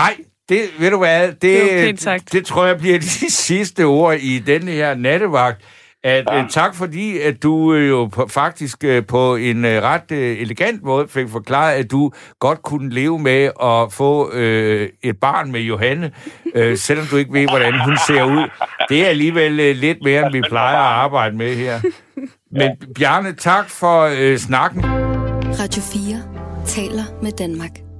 Nej, 0.00 0.14
det, 0.48 0.60
ved 0.80 0.90
du 0.90 0.98
hvad, 0.98 1.20
det, 1.44 1.54
det, 2.00 2.32
det 2.32 2.46
tror 2.46 2.64
jeg 2.66 2.76
bliver 2.82 2.98
de 2.98 3.30
sidste 3.50 3.82
ord 3.84 4.14
i 4.32 4.38
denne 4.38 4.70
her 4.70 4.94
nattevagt 4.94 5.60
at 6.04 6.24
ja. 6.28 6.42
uh, 6.42 6.48
tak 6.50 6.74
fordi, 6.74 7.18
at 7.18 7.42
du 7.42 7.54
uh, 7.54 7.88
jo 7.88 8.06
på, 8.06 8.26
faktisk 8.28 8.84
uh, 8.84 9.06
på 9.08 9.36
en 9.36 9.64
ret 9.66 10.12
elegant 10.12 10.82
måde 10.82 11.08
fik 11.08 11.28
forklaret, 11.28 11.74
at 11.74 11.90
du 11.90 12.12
godt 12.38 12.62
kunne 12.62 12.90
leve 12.90 13.18
med 13.18 13.50
at 13.62 13.92
få 13.92 14.30
uh, 14.32 14.88
et 15.02 15.16
barn 15.20 15.52
med 15.52 15.60
Johanne, 15.60 16.10
uh, 16.56 16.76
selvom 16.76 17.06
du 17.06 17.16
ikke 17.16 17.32
ved, 17.32 17.48
hvordan 17.48 17.80
hun 17.84 17.96
ser 18.06 18.24
ud. 18.24 18.48
Det 18.88 19.04
er 19.04 19.08
alligevel 19.08 19.52
uh, 19.52 19.76
lidt 19.76 19.98
mere, 20.04 20.26
end 20.26 20.32
vi 20.32 20.42
plejer 20.48 20.76
at 20.76 20.94
arbejde 21.04 21.36
med 21.36 21.56
her. 21.56 21.80
Men 22.50 22.70
Bjarne, 22.94 23.32
tak 23.32 23.70
for 23.70 24.06
uh, 24.06 24.36
snakken. 24.36 24.84
Radio 25.60 25.82
4 25.82 26.22
taler 26.66 27.22
med 27.22 27.32
Danmark. 27.32 27.91